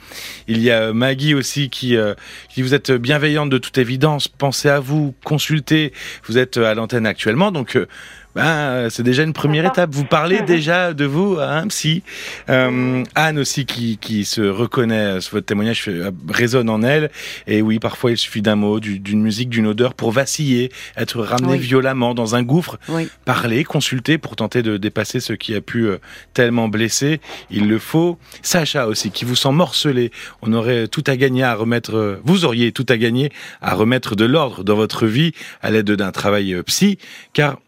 Il 0.48 0.62
y 0.62 0.70
a 0.70 0.94
Maggie 0.94 1.34
aussi 1.34 1.68
qui, 1.68 1.94
euh, 1.94 2.14
qui 2.48 2.62
vous 2.62 2.72
êtes 2.72 2.90
bienveillante 2.90 3.50
de 3.50 3.58
toute 3.58 3.76
évidence. 3.76 4.28
Pensez 4.28 4.70
à 4.70 4.80
vous, 4.80 5.14
consultez. 5.22 5.92
Vous 6.26 6.38
êtes 6.38 6.56
à 6.56 6.72
l'antenne 6.72 7.04
actuellement, 7.04 7.52
donc 7.52 7.76
euh, 7.76 7.86
ben, 8.34 8.88
c'est 8.88 9.02
déjà 9.02 9.24
une 9.24 9.34
première 9.34 9.66
étape. 9.66 9.90
Vous 9.92 10.04
parlez 10.04 10.40
déjà 10.46 10.94
de 10.94 11.04
vous 11.04 11.38
à 11.38 11.50
un 11.50 11.66
psy. 11.68 12.02
Euh, 12.48 13.04
Anne 13.14 13.38
aussi 13.38 13.66
qui, 13.66 13.98
qui 13.98 14.24
se 14.24 14.40
reconnaît, 14.40 15.18
votre 15.30 15.46
témoignage 15.46 15.90
résonne 16.28 16.70
en 16.70 16.82
elle. 16.82 17.10
Et 17.46 17.60
oui, 17.60 17.78
parfois 17.78 18.10
il 18.12 18.16
suffit 18.16 18.42
d'un 18.42 18.56
mot, 18.56 18.80
d'une 18.80 19.20
musique, 19.20 19.50
d'une 19.50 19.66
odeur 19.66 19.94
pour 19.94 20.12
vaciller, 20.12 20.70
être 20.96 21.20
ramené 21.20 21.58
violemment 21.58 22.14
dans 22.14 22.34
un 22.34 22.42
gouffre. 22.42 22.78
Parler, 23.24 23.64
consulter 23.64 24.18
pour 24.18 24.36
tenter 24.36 24.62
de 24.62 24.76
dépasser 24.76 25.20
ce 25.20 25.32
qui 25.34 25.54
a 25.54 25.60
pu 25.60 25.86
euh, 25.86 25.98
tellement 26.32 26.68
blesser. 26.68 27.01
Il 27.50 27.68
le 27.68 27.78
faut. 27.78 28.18
Sacha 28.42 28.86
aussi 28.86 29.11
qui 29.11 29.24
vous 29.24 29.36
sent 29.36 29.53
morcelé. 29.53 30.11
On 30.42 30.53
aurait 30.53 30.88
tout 30.88 31.05
à 31.07 31.16
gagner 31.16 31.42
à 31.42 31.55
remettre, 31.55 32.20
vous 32.24 32.44
auriez 32.44 32.72
tout 32.72 32.86
à 32.88 32.96
gagner 32.96 33.30
à 33.61 33.74
remettre 33.74 34.16
de 34.16 34.24
l'ordre 34.24 34.64
dans 34.64 34.76
votre 34.76 35.07
vie 35.07 35.32
à 35.61 35.70
l'aide 35.70 35.90
d'un 35.90 36.12
travail 36.12 36.55
euh, 36.55 36.62
psy, 36.62 36.98
car 37.32 37.59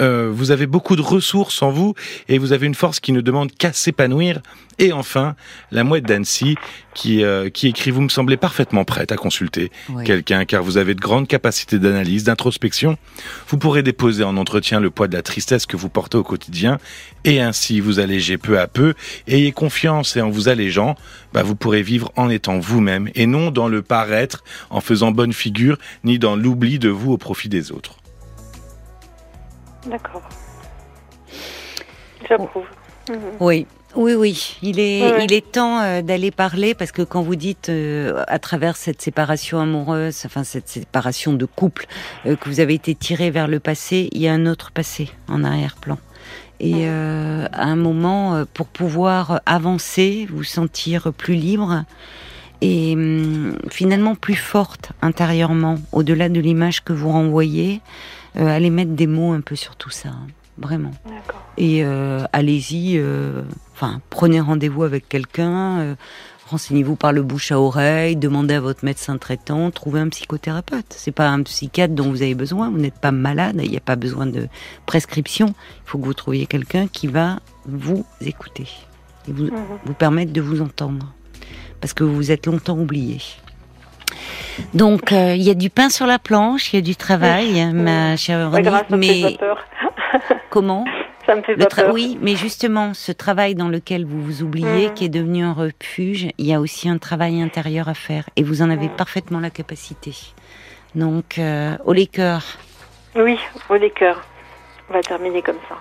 euh, 0.00 0.30
vous 0.32 0.50
avez 0.50 0.66
beaucoup 0.66 0.96
de 0.96 1.02
ressources 1.02 1.62
en 1.62 1.70
vous 1.70 1.94
et 2.28 2.38
vous 2.38 2.52
avez 2.52 2.66
une 2.66 2.74
force 2.74 3.00
qui 3.00 3.12
ne 3.12 3.20
demande 3.20 3.52
qu'à 3.52 3.72
s'épanouir. 3.72 4.40
Et 4.80 4.92
enfin, 4.92 5.36
la 5.70 5.84
mouette 5.84 6.04
d'Annecy 6.04 6.56
qui, 6.94 7.22
euh, 7.22 7.48
qui 7.48 7.68
écrit 7.68 7.92
Vous 7.92 8.00
me 8.00 8.08
semblez 8.08 8.36
parfaitement 8.36 8.84
prête 8.84 9.12
à 9.12 9.16
consulter 9.16 9.70
quelqu'un 10.04 10.44
car 10.44 10.64
vous 10.64 10.78
avez 10.78 10.96
de 10.96 11.00
grandes 11.00 11.28
capacités 11.28 11.78
d'analyse, 11.78 12.24
d'introspection. 12.24 12.98
Vous 13.46 13.56
pourrez 13.56 13.84
déposer 13.84 14.24
en 14.24 14.36
entretien 14.36 14.80
le 14.80 14.90
poids 14.90 15.06
de 15.06 15.14
la 15.14 15.22
tristesse 15.22 15.66
que 15.66 15.76
vous 15.76 15.88
portez 15.88 16.16
au 16.16 16.24
quotidien 16.24 16.78
et 17.24 17.40
ainsi 17.40 17.78
vous 17.78 18.00
alléger 18.00 18.36
peu 18.36 18.58
à 18.58 18.66
peu. 18.66 18.94
Ayez 19.28 19.52
confiance 19.52 20.16
et 20.16 20.20
en 20.20 20.30
vous 20.30 20.48
allégeant, 20.48 20.96
bah, 21.32 21.44
vous 21.44 21.54
pourrez 21.54 21.82
vivre 21.82 22.10
en 22.16 22.28
étant 22.28 22.58
vous-même 22.58 23.10
et 23.14 23.26
non 23.26 23.52
dans 23.52 23.68
le 23.68 23.80
paraître, 23.80 24.42
en 24.70 24.80
faisant 24.80 25.12
bonne 25.12 25.32
figure, 25.32 25.78
ni 26.02 26.18
dans 26.18 26.34
l'oubli 26.34 26.80
de 26.80 26.88
vous 26.88 27.12
au 27.12 27.18
profit 27.18 27.48
des 27.48 27.70
autres. 27.70 27.98
D'accord. 29.86 30.22
J'approuve. 32.28 32.66
Mhm. 33.08 33.18
Oui. 33.40 33.66
Oui, 33.96 34.14
oui, 34.14 34.56
il 34.60 34.80
est, 34.80 35.22
il 35.22 35.32
est 35.32 35.52
temps 35.52 35.80
euh, 35.80 36.02
d'aller 36.02 36.32
parler 36.32 36.74
parce 36.74 36.90
que 36.90 37.02
quand 37.02 37.22
vous 37.22 37.36
dites 37.36 37.68
euh, 37.68 38.24
à 38.26 38.40
travers 38.40 38.76
cette 38.76 39.00
séparation 39.00 39.60
amoureuse, 39.60 40.22
enfin 40.26 40.42
cette 40.42 40.68
séparation 40.68 41.32
de 41.32 41.44
couple, 41.44 41.86
euh, 42.26 42.34
que 42.34 42.48
vous 42.48 42.58
avez 42.58 42.74
été 42.74 42.96
tiré 42.96 43.30
vers 43.30 43.46
le 43.46 43.60
passé, 43.60 44.08
il 44.10 44.20
y 44.20 44.26
a 44.26 44.32
un 44.32 44.46
autre 44.46 44.72
passé 44.72 45.10
en 45.28 45.44
arrière-plan. 45.44 45.98
Et 46.60 46.86
à 46.86 47.64
un 47.64 47.76
moment, 47.76 48.44
pour 48.54 48.68
pouvoir 48.68 49.40
avancer, 49.44 50.26
vous 50.30 50.44
sentir 50.44 51.12
plus 51.12 51.34
libre 51.34 51.84
et 52.62 52.94
hum, 52.94 53.58
finalement 53.70 54.14
plus 54.14 54.36
forte 54.36 54.92
intérieurement, 55.02 55.76
au-delà 55.92 56.28
de 56.28 56.40
l'image 56.40 56.82
que 56.82 56.94
vous 56.94 57.10
renvoyez, 57.10 57.82
allez 58.34 58.70
mettre 58.70 58.92
des 58.92 59.06
mots 59.06 59.32
un 59.32 59.40
peu 59.40 59.56
sur 59.56 59.76
tout 59.76 59.90
ça, 59.90 60.10
hein, 60.10 60.26
vraiment. 60.58 60.92
Et 61.56 61.84
euh, 61.84 62.24
allez-y, 62.32 62.98
euh, 62.98 63.42
enfin, 63.72 64.00
prenez 64.10 64.40
rendez-vous 64.40 64.82
avec 64.82 65.08
quelqu'un, 65.08 65.96
renseignez-vous 66.48 66.96
par 66.96 67.12
le 67.12 67.22
bouche 67.22 67.52
à 67.52 67.60
oreille, 67.60 68.16
demandez 68.16 68.54
à 68.54 68.60
votre 68.60 68.84
médecin 68.84 69.18
traitant, 69.18 69.70
trouvez 69.70 70.00
un 70.00 70.08
psychothérapeute. 70.08 70.86
C'est 70.90 71.12
pas 71.12 71.28
un 71.28 71.42
psychiatre 71.42 71.94
dont 71.94 72.10
vous 72.10 72.22
avez 72.22 72.34
besoin, 72.34 72.70
vous 72.70 72.78
n'êtes 72.78 72.98
pas 72.98 73.12
malade, 73.12 73.60
il 73.62 73.70
n'y 73.70 73.76
a 73.76 73.80
pas 73.80 73.96
besoin 73.96 74.26
de 74.26 74.48
prescription. 74.86 75.48
Il 75.48 75.90
faut 75.90 75.98
que 75.98 76.04
vous 76.04 76.14
trouviez 76.14 76.46
quelqu'un 76.46 76.86
qui 76.86 77.06
va 77.06 77.40
vous 77.66 78.04
écouter 78.20 78.68
et 79.28 79.32
vous, 79.32 79.44
mhm. 79.44 79.64
vous 79.84 79.94
permettre 79.94 80.32
de 80.32 80.40
vous 80.40 80.60
entendre. 80.60 81.12
Parce 81.80 81.92
que 81.92 82.04
vous 82.04 82.14
vous 82.14 82.30
êtes 82.30 82.46
longtemps 82.46 82.78
oublié. 82.78 83.20
Donc, 84.72 85.12
euh, 85.12 85.34
il 85.34 85.42
y 85.42 85.50
a 85.50 85.54
du 85.54 85.70
pain 85.70 85.88
sur 85.88 86.06
la 86.06 86.18
planche, 86.18 86.72
il 86.72 86.76
y 86.76 86.78
a 86.78 86.82
du 86.82 86.96
travail, 86.96 87.72
ma 87.72 88.16
chère 88.16 88.50
Véronique, 88.50 88.90
mais... 88.90 89.36
comment 90.50 90.84
Ça 91.26 91.34
me 91.34 91.42
fait 91.42 91.56
pas 91.56 91.66
peur. 91.66 91.92
Oui, 91.92 92.18
mais 92.20 92.36
justement, 92.36 92.94
ce 92.94 93.10
travail 93.12 93.54
dans 93.54 93.68
lequel 93.68 94.04
vous 94.04 94.22
vous 94.22 94.42
oubliez, 94.42 94.88
Mhm. 94.88 94.94
qui 94.94 95.04
est 95.06 95.08
devenu 95.08 95.42
un 95.44 95.52
refuge, 95.52 96.28
il 96.38 96.46
y 96.46 96.54
a 96.54 96.60
aussi 96.60 96.88
un 96.88 96.98
travail 96.98 97.40
intérieur 97.42 97.88
à 97.88 97.94
faire. 97.94 98.24
Et 98.36 98.42
vous 98.42 98.62
en 98.62 98.70
avez 98.70 98.86
Mhm. 98.88 98.96
parfaitement 98.96 99.40
la 99.40 99.50
capacité. 99.50 100.12
Donc, 100.94 101.38
euh, 101.38 101.76
au 101.84 101.92
les 101.92 102.06
cœurs. 102.06 102.44
Oui, 103.16 103.38
au 103.68 103.74
les 103.74 103.90
cœurs. 103.90 104.22
On 104.90 104.92
va 104.92 105.00
terminer 105.02 105.40
comme 105.42 105.58
ça. 105.68 105.76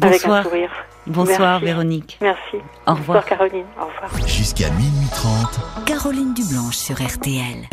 Avec 0.00 0.24
un 0.24 0.28
Bonsoir. 0.28 0.42
sourire. 0.44 0.70
Bonsoir, 1.06 1.38
Merci. 1.60 1.64
Véronique. 1.64 2.18
Merci. 2.20 2.56
Au 2.86 2.94
revoir. 2.94 2.96
Bonsoir 2.96 3.24
Caroline. 3.24 3.64
Au 3.80 3.86
revoir. 3.86 4.28
Jusqu'à 4.28 4.70
minuit 4.70 5.08
30. 5.10 5.84
Caroline 5.86 6.32
Dublanche 6.34 6.76
sur 6.76 6.94
RTL. 7.02 7.66